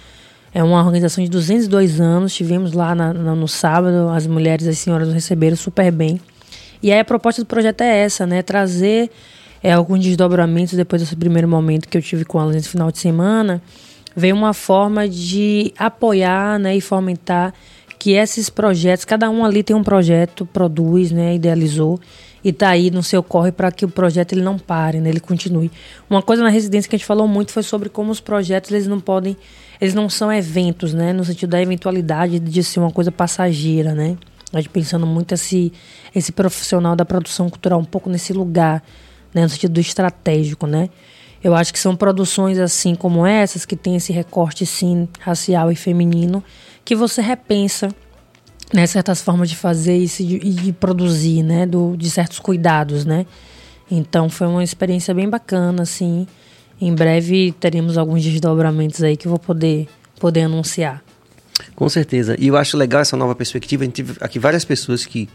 [0.54, 2.34] é uma organização de 202 anos.
[2.34, 6.18] Tivemos lá na, na, no sábado, as mulheres, as senhoras nos receberam super bem.
[6.82, 8.40] E aí a proposta do projeto é essa, né?
[8.40, 9.10] Trazer
[9.62, 12.98] é, alguns desdobramentos depois desse primeiro momento que eu tive com elas nesse final de
[12.98, 13.62] semana,
[14.14, 17.54] veio uma forma de apoiar né, e fomentar
[17.98, 22.00] que esses projetos, cada um ali tem um projeto, produz, né, idealizou
[22.42, 25.20] e está aí no seu corre para que o projeto ele não pare, né, ele
[25.20, 25.70] continue.
[26.10, 28.88] Uma coisa na residência que a gente falou muito foi sobre como os projetos eles
[28.88, 29.36] não podem,
[29.80, 34.16] eles não são eventos, né, no sentido da eventualidade de ser uma coisa passageira, né.
[34.52, 35.72] A gente pensando muito esse
[36.14, 38.82] esse profissional da produção cultural um pouco nesse lugar
[39.34, 40.88] né, no sentido estratégico, né?
[41.42, 45.76] Eu acho que são produções assim como essas, que tem esse recorte sim racial e
[45.76, 46.42] feminino,
[46.84, 47.88] que você repensa
[48.72, 53.26] né, certas formas de fazer e de, produzir, né, do, de certos cuidados, né?
[53.90, 56.26] Então foi uma experiência bem bacana, assim.
[56.80, 59.88] Em breve teremos alguns desdobramentos aí que eu vou poder,
[60.18, 61.02] poder anunciar.
[61.74, 62.34] Com certeza.
[62.38, 63.82] E eu acho legal essa nova perspectiva.
[63.82, 65.28] A gente teve aqui várias pessoas que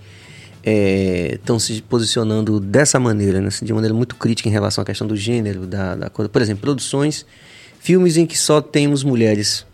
[0.68, 3.50] estão é, se posicionando dessa maneira, né?
[3.62, 6.28] de maneira muito crítica em relação à questão do gênero, da, da coisa.
[6.28, 7.26] Por exemplo, produções,
[7.80, 9.66] filmes em que só temos mulheres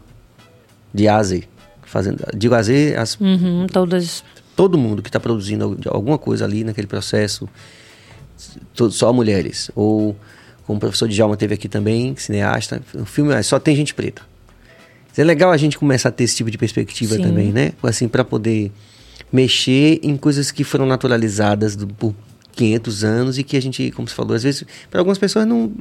[0.93, 1.49] de Aze,
[1.81, 4.23] fazendo, digo Aze, as, uhum, todas.
[4.55, 7.49] todo mundo que está produzindo alguma coisa ali naquele processo,
[8.75, 9.71] todo, só mulheres.
[9.75, 10.15] Ou,
[10.67, 14.21] como o professor Djalma teve aqui também, cineasta, o filme só tem gente preta.
[15.17, 17.23] É legal a gente começar a ter esse tipo de perspectiva Sim.
[17.23, 17.73] também, né?
[17.83, 18.71] Assim, para poder
[19.33, 22.13] mexer em coisas que foram naturalizadas do, por
[22.51, 25.71] 500 anos e que a gente, como você falou, às vezes, para algumas pessoas não.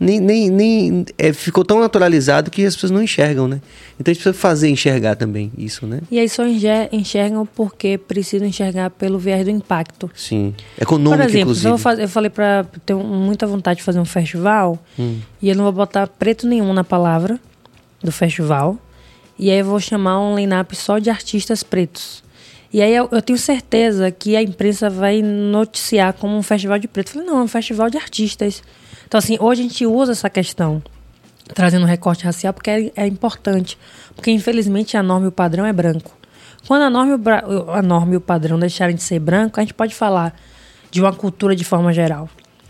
[0.00, 3.60] Nem, nem, nem é, ficou tão naturalizado que as pessoas não enxergam, né?
[3.98, 6.02] Então a gente precisa fazer enxergar também isso, né?
[6.08, 6.44] E aí só
[6.92, 10.08] enxergam porque precisam enxergar pelo viés do impacto.
[10.14, 10.54] Sim.
[10.80, 11.68] Econômico, Por exemplo, inclusive.
[11.68, 15.18] Eu, faz, eu falei para ter muita vontade de fazer um festival hum.
[15.42, 17.40] e eu não vou botar preto nenhum na palavra
[18.00, 18.78] do festival.
[19.36, 22.22] E aí eu vou chamar um line-up só de artistas pretos.
[22.72, 26.86] E aí eu, eu, tenho certeza que a imprensa vai noticiar como um festival de
[26.86, 27.08] preto.
[27.08, 28.62] Eu falei, não, é um festival de artistas.
[29.06, 30.82] Então, assim, hoje a gente usa essa questão,
[31.54, 33.78] trazendo um recorte racial, porque é, é importante.
[34.14, 36.14] Porque, infelizmente, a norma e o padrão é branco.
[36.66, 39.72] Quando a norma, o, a norma e o padrão deixarem de ser branco, a gente
[39.72, 40.38] pode falar
[40.90, 42.28] de uma cultura de forma geral.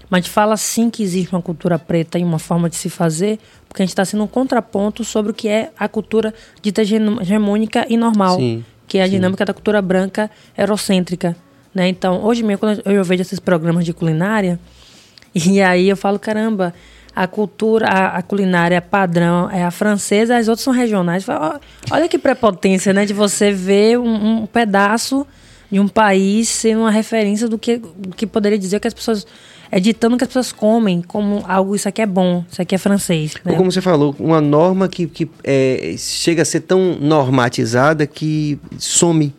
[0.08, 3.38] Mas fala sim que existe uma cultura preta e uma forma de se fazer,
[3.68, 7.84] porque a gente está sendo um contraponto sobre o que é a cultura dita hegemônica
[7.90, 8.38] e normal.
[8.38, 9.12] Sim que é a Sim.
[9.12, 11.36] dinâmica da cultura branca eurocêntrica.
[11.74, 11.88] Né?
[11.88, 14.58] Então, hoje mesmo, quando eu vejo esses programas de culinária,
[15.34, 16.74] e aí eu falo, caramba,
[17.14, 21.24] a cultura, a, a culinária padrão é a francesa, as outras são regionais.
[21.24, 21.60] Falo,
[21.90, 23.04] olha que prepotência, né?
[23.04, 25.26] De você ver um, um, pedaço
[25.70, 29.26] de um país sendo uma referência do que, do que poderia dizer que as pessoas
[29.70, 32.78] é ditando que as pessoas comem como algo, isso aqui é bom, isso aqui é
[32.78, 33.34] francês.
[33.44, 33.52] Né?
[33.52, 38.58] Ou como você falou, uma norma que, que é, chega a ser tão normatizada que
[38.78, 39.34] some.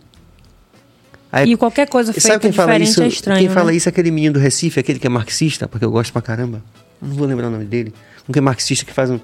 [1.31, 3.01] Aí, E qualquer coisa sabe feita quem fala isso?
[3.03, 3.77] é estranho, quem fala né?
[3.77, 6.61] isso é aquele menino do Recife, aquele que é marxista, porque eu gosto pra caramba.
[7.01, 7.93] Não vou lembrar o nome dele.
[8.27, 9.19] Um que é marxista que faz um-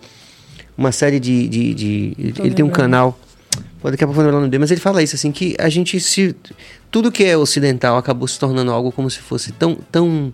[0.78, 1.48] uma série de.
[1.48, 2.72] de, de- ele tem um lembrando.
[2.72, 3.20] canal.
[3.82, 5.32] Pô, Daqui a pouco eu vou lembrar o nome dele, mas ele fala isso, assim,
[5.32, 6.36] que a gente se.
[6.92, 10.34] Tudo que é ocidental acabou se tornando algo como se fosse tão, tão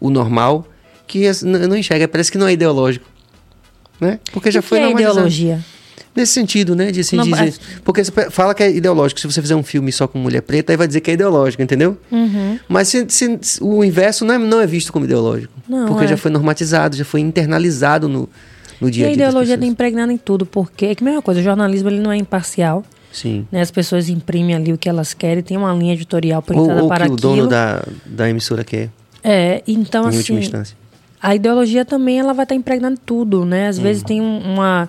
[0.00, 0.66] o normal
[1.06, 2.06] que n- não enxerga.
[2.08, 3.06] Parece que não é ideológico.
[4.00, 4.20] Né?
[4.32, 5.16] Porque já o que foi é normalizado.
[5.18, 5.64] ideologia?
[6.14, 6.90] Nesse sentido, né?
[6.90, 7.36] De assim, Não, dizer.
[7.36, 9.20] mas- Porque você fala que é ideológico.
[9.20, 11.62] Se você fizer um filme só com mulher preta, aí vai dizer que é ideológico,
[11.62, 11.96] entendeu?
[12.10, 12.58] Uhum.
[12.68, 15.52] Mas se- se- o inverso não é, não é visto como ideológico.
[15.68, 16.08] Não, porque é.
[16.08, 18.28] já foi normatizado, já foi internalizado no,
[18.80, 19.18] no E dia a a dia.
[19.18, 22.00] das ideologia está impregnada em tudo, porque é que a mesma coisa, o jornalismo ele
[22.00, 22.84] não é imparcial.
[23.12, 23.46] Sim.
[23.50, 23.60] Né?
[23.60, 27.06] As pessoas imprimem ali o que elas querem, tem uma linha editorial Ou, ou para
[27.06, 27.16] que o aquilo.
[27.36, 28.90] dono da, da emissora quer,
[29.30, 30.76] É, então em assim, última instância.
[31.20, 33.68] a ideologia também ela vai estar impregnada em tudo, né?
[33.68, 33.82] Às Uhum.
[33.82, 34.88] vezes tem um- uma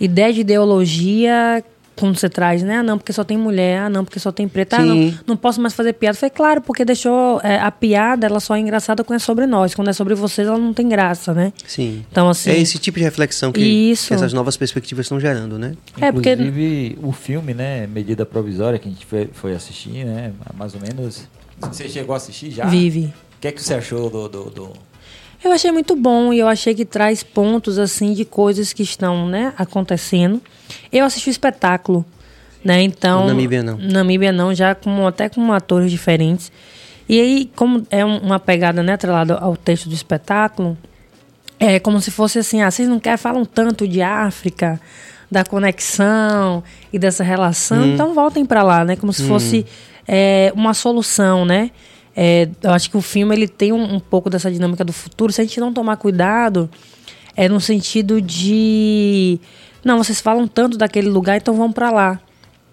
[0.00, 1.64] ideia de ideologia
[1.96, 2.76] quando você traz, né?
[2.76, 3.80] Ah, não, porque só tem mulher.
[3.80, 4.76] Ah, não, porque só tem preta.
[4.76, 6.16] Ah, não, não posso mais fazer piada.
[6.16, 9.74] Foi claro, porque deixou é, a piada, ela só é engraçada quando é sobre nós.
[9.74, 11.52] Quando é sobre vocês, ela não tem graça, né?
[11.66, 12.04] Sim.
[12.08, 12.50] Então, assim...
[12.50, 14.06] é esse tipo de reflexão que, Isso.
[14.08, 15.74] que essas novas perspectivas estão gerando, né?
[16.00, 20.30] É, porque- Inclusive, o filme, né, Medida Provisória, que a gente foi, foi assistir, né,
[20.56, 21.26] mais ou menos...
[21.62, 22.66] Você chegou a assistir já?
[22.66, 23.12] Vive.
[23.38, 24.28] O que é que você achou do...
[24.28, 24.72] do, do-
[25.44, 29.28] Eu achei muito bom e eu achei que traz pontos assim de coisas que estão,
[29.28, 30.42] né, acontecendo.
[30.92, 32.04] Eu assisti o espetáculo,
[32.64, 32.82] né?
[32.82, 33.78] Então, Namíbia não.
[33.78, 36.50] Namíbia não, já com até com atores diferentes.
[37.08, 40.76] E aí, como é um- uma pegada, né, atrelada ao texto do espetáculo,
[41.60, 44.80] é como se fosse assim, ah, vocês não querem falam tanto de África,
[45.30, 46.62] da conexão
[46.92, 48.96] e dessa relação, então voltem para lá, né?
[48.96, 49.66] Como se fosse
[50.06, 51.70] é, uma solução, né?
[52.20, 55.32] É, eu acho que o filme ele tem um, um pouco dessa dinâmica do futuro.
[55.32, 56.68] Se a gente não tomar cuidado,
[57.36, 59.38] é no sentido de
[59.84, 62.20] não, vocês falam tanto daquele lugar, então vão para lá,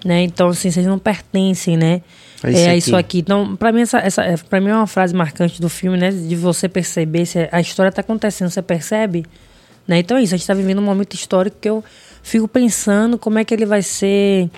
[0.03, 0.23] né?
[0.23, 2.01] Então assim, vocês não pertencem, né?
[2.43, 2.77] A isso é aqui.
[2.79, 3.19] isso aqui.
[3.19, 6.09] Então, para mim essa, essa é- pra mim é uma frase marcante do filme, né?
[6.09, 9.27] De você perceber se a história tá acontecendo, você percebe,
[9.87, 9.99] né?
[9.99, 10.33] Então é isso.
[10.33, 11.83] A gente tá vivendo um momento histórico que eu
[12.23, 14.49] fico pensando como é que ele vai ser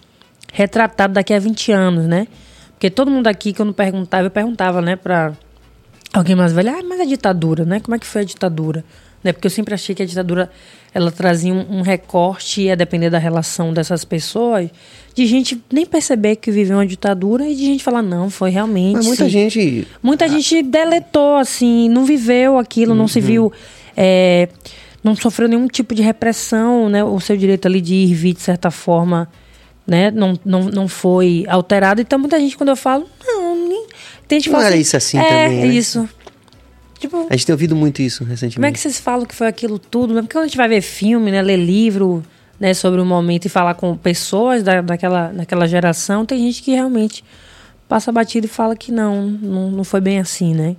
[0.53, 2.25] retratado daqui a 20 anos, né?
[2.77, 5.33] Porque todo mundo aqui, quando perguntava, eu perguntava, né, pra
[6.13, 7.79] alguém mais velho, ah, mas a ditadura, né?
[7.79, 8.85] Como é que foi a ditadura?
[9.23, 9.33] Né?
[9.33, 10.47] Porque eu sempre achei que a ditadura,
[10.93, 14.69] ela trazia um, um recorte, a depender da relação dessas pessoas,
[15.15, 18.97] de gente nem perceber que viveu uma ditadura e de gente falar, não, foi realmente...
[18.97, 19.29] Mas muita sim.
[19.29, 19.87] gente.
[20.03, 23.07] Muita gente deletou, assim, não viveu aquilo, não Uhum.
[23.07, 23.51] se viu.
[23.97, 24.49] é,
[25.03, 27.03] não sofreu nenhum tipo de repressão, né?
[27.03, 29.27] O seu direito ali de ir vir, de certa forma,
[29.87, 30.11] né?
[30.11, 32.01] Não, não, não foi alterado.
[32.01, 33.87] Então, muita gente, quando eu falo, não, nem.
[34.27, 35.67] Tem gente Não era assim, isso assim é, também, né?
[35.67, 36.09] isso.
[36.99, 38.55] Tipo, A gente tem ouvido muito isso recentemente.
[38.55, 40.13] como é que vocês falam que foi aquilo tudo?
[40.13, 40.21] né?
[40.21, 42.23] Porque quando a gente vai ver filme, né, ler livro
[42.59, 46.71] né, sobre o momento e falar com pessoas da, daquela, daquela geração, tem gente que
[46.71, 47.23] realmente
[47.87, 50.75] passa batido e fala que não, não, não foi bem assim, né?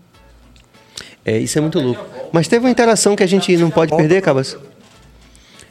[1.25, 2.05] É, isso é muito louco.
[2.33, 4.57] Mas teve uma interação que a gente não pode perder, Cabas?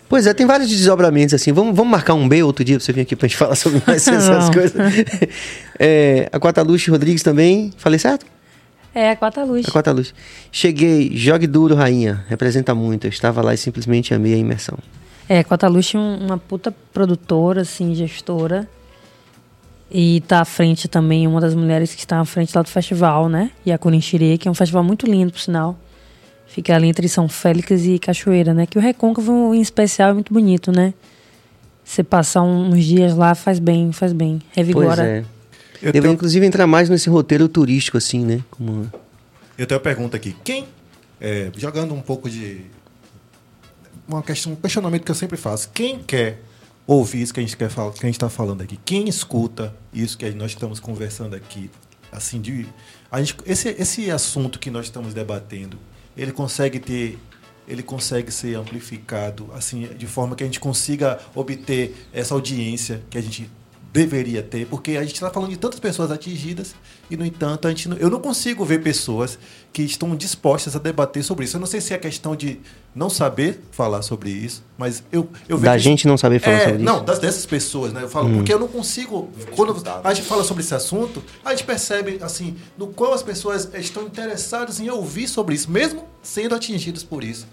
[0.10, 1.52] Pois é, tem vários desdobramentos assim.
[1.52, 3.82] Vamos, vamos marcar um B outro dia pra você vir aqui pra gente falar sobre
[3.86, 4.76] mais essas coisas.
[5.78, 7.72] É, a Quataluche Rodrigues também.
[7.78, 8.26] Falei certo?
[8.96, 9.68] É, a Quatro Luz.
[9.68, 10.14] A Quataluche.
[10.52, 12.26] Cheguei, jogue duro, rainha.
[12.30, 13.06] Representa muito.
[13.06, 14.78] Eu estava lá e simplesmente amei a imersão.
[15.30, 18.68] É, Quataluche é um- uma puta produtora, assim, gestora.
[19.92, 23.30] E tá à frente também, uma das mulheres que está à frente lá do festival,
[23.30, 23.52] né?
[23.66, 25.78] E a Curinchirê, que é um festival muito lindo, por sinal.
[26.48, 28.66] Fica ali entre São Félix e Cachoeira, né?
[28.66, 30.94] Que o Recôncavo, em especial, é muito bonito, né?
[31.84, 34.42] Você passar uns dias lá faz bem, faz bem.
[34.52, 34.96] Revigora.
[34.96, 35.20] Pois é.
[35.20, 38.44] Eu Deveria, tenho, inclusive, entrar mais nesse roteiro turístico, assim, né?
[38.50, 38.92] Como...
[39.58, 40.36] eu tenho uma pergunta aqui.
[40.44, 40.68] Quem,
[41.22, 42.62] é, jogando um pouco de.
[44.08, 45.70] Uma questão, um questionamento que eu sempre faço.
[45.74, 46.42] Quem quer
[46.88, 48.80] ouvir isso que a gente quer falar, que a gente está falando aqui?
[48.86, 51.70] Quem escuta isso que nós estamos conversando aqui?
[52.12, 52.66] Assim, de,
[53.12, 55.78] a gente, esse, esse assunto que nós estamos debatendo,
[56.18, 57.18] ele consegue ter.
[57.68, 63.18] Ele consegue ser amplificado assim de forma que a gente consiga obter essa audiência que
[63.18, 63.52] a gente
[63.98, 66.76] deveria ter, porque a gente está falando de tantas pessoas atingidas
[67.10, 69.40] e, no entanto, a gente não- eu não consigo ver pessoas
[69.74, 71.58] que estão dispostas a debater sobre isso.
[71.58, 72.60] Eu não sei se é questão de
[72.94, 76.64] não saber falar sobre isso, mas eu, eu Da vejo- gente não saber falar É,
[76.66, 77.06] sobre Não, isso.
[77.06, 78.04] das, dessas pessoas, né?
[78.04, 79.30] Eu falo, porque eu não consigo.
[79.56, 83.68] Quando a gente fala sobre esse assunto, a gente percebe, assim, no qual as pessoas
[83.74, 87.48] estão interessadas em ouvir sobre isso, mesmo sendo atingidas por isso.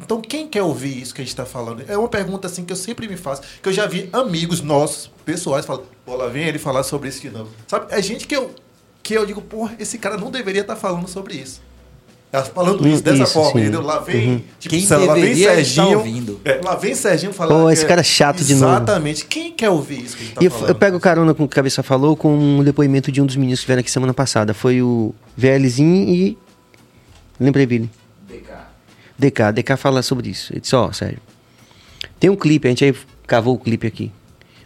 [0.00, 1.84] Então, quem quer ouvir isso que a gente está falando?
[1.86, 5.10] É uma pergunta assim que eu sempre me faço, que eu já vi amigos nossos,
[5.24, 7.50] pessoais, falando, pô, lá vem ele falar sobre isso de novo.
[7.68, 7.86] Sabe?
[7.90, 8.50] É gente que eu,
[9.02, 11.60] que eu digo, porra, esse cara não deveria estar falando sobre isso.
[12.32, 13.58] Ela falando isso dessa Isso, forma, sim.
[13.60, 13.82] entendeu?
[13.82, 14.42] Lá vem, Uhum.
[14.58, 15.98] tipo, Quem lá, vem Serginho.
[15.98, 16.40] ouvindo.
[16.46, 17.64] é, lá vem Serginho falando.
[17.64, 18.72] Pô, esse cara é chato de novo.
[18.74, 19.26] Exatamente.
[19.26, 20.68] Quem quer ouvir isso que ele tá eu, falando?
[20.70, 23.36] eu pego carona com o que o Cabeça falou com um depoimento de um dos
[23.36, 24.54] meninos que vieram aqui semana passada.
[24.54, 26.38] Foi o VLzinho e.
[27.38, 27.90] Lembrei, Billy.
[29.22, 29.52] DK.
[29.52, 30.52] DK fala sobre isso.
[30.52, 31.20] Ele disse: Ó, Sérgio.
[32.18, 32.94] Tem um clipe, a gente aí
[33.26, 34.10] cavou o clipe aqui.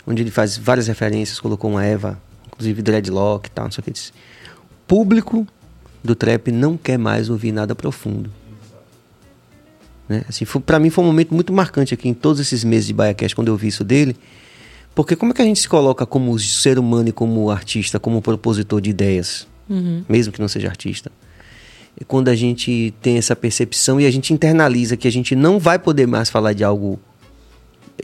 [0.06, 3.84] Onde ele faz várias referências, colocou uma Eva, inclusive dreadlock e tal, não sei o
[3.84, 3.90] que.
[3.90, 4.12] Ele disse,
[4.86, 5.46] Público
[6.02, 8.30] do trap não quer mais ouvir nada profundo.
[10.08, 10.24] Né?
[10.28, 12.92] Assim, foi, pra mim foi um momento muito marcante aqui em todos esses meses de
[12.92, 14.16] BaiaCast, quando eu vi isso dele.
[14.94, 18.22] Porque como é que a gente se coloca como ser humano e como artista, como
[18.22, 19.46] propositor de ideias,
[20.08, 21.10] mesmo que não seja artista?
[22.06, 25.78] Quando a gente tem essa percepção e a gente internaliza que a gente não vai
[25.78, 27.00] poder mais falar de algo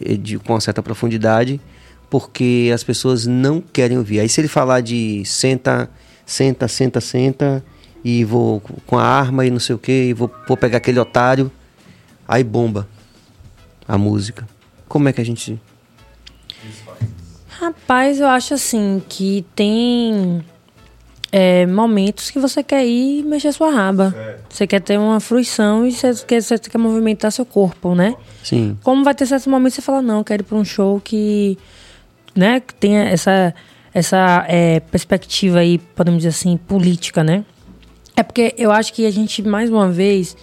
[0.00, 1.60] eh, de, com uma certa profundidade,
[2.08, 4.20] porque as pessoas não querem ouvir.
[4.20, 5.90] Aí se ele falar de senta,
[6.24, 7.64] senta, senta, senta,
[8.04, 10.98] e vou com a arma e não sei o que, e vou, vou pegar aquele
[10.98, 11.50] otário,
[12.26, 12.88] aí bomba
[13.86, 14.48] a música.
[14.88, 15.60] Como é que a gente.
[17.48, 20.44] Rapaz, eu acho assim que tem
[21.32, 24.14] é, momentos que você quer ir mexer sua raba.
[24.50, 28.14] Você quer ter uma fruição e você quer, você quer movimentar seu corpo, né?
[28.44, 28.76] Sim.
[28.82, 31.00] Como vai ter certos momentos que você fala, não, eu quero ir pra um show
[31.00, 31.56] que,
[32.36, 33.54] né, que tenha essa,
[33.94, 37.46] essa é, perspectiva aí, podemos dizer assim, política, né?
[38.14, 40.36] É porque eu acho que a gente, mais uma vez,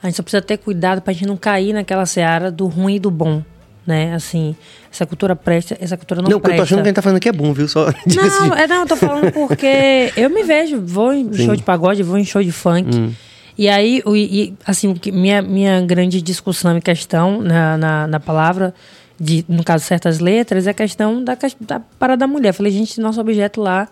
[0.00, 3.00] a gente só precisa ter cuidado pra gente não cair naquela seara do ruim e
[3.00, 3.42] do bom,
[3.86, 4.14] né?
[4.14, 4.56] Assim,
[4.90, 6.74] essa cultura presta, essa cultura não, Não, porque eu tô presta.
[6.74, 7.68] achando que a gente tá falando que é bom, viu?
[7.68, 8.48] Só diga assim.
[8.48, 12.02] Não, é, não, eu tô falando porque eu me vejo, vou em show de pagode,
[12.02, 12.96] vou em show de funk.
[12.96, 13.12] Hum.
[13.58, 18.74] E aí, e, assim, minha, minha grande discussão e questão na, na, na palavra,
[19.18, 22.52] de, no caso, certas letras, é a questão da, da parada da mulher.
[22.52, 23.88] Falei, gente, nosso objeto lá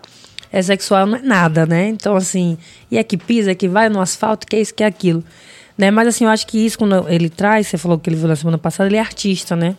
[0.51, 1.87] é sexual, não é nada, né?
[1.87, 2.59] Então, assim,
[2.91, 5.23] e é que pisa, é que vai no asfalto, que é isso, que é aquilo.
[5.75, 5.89] Né?
[5.89, 8.35] Mas, assim, eu acho que isso, quando ele traz, você falou que ele viu na
[8.35, 9.75] semana passada, ele é artista, né?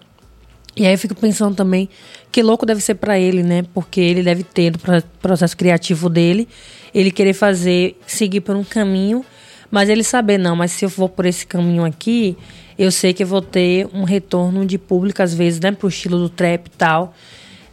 [0.76, 1.88] E aí eu fico pensando também
[2.30, 3.64] que louco deve ser pra ele, né?
[3.72, 6.46] Porque ele deve ter no pro- processo criativo dele,
[6.94, 9.24] ele querer fazer, seguir por um caminho,
[9.70, 12.36] mas ele saber, não, mas se eu for por esse caminho aqui,
[12.78, 15.72] eu sei que eu vou ter um retorno de público, às vezes, né?
[15.72, 17.14] Pro estilo do trap e tal.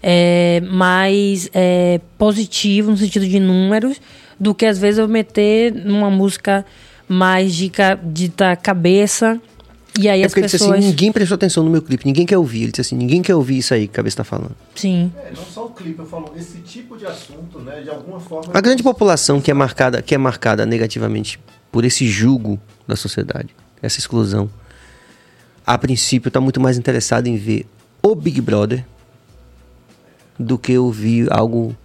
[0.01, 4.01] É, mais é, positivo no sentido de números
[4.39, 6.65] do que às vezes eu meter numa música
[7.07, 7.71] mais de,
[8.03, 8.31] de
[8.61, 9.41] cabeça
[9.97, 12.05] e aí É as porque ele disse pessoas assim: ninguém prestou atenção no meu clipe,
[12.05, 12.63] ninguém quer ouvir.
[12.63, 14.55] Ele disse assim: ninguém quer ouvir isso aí que a cabeça tá falando.
[14.75, 18.19] sim É, não só o clipe, eu falo, esse tipo de assunto, né, de alguma
[18.19, 18.51] forma.
[18.53, 21.39] A grande população que é marcada, que é marcada negativamente
[21.71, 23.49] por esse julgo da sociedade,
[23.81, 24.49] essa exclusão,
[25.65, 27.65] a princípio está muito mais interessada em ver
[28.01, 28.85] o Big Brother
[30.37, 31.75] do que ouvir algo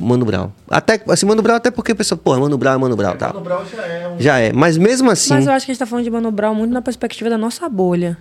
[0.00, 0.50] Mano Brown.
[0.68, 3.28] Até assim, Mano Brown até porque a pessoa, pô, Mano Brown, é Mano Brown, tá.
[3.28, 4.20] Mano Brown já é um.
[4.20, 6.30] Já é, mas mesmo assim, Mas eu acho que a gente tá falando de Mano
[6.30, 8.16] Brown muito na perspectiva da nossa bolha.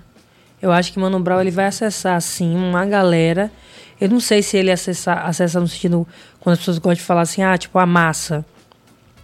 [0.61, 3.51] Eu acho que Mano Brown ele vai acessar, assim, uma galera.
[3.99, 6.07] Eu não sei se ele acessa, acessa no sentido.
[6.39, 8.45] Quando as pessoas gostam de falar assim, ah, tipo, a massa.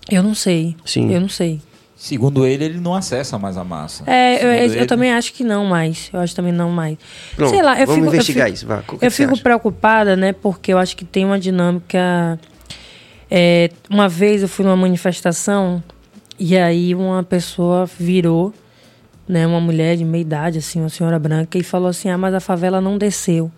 [0.09, 0.75] Eu não sei.
[0.85, 1.11] Sim.
[1.11, 1.61] Eu não sei.
[1.99, 4.03] Segundo ele, ele não acessa mais a massa.
[4.05, 6.09] É, eu, Segundo eu- eu ele- também acho que não mais.
[6.13, 6.95] Eu acho também não mais.
[7.35, 8.83] Pronto, sei lá, eu vamos fico, investigar eu fico, isso, vá.
[9.01, 9.41] Eu fico acha?
[9.41, 10.31] preocupada, né?
[10.31, 12.39] Porque eu acho que tem uma dinâmica.
[13.29, 15.83] é, uma vez eu fui numa manifestação
[16.39, 18.53] e aí uma pessoa virou,
[19.27, 19.45] né?
[19.47, 22.39] Uma mulher de meia idade, assim, uma senhora branca, e falou assim: ah, mas a
[22.39, 23.51] favela não desceu.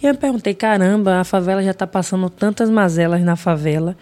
[0.00, 3.96] E eu me perguntei: caramba, a favela já está passando tantas mazelas na favela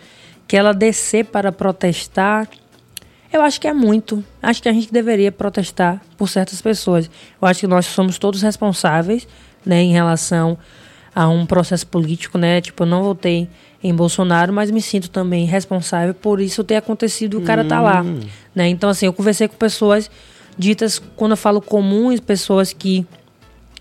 [0.49, 2.49] que ela descer para protestar.
[3.37, 4.25] Eu acho que é muito.
[4.43, 7.11] Acho que a gente deveria protestar por certas pessoas.
[7.41, 9.29] Eu acho que nós somos todos responsáveis,
[9.65, 10.57] né, em relação
[11.15, 12.63] a um processo político, né?
[12.63, 13.47] Tipo, eu não votei
[13.85, 17.79] em Bolsonaro, mas me sinto também responsável por isso ter acontecido e o cara tá
[17.79, 18.03] lá,
[18.55, 18.69] né?
[18.69, 20.11] Então, assim, eu conversei com pessoas
[20.57, 23.07] ditas, quando eu falo comuns, pessoas que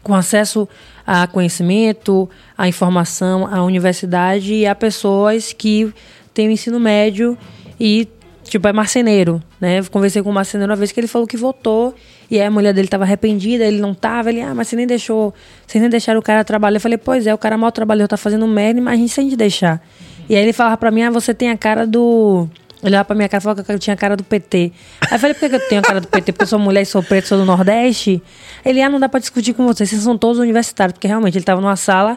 [0.03, 0.67] com acesso
[1.07, 5.93] a conhecimento, a informação, à universidade e a pessoas que
[6.33, 7.37] têm o ensino médio
[7.79, 8.07] e
[8.49, 9.79] tipo é marceneiro, né?
[9.79, 11.93] Eu conversei com um marceneiro uma vez que ele falou que votou
[12.29, 15.33] e a mulher dele estava arrependida, ele não tava, ele, ah, mas você nem deixou,
[15.65, 16.77] vocês nem deixaram o cara trabalhar.
[16.77, 19.81] Eu falei, pois é, o cara mal trabalhou, tá fazendo merda, mas a gente deixar.
[20.27, 22.49] E aí ele falava pra mim, ah, você tem a cara do
[22.85, 24.71] ele olhava pra minha cara e falava que eu tinha a cara do PT.
[25.01, 26.31] Aí eu falei, por que eu tenho a cara do PT?
[26.31, 28.21] Porque eu sou mulher e sou preta, sou do Nordeste?
[28.63, 30.93] Ele, ah, não dá pra discutir com vocês, vocês são todos universitários.
[30.93, 32.15] Porque realmente ele tava numa sala,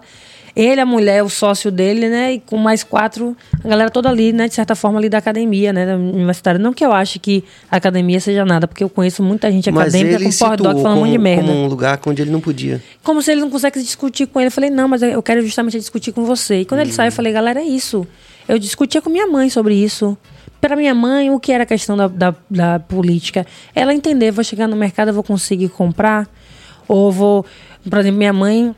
[0.54, 2.34] ele, a mulher, o sócio dele, né?
[2.34, 4.48] E com mais quatro, a galera toda ali, né?
[4.48, 5.86] De certa forma, ali da academia, né?
[5.86, 6.58] Da universitária.
[6.58, 9.94] Não que eu ache que a academia seja nada, porque eu conheço muita gente mas
[9.94, 11.42] acadêmica com dog falando um monte de como, merda.
[11.42, 12.82] como um lugar onde ele não podia.
[13.02, 14.48] Como se ele não conseguisse discutir com ele.
[14.48, 16.60] Eu falei, não, mas eu quero justamente discutir com você.
[16.60, 18.06] E quando ele saiu, eu falei, galera, é isso.
[18.48, 20.16] Eu discutia com minha mãe sobre isso.
[20.60, 23.46] para minha mãe, o que era a questão da, da, da, política?
[23.74, 26.26] Ela entender, vou chegar no mercado, eu vou conseguir comprar,
[26.88, 27.46] ou vou.
[27.88, 28.74] Por exemplo, minha mãe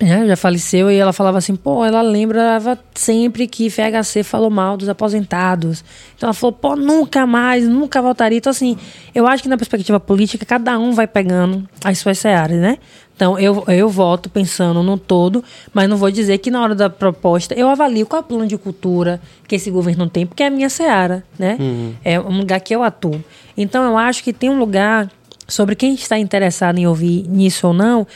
[0.00, 4.76] né, já faleceu e ela falava assim, pô, ela lembrava sempre que FHC falou mal
[4.76, 5.84] dos aposentados.
[6.16, 8.38] Então ela falou, pô, nunca mais, nunca voltaria.
[8.38, 8.76] Então, assim,
[9.14, 12.78] eu acho que na perspectiva política, cada um vai pegando as suas searas, né?
[13.16, 15.42] Então, eu, eu voto pensando no todo,
[15.74, 18.46] mas não vou dizer que na hora da proposta eu avalio qual é o plano
[18.46, 21.56] de cultura que esse governo tem, porque é a minha seara, né?
[21.58, 21.94] Uhum.
[22.04, 23.20] É um lugar que eu atuo.
[23.56, 25.10] Então, eu acho que tem um lugar
[25.48, 28.06] sobre quem está interessado em ouvir nisso ou não,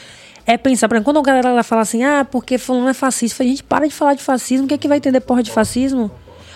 [0.45, 3.49] é pensar, por exemplo, quando a galera fala assim, ah, porque fulano é fascista, fala,
[3.49, 6.11] gente, para de falar de fascismo, o que é que vai entender porra de fascismo?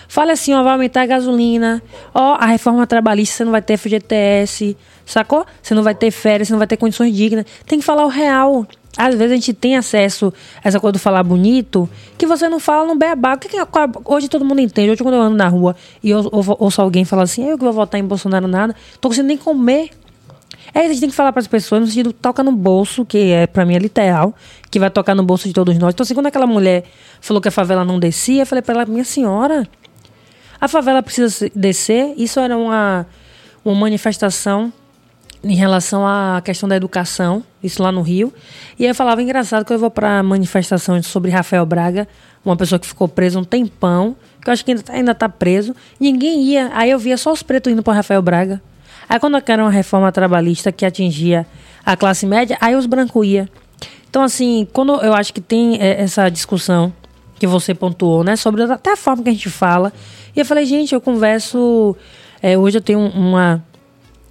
[0.08, 1.82] Fala assim, ó, vai aumentar a gasolina,
[2.14, 5.44] ó, a reforma trabalhista, você não vai ter FGTS, sacou?
[5.62, 7.44] Você não vai ter férias, você não vai ter condições dignas.
[7.66, 8.66] Tem que falar o real.
[8.96, 10.32] Às vezes a gente tem acesso
[10.64, 13.34] a essa coisa do falar bonito, que você não fala no beabá.
[13.34, 13.66] O que, que é,
[14.06, 14.90] hoje todo mundo entende.
[14.90, 16.26] Hoje quando eu ando na rua e eu,
[16.58, 19.90] ouço alguém falar assim, eu que vou votar em Bolsonaro nada, tô conseguindo nem comer.
[20.74, 23.32] É, a gente tem que falar para as pessoas no sentido toca no bolso, que
[23.32, 24.34] é para mim é literal,
[24.70, 25.94] que vai tocar no bolso de todos nós.
[25.94, 26.84] Então, assim, quando aquela mulher
[27.20, 29.66] falou que a favela não descia, eu falei para ela, minha senhora,
[30.60, 32.14] a favela precisa descer.
[32.16, 33.06] Isso era uma,
[33.64, 34.72] uma manifestação
[35.42, 38.32] em relação à questão da educação, isso lá no Rio.
[38.78, 42.08] E aí eu falava, engraçado, que eu vou para manifestação sobre Rafael Braga,
[42.44, 45.28] uma pessoa que ficou presa um tempão, que eu acho que ainda, tá, ainda tá
[45.28, 45.74] preso.
[46.00, 46.70] Ninguém ia.
[46.72, 48.60] Aí eu via só os pretos indo para Rafael Braga.
[49.08, 51.46] Aí quando era uma reforma trabalhista que atingia
[51.84, 53.48] a classe média, aí os brancos iam.
[54.10, 56.92] Então, assim, quando eu acho que tem é, essa discussão
[57.38, 59.92] que você pontuou, né, sobre até a forma que a gente fala.
[60.34, 61.96] E eu falei, gente, eu converso.
[62.42, 63.64] É, hoje eu tenho uma,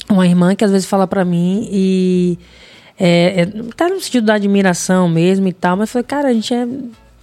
[0.10, 2.38] uma irmã que às vezes fala para mim e.
[3.00, 3.46] É, é,
[3.76, 6.68] tá no sentido da admiração mesmo e tal, mas falei, cara, a gente é.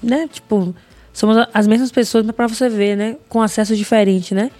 [0.03, 0.75] Né, tipo,
[1.13, 4.51] somos as mesmas pessoas, mas pra você ver, né, com acesso diferente, né?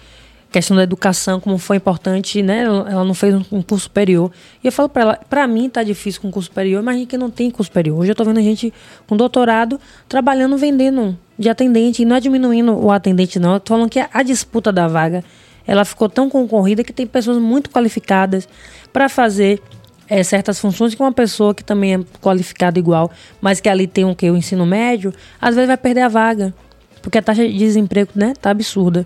[0.55, 2.63] Questão da educação, como foi importante, né?
[2.63, 4.31] Ela não fez um curso superior.
[4.63, 7.29] E eu falo para ela, para mim tá difícil com curso superior, imagina que não
[7.29, 7.99] tem curso superior.
[7.99, 8.73] Hoje eu tô vendo gente
[9.05, 9.77] com doutorado
[10.07, 13.99] trabalhando, vendendo de atendente, e não é diminuindo o atendente não, eu tô falando que
[13.99, 15.25] a disputa da vaga,
[15.67, 18.47] ela ficou tão concorrida que tem pessoas muito qualificadas
[18.93, 19.61] para fazer
[20.07, 23.11] é, certas funções que uma pessoa que também é qualificada igual,
[23.41, 26.53] mas que ali tem o que o ensino médio, às vezes vai perder a vaga,
[27.01, 29.05] porque a taxa de desemprego, né, tá absurda.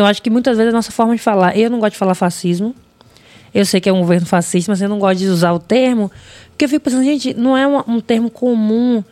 [0.00, 1.54] Então, acho que muitas vezes a nossa forma de falar.
[1.58, 2.74] Eu não gosto de falar fascismo.
[3.52, 6.10] Eu sei que é um governo fascista, mas eu não gosto de usar o termo.
[6.48, 9.04] Porque eu fico pensando, gente, não é um, um termo comum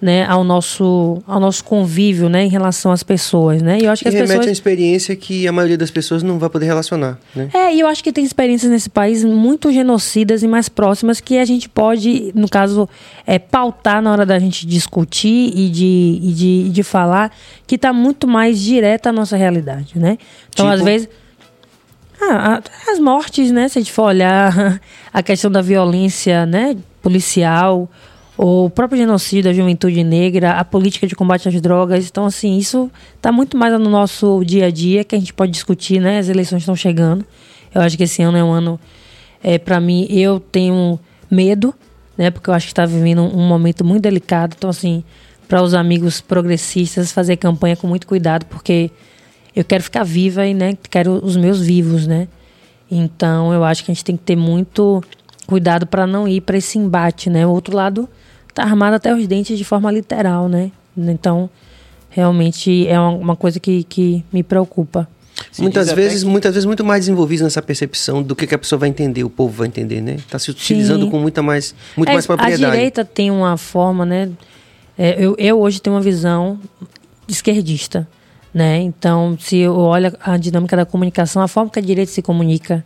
[0.00, 3.78] né, ao nosso ao nosso convívio, né, em relação às pessoas, né?
[3.80, 6.22] E eu acho que, que as remete pessoas a experiência que a maioria das pessoas
[6.22, 7.48] não vai poder relacionar, né?
[7.54, 11.38] É, e eu acho que tem experiências nesse país muito genocidas e mais próximas que
[11.38, 12.86] a gente pode, no caso,
[13.26, 17.32] é, pautar na hora da gente discutir e de, e de, de falar,
[17.66, 20.18] que está muito mais direta à nossa realidade, né?
[20.50, 20.78] Então, tipo...
[20.78, 21.08] às vezes
[22.20, 22.60] ah,
[22.90, 23.68] as mortes, né?
[23.68, 24.80] Se a gente for olhar
[25.12, 27.90] a questão da violência, né, policial,
[28.38, 32.06] o próprio genocídio da juventude negra, a política de combate às drogas.
[32.06, 35.52] Então, assim, isso está muito mais no nosso dia a dia que a gente pode
[35.52, 36.18] discutir, né?
[36.18, 37.24] As eleições estão chegando.
[37.74, 38.78] Eu acho que esse ano é um ano,
[39.42, 41.00] é, para mim, eu tenho
[41.30, 41.74] medo,
[42.16, 42.30] né?
[42.30, 44.54] Porque eu acho que está vivendo um momento muito delicado.
[44.56, 45.02] Então, assim,
[45.48, 48.90] para os amigos progressistas, fazer campanha com muito cuidado, porque
[49.54, 52.28] eu quero ficar viva e, né, quero os meus vivos, né?
[52.90, 55.02] Então, eu acho que a gente tem que ter muito
[55.46, 57.46] cuidado para não ir para esse embate, né?
[57.46, 58.06] O outro lado
[58.56, 60.72] tá armado até os dentes de forma literal, né?
[60.96, 61.50] Então,
[62.08, 65.06] realmente é uma coisa que, que me preocupa.
[65.52, 66.28] Se muitas vezes, que...
[66.28, 69.28] muitas vezes muito mais desenvolvidos nessa percepção do que, que a pessoa vai entender, o
[69.28, 70.14] povo vai entender, né?
[70.14, 71.10] Está se utilizando Sim.
[71.10, 72.64] com muita mais, muito é, mais propriedade.
[72.64, 74.30] A direita tem uma forma, né?
[74.96, 76.58] É, eu, eu hoje tenho uma visão
[77.28, 78.08] esquerdista,
[78.54, 78.78] né?
[78.78, 82.82] Então, se eu olho a dinâmica da comunicação, a forma que a direita se comunica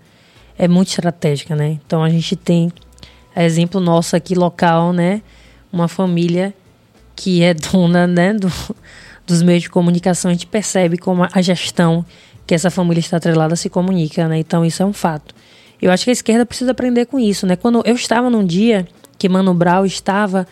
[0.59, 1.78] é muito estratégica, né?
[1.86, 2.72] Então, a gente tem
[3.36, 5.22] exemplo nosso aqui local, né?
[5.72, 6.55] Uma família
[7.14, 8.51] que é dona né, do,
[9.26, 12.05] dos meios de comunicação, a gente percebe como a gestão
[12.47, 14.38] que essa família está atrelada se comunica, né?
[14.38, 15.34] Então isso é um fato.
[15.80, 17.56] Eu acho que a esquerda precisa aprender com isso, né?
[17.56, 18.86] Quando eu estava num dia
[19.16, 20.47] que Mano Brown estava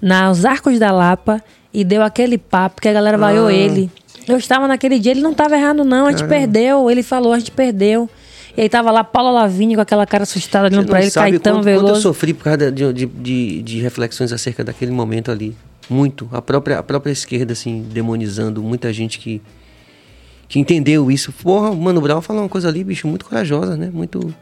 [0.00, 3.52] nos Arcos da Lapa e deu aquele papo que a galera vaiou ah.
[3.52, 3.90] ele.
[4.28, 6.36] Eu estava naquele dia, ele não estava errado não, a gente Caramba.
[6.36, 8.08] perdeu, ele falou, a gente perdeu.
[8.56, 11.56] E aí tava lá Paula Lavigne com aquela cara assustada olhando pra ele, sabe Caetano
[11.56, 11.86] quanto, Veloso.
[11.86, 15.56] Quanto eu sofri por causa de, de, de, de, reflexões acerca daquele momento ali.
[15.88, 16.28] Muito.
[16.32, 19.40] A própria, a própria esquerda, assim, demonizando muita gente que,
[20.48, 21.32] que entendeu isso.
[21.32, 23.90] Porra, o Mano Brown falou uma coisa ali, bicho, muito corajosa, né?
[23.92, 24.34] Muito...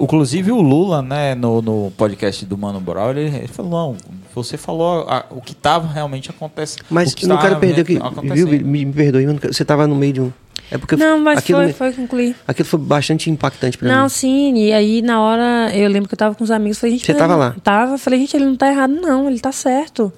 [0.00, 3.96] Inclusive o Lula, né, no, no podcast do Mano Brown, ele, ele falou, não,
[4.34, 6.84] você falou a, o que estava realmente acontecendo.
[6.90, 7.98] Mas não quero perder, que,
[8.32, 10.32] viu, me, me perdoe, você estava no meio de um
[10.70, 12.36] É porque Não, mas aquilo, foi, foi concluir.
[12.46, 14.08] aquilo foi bastante impactante Não, mim.
[14.08, 17.06] sim, e aí na hora eu lembro que eu tava com os amigos, falei, gente,
[17.06, 17.56] Você tava lá?
[17.62, 20.12] Tava, falei, gente, ele não tá errado, não, ele tá certo.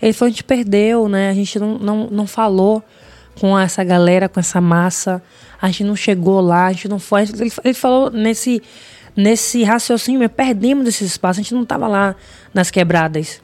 [0.00, 1.30] Ele foi, a gente perdeu, né?
[1.30, 2.82] A gente não, não, não falou
[3.40, 5.22] com essa galera, com essa massa,
[5.60, 7.22] a gente não chegou lá, a gente não foi.
[7.22, 8.62] Ele, ele falou nesse,
[9.16, 12.14] nesse raciocínio, perdemos esse espaço, a gente não tava lá
[12.52, 13.40] nas quebradas.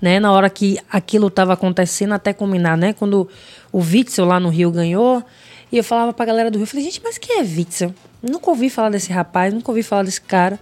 [0.00, 2.92] Né, na hora que aquilo estava acontecendo até culminar, né?
[2.92, 3.28] Quando
[3.72, 5.24] o Witzel lá no Rio ganhou,
[5.70, 7.94] e eu falava pra galera do Rio, eu falei, gente, mas quem é Witzel?
[8.22, 10.58] Nunca ouvi falar desse rapaz, nunca ouvi falar desse cara.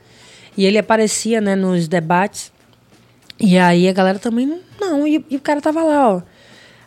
[0.57, 2.51] E ele aparecia, né, nos debates.
[3.39, 6.23] E aí a galera também, não, e, e o cara tava lá, ó,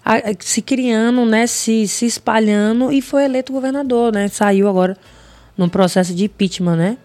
[0.03, 4.27] a- se criando, né, se, se espalhando e foi eleito governador, né?
[4.27, 4.97] Saiu agora
[5.57, 6.97] num processo de impeachment, né?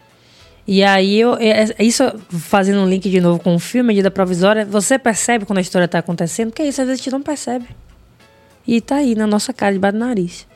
[0.67, 4.11] E aí, eu, é- é- isso fazendo um link de novo com o filme, medida
[4.11, 7.13] provisória, você percebe quando a história está acontecendo, que é isso, às vezes a gente
[7.13, 7.67] não percebe.
[8.67, 10.47] E tá aí, na nossa cara, debaixo do nariz.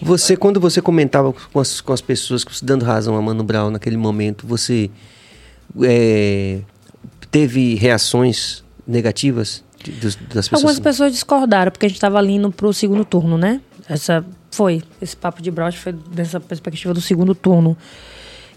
[0.00, 3.96] Você, quando você comentava com as, com as pessoas, dando razão a Mano Brown naquele
[3.96, 4.90] momento, você
[5.82, 6.60] é,
[7.30, 10.52] teve reações negativas de- dos- das pessoas?
[10.54, 13.60] Algumas pessoas discordaram, porque a gente estava indo pro segundo turno, né?
[13.88, 17.76] Essa foi, esse papo de broche foi dessa perspectiva do segundo turno,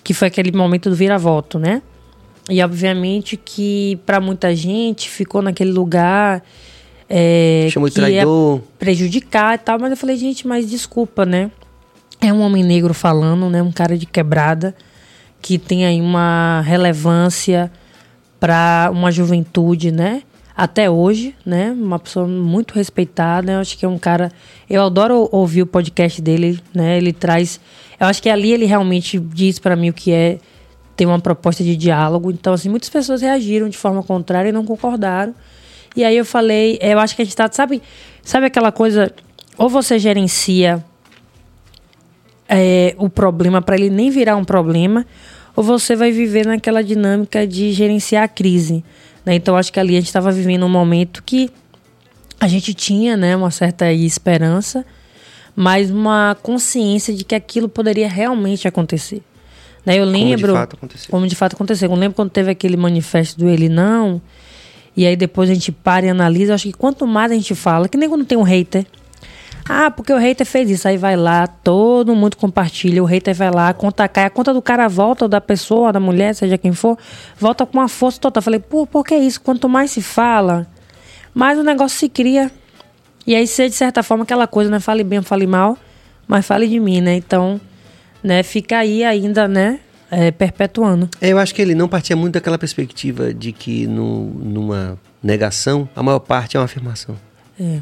[0.03, 1.81] que foi aquele momento do vira-voto, né?
[2.49, 6.43] E obviamente que para muita gente ficou naquele lugar
[7.09, 8.61] é, Chamou de ia traidor.
[8.77, 11.49] prejudicar e tal, mas eu falei, gente, mas desculpa, né?
[12.21, 13.63] É um homem negro falando, né?
[13.63, 14.75] Um cara de quebrada
[15.41, 17.71] que tem aí uma relevância
[18.39, 20.21] para uma juventude, né?
[20.55, 21.71] Até hoje, né?
[21.71, 23.53] Uma pessoa muito respeitada.
[23.53, 24.31] Eu acho que é um cara.
[24.69, 26.97] Eu adoro ouvir o podcast dele, né?
[26.97, 27.59] Ele traz.
[27.97, 30.37] Eu acho que ali ele realmente diz para mim o que é
[30.97, 32.29] ter uma proposta de diálogo.
[32.29, 35.33] Então, assim, muitas pessoas reagiram de forma contrária e não concordaram.
[35.95, 37.81] E aí eu falei, eu acho que a gente tá, sabe,
[38.23, 39.11] sabe aquela coisa,
[39.57, 40.83] ou você gerencia
[42.47, 45.05] é, o problema para ele nem virar um problema,
[45.55, 48.83] ou você vai viver naquela dinâmica de gerenciar a crise.
[49.25, 49.35] né?
[49.35, 51.49] Então, acho que ali a gente estava vivendo um momento que
[52.39, 54.85] a gente tinha né, uma certa esperança,
[55.55, 59.21] mas uma consciência de que aquilo poderia realmente acontecer.
[59.85, 59.95] Né?
[59.95, 60.53] Eu Como de lembro.
[60.53, 61.11] fato aconteceu.
[61.11, 61.89] Como de fato aconteceu.
[61.91, 64.21] Eu lembro quando teve aquele manifesto do Ele Não,
[64.99, 66.51] e aí depois a gente para e analisa.
[66.51, 68.85] Eu acho que quanto mais a gente fala, que nem quando tem um hater.
[69.63, 70.89] Ah, porque o hater fez isso.
[70.89, 73.01] Aí vai lá, todo mundo compartilha.
[73.01, 74.25] O hater vai lá, a conta cai.
[74.25, 76.97] A conta do cara volta, ou da pessoa, da mulher, seja quem for,
[77.37, 78.43] volta com uma força total.
[78.43, 79.39] Falei, pô, por que isso?
[79.39, 80.67] Quanto mais se fala,
[81.33, 82.51] mais o negócio se cria.
[83.25, 84.81] E aí, se de certa forma, aquela coisa, né?
[84.81, 85.77] Fale bem fale mal,
[86.27, 87.15] mas fale de mim, né?
[87.15, 87.57] Então,
[88.21, 89.79] né, fica aí ainda, né?
[90.11, 91.09] É, perpetuando.
[91.21, 95.87] É, Eu acho que ele não partia muito daquela perspectiva de que no, numa negação,
[95.95, 97.15] a maior parte é uma afirmação.
[97.59, 97.79] É.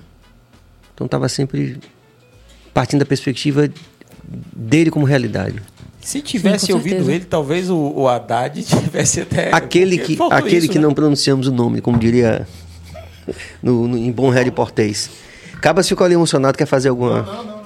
[0.93, 1.79] Então estava sempre
[2.73, 3.69] partindo da perspectiva
[4.55, 5.61] dele como realidade.
[6.01, 7.11] Se tivesse com ouvido certeza.
[7.13, 9.53] ele, talvez o, o Haddad tivesse até.
[9.53, 10.83] aquele que, aquele isso, que né?
[10.85, 12.47] não pronunciamos o nome, como diria
[13.61, 15.09] no, no- em bom Harry Portês.
[15.61, 17.56] Cabas ficou ali emocionado, quer fazer alguma.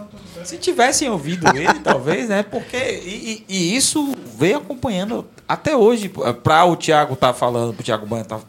[0.52, 2.44] Se tivessem ouvido ele, talvez, né?
[2.44, 2.78] Porque.
[2.78, 6.10] E, e- isso veio acompanhando até hoje.
[6.44, 8.40] Para o Tiago estar falando, para o Tiago Banha estar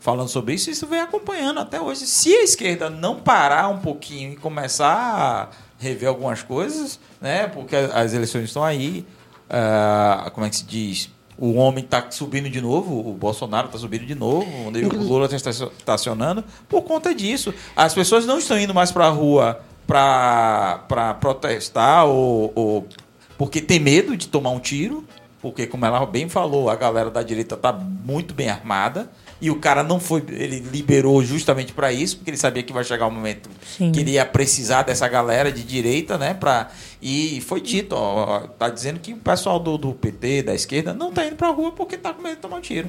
[0.00, 2.06] falando sobre isso, isso veio acompanhando até hoje.
[2.06, 7.46] Se a esquerda não parar um pouquinho e começar a rever algumas coisas, né?
[7.46, 9.04] Porque as eleições estão aí.
[9.48, 11.10] ah, como é que se diz?
[11.36, 15.50] O homem está subindo de novo, o Bolsonaro está subindo de novo, o Lula está
[15.50, 17.52] estacionando por conta disso.
[17.74, 22.88] As pessoas não estão indo mais para a rua para protestar ou, ou
[23.36, 25.04] porque tem medo de tomar um tiro,
[25.42, 29.56] porque como ela bem falou, a galera da direita tá muito bem armada e o
[29.56, 33.10] cara não foi, ele liberou justamente para isso, porque ele sabia que vai chegar um
[33.10, 33.92] momento Sim.
[33.92, 36.70] que ele ia precisar dessa galera de direita, né, para
[37.02, 41.12] e foi dito, ó, tá dizendo que o pessoal do, do PT, da esquerda, não
[41.12, 42.88] tá indo pra rua porque tá com medo de tomar um tiro.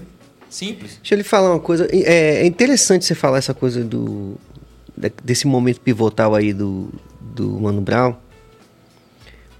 [0.49, 0.99] Simples.
[1.01, 1.87] Deixa eu lhe falar uma coisa.
[1.91, 4.37] É, é interessante você falar essa coisa do.
[5.23, 6.89] Desse momento pivotal aí do,
[7.21, 8.15] do Mano Brown.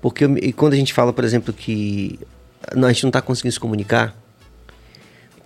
[0.02, 2.20] Porque eu e quando a gente fala, por exemplo, que
[2.76, 4.16] não, a gente não está conseguindo se comunicar.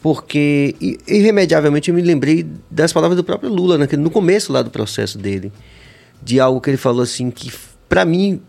[0.02, 0.76] Porque,
[1.08, 5.18] irremediavelmente, eu me lembrei das palavras do próprio Lula, naquele, no começo lá do processo
[5.18, 5.52] dele.
[6.22, 7.52] De algo que ele falou assim, que
[7.90, 8.42] para mim,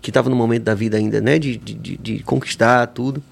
[0.00, 3.22] que estava no momento da vida ainda, né, de, de, de- conquistar tudo,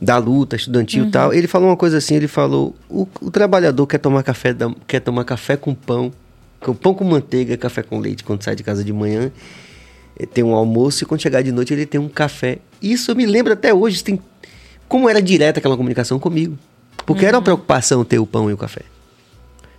[0.00, 3.86] da luta estudantil e tal, ele falou uma coisa assim, ele falou, o, o trabalhador
[3.86, 6.12] quer tomar café, da- quer tomar café com pão,
[6.58, 9.30] pão com manteiga, café com leite quando sai de casa de manhã,
[10.18, 12.58] eh, tem um almoço e quando chegar de noite ele tem um café.
[12.82, 14.20] Isso eu me lembro até hoje, tem,
[14.88, 16.58] como era direta aquela comunicação comigo.
[17.06, 18.82] Porque era uma preocupação ter o pão e o café.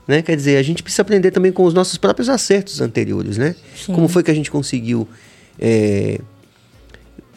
[0.08, 0.24] Né?
[0.24, 3.56] Quer dizer, a gente precisa aprender também com os nossos próprios acertos anteriores, né?
[3.76, 3.94] Sim.
[3.94, 5.08] Como foi que a gente conseguiu
[5.60, 6.20] é,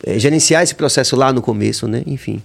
[0.03, 2.03] é, gerenciar esse processo lá no começo, né?
[2.07, 2.41] Enfim.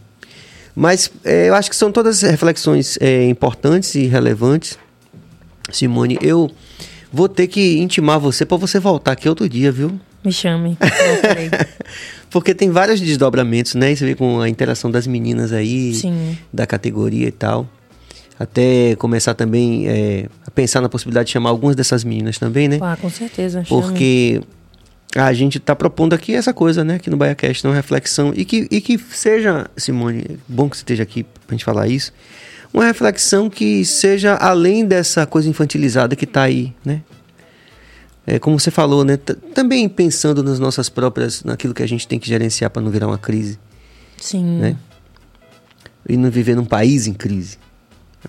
[0.75, 2.97] Mas é, eu acho que são todas reflexões
[3.29, 4.77] importantes e relevantes.
[5.71, 6.49] Simone, eu
[7.11, 9.99] vou ter que intimar você para você voltar aqui outro dia, viu?
[10.23, 10.77] Me chame.
[12.29, 13.95] Porque tem vários desdobramentos, né?
[13.95, 16.37] Você vê com a interação das meninas aí, Sim.
[16.51, 17.67] da categoria e tal.
[18.39, 22.77] Até começar também é, a pensar na possibilidade de chamar algumas dessas meninas também, né?
[22.81, 23.63] Ah, com certeza.
[23.63, 23.81] chame.
[23.81, 24.41] Porque
[25.15, 26.95] a gente está propondo aqui essa coisa, né?
[26.95, 28.33] Aqui no BaiaCast, uma reflexão.
[28.35, 32.13] E que, e que seja, Simone, bom que você esteja aqui pra gente falar isso.
[32.73, 37.01] Uma reflexão que seja além dessa coisa infantilizada que está aí, né?
[38.25, 39.15] É, como você falou, né?
[39.17, 42.91] T- Também pensando nas nossas próprias, naquilo que a gente tem que gerenciar para não
[42.91, 43.57] virar uma crise,
[44.17, 44.43] Sim.
[44.59, 44.75] né?
[46.07, 47.57] E não viver num país em crise,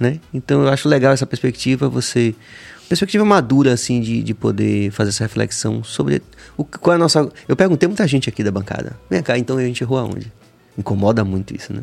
[0.01, 0.21] né?
[0.33, 2.35] Então eu acho legal essa perspectiva, você
[2.89, 6.23] perspectiva madura assim de, de poder fazer essa reflexão sobre
[6.57, 7.29] o qual é a nossa.
[7.47, 8.97] Eu perguntei muita gente aqui da bancada.
[9.11, 10.33] Vem cá, então a gente errou aonde?
[10.77, 11.83] Incomoda muito isso, né?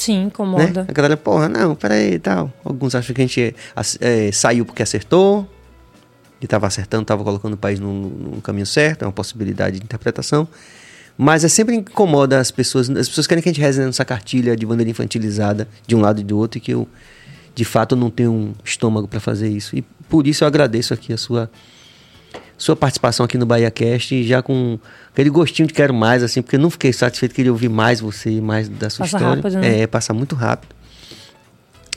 [0.00, 0.24] Sim, né?
[0.24, 0.86] incomoda.
[0.88, 2.50] A galera, porra, não, peraí e tal.
[2.64, 3.54] Alguns acham que a gente
[4.00, 5.46] é, saiu porque acertou,
[6.40, 9.84] e estava acertando, estava colocando o país no, no caminho certo, é uma possibilidade de
[9.84, 10.48] interpretação.
[11.18, 12.88] Mas é sempre incomoda as pessoas.
[12.88, 16.18] As pessoas querem que a gente reze nessa cartilha de maneira infantilizada, de um lado
[16.18, 16.88] e do outro, e que eu,
[17.54, 19.76] de fato, não tenho um estômago para fazer isso.
[19.76, 21.50] E por isso eu agradeço aqui a sua
[22.56, 24.78] sua participação aqui no Bahia Cast, e já com
[25.12, 28.40] aquele gostinho de quero mais, assim, porque eu não fiquei satisfeito, queria ouvir mais você,
[28.40, 29.42] mais da sua Passa história.
[29.42, 29.80] rápido, né?
[29.80, 30.74] É, passa muito rápido.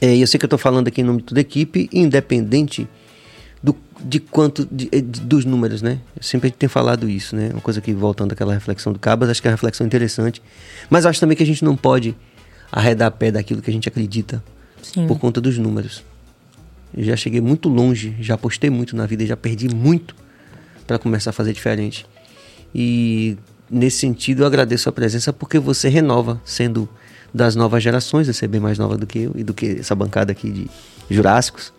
[0.01, 1.89] É, e eu sei que eu estou falando aqui em nome de toda a equipe,
[1.93, 2.87] independente
[3.61, 5.99] do, de quanto de- de- dos números, né?
[6.15, 7.49] Eu sempre tenho falado isso, né?
[7.53, 10.41] Uma coisa que voltando àquela reflexão do Cabas, acho que é uma reflexão interessante.
[10.89, 12.15] Mas acho também que a gente não pode
[12.71, 14.43] arredar pé daquilo que a gente acredita
[14.81, 15.07] Sim.
[15.07, 16.03] por conta dos números.
[16.95, 20.15] Eu já cheguei muito longe, já apostei muito na vida, e já perdi muito
[20.85, 22.05] para começar a fazer diferente.
[22.73, 23.37] E
[23.69, 26.87] nesse sentido eu agradeço a presença porque você renova, sendo
[27.33, 29.95] das novas gerações, você é bem mais nova do que eu e do que essa
[29.95, 30.69] bancada aqui de
[31.09, 31.73] Jurássicos.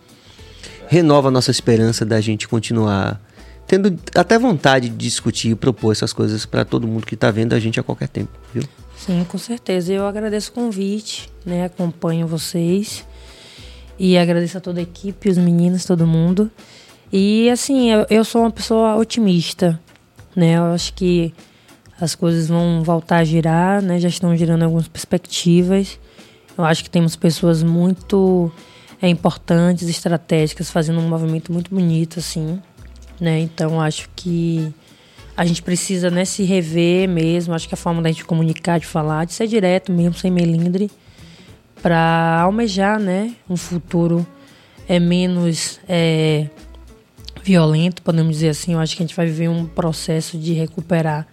[0.88, 3.20] Renova a nossa esperança da gente continuar
[3.66, 7.54] tendo até vontade de discutir e propor essas coisas para todo mundo que está vendo
[7.54, 8.62] a gente a qualquer tempo, viu?
[8.96, 9.92] Sim, com certeza.
[9.92, 11.64] Eu agradeço o convite, né?
[11.64, 13.04] Acompanho vocês.
[13.98, 16.50] E agradeço a toda a equipe, os meninos, todo mundo.
[17.12, 19.80] E assim, eu, eu sou uma pessoa otimista,
[20.34, 20.56] né?
[20.56, 21.32] Eu acho que
[22.00, 23.98] as coisas vão voltar a girar, né?
[24.00, 25.98] Já estão girando algumas perspectivas.
[26.56, 28.50] Eu acho que temos pessoas muito
[29.00, 32.60] é, importantes, estratégicas, fazendo um movimento muito bonito, assim,
[33.20, 33.40] né?
[33.40, 34.72] Então, acho que
[35.36, 37.54] a gente precisa né, se rever mesmo.
[37.54, 40.90] Acho que a forma da gente comunicar, de falar, de ser direto mesmo, sem melindre,
[41.82, 44.26] para almejar né, um futuro
[44.88, 46.48] é menos é,
[47.44, 48.72] violento, podemos dizer assim.
[48.72, 51.28] Eu acho que a gente vai viver um processo de recuperar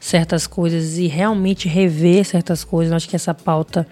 [0.00, 2.90] certas coisas e realmente rever certas coisas.
[2.90, 3.86] Eu acho que essa pauta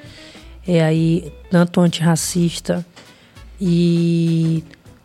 [0.67, 2.85] é aí tanto antirracista
[3.61, 4.65] e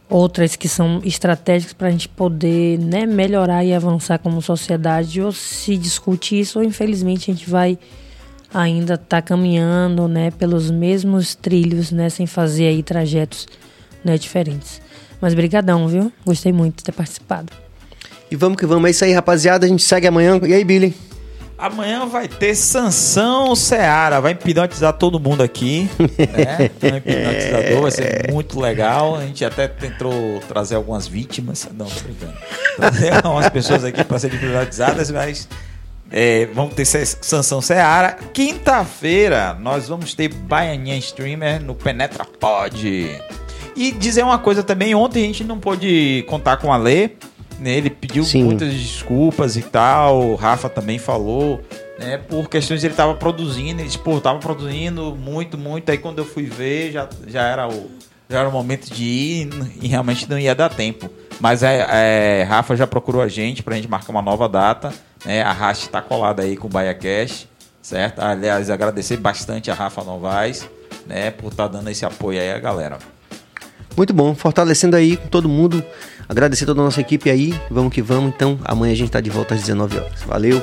[0.10, 5.22] outras que são estratégicas para a gente poder né, melhorar e avançar como sociedade.
[5.22, 7.78] Ou se discute isso, ou infelizmente a gente vai
[8.52, 13.48] ainda estar caminhando né, pelos mesmos trilhos, né, sem fazer aí trajetos
[14.04, 14.82] né, diferentes.
[15.22, 16.12] Mas brigadão, viu?
[16.26, 17.52] Gostei muito de ter participado.
[18.30, 19.66] E vamos que vamos, é isso aí, rapaziada.
[19.66, 20.40] A gente segue amanhã.
[20.44, 20.96] E aí, Billy?
[21.58, 26.70] Amanhã vai ter Sansão Seara, vai hipnotizar todo mundo aqui, né?
[26.84, 29.16] Um hipnotizador, vai ser muito legal.
[29.16, 32.34] A gente até tentou trazer algumas vítimas, não, tô brincando.
[32.76, 35.50] Trazer algumas pessoas aqui para serem hipnotizadas, mas
[36.12, 38.20] é, vamos ter Sansão Seara.
[38.32, 43.20] Quinta-feira nós vamos ter Baianinha Streamer no Penetra Pod.
[43.78, 47.12] E dizer uma coisa também, ontem a gente não pôde contar com a Lê,
[47.60, 47.78] né?
[47.78, 48.44] Ele pediu Sim.
[48.44, 51.62] muitas desculpas e tal, o Rafa também falou,
[52.00, 52.18] né?
[52.18, 56.46] Por questões ele tava produzindo, ele pô, tava produzindo muito, muito, aí quando eu fui
[56.46, 57.92] ver já, já era o
[58.28, 59.50] já era o momento de ir
[59.82, 61.10] e realmente não ia dar tempo.
[61.40, 64.92] Mas é, é, Rafa já procurou a gente pra gente marcar uma nova data,
[65.24, 65.44] né?
[65.44, 67.48] A Raste tá colada aí com o Bahia Cash,
[67.80, 68.20] certo?
[68.20, 70.68] Aliás, agradecer bastante a Rafa Novaes,
[71.06, 72.98] né, por estar dando esse apoio aí a galera.
[73.98, 75.84] Muito bom, fortalecendo aí com todo mundo.
[76.30, 77.60] Agradecer toda a nossa equipe aí.
[77.72, 78.32] Vamos que vamos.
[78.34, 80.22] Então, amanhã a gente tá de volta às 19 horas.
[80.22, 80.62] Valeu.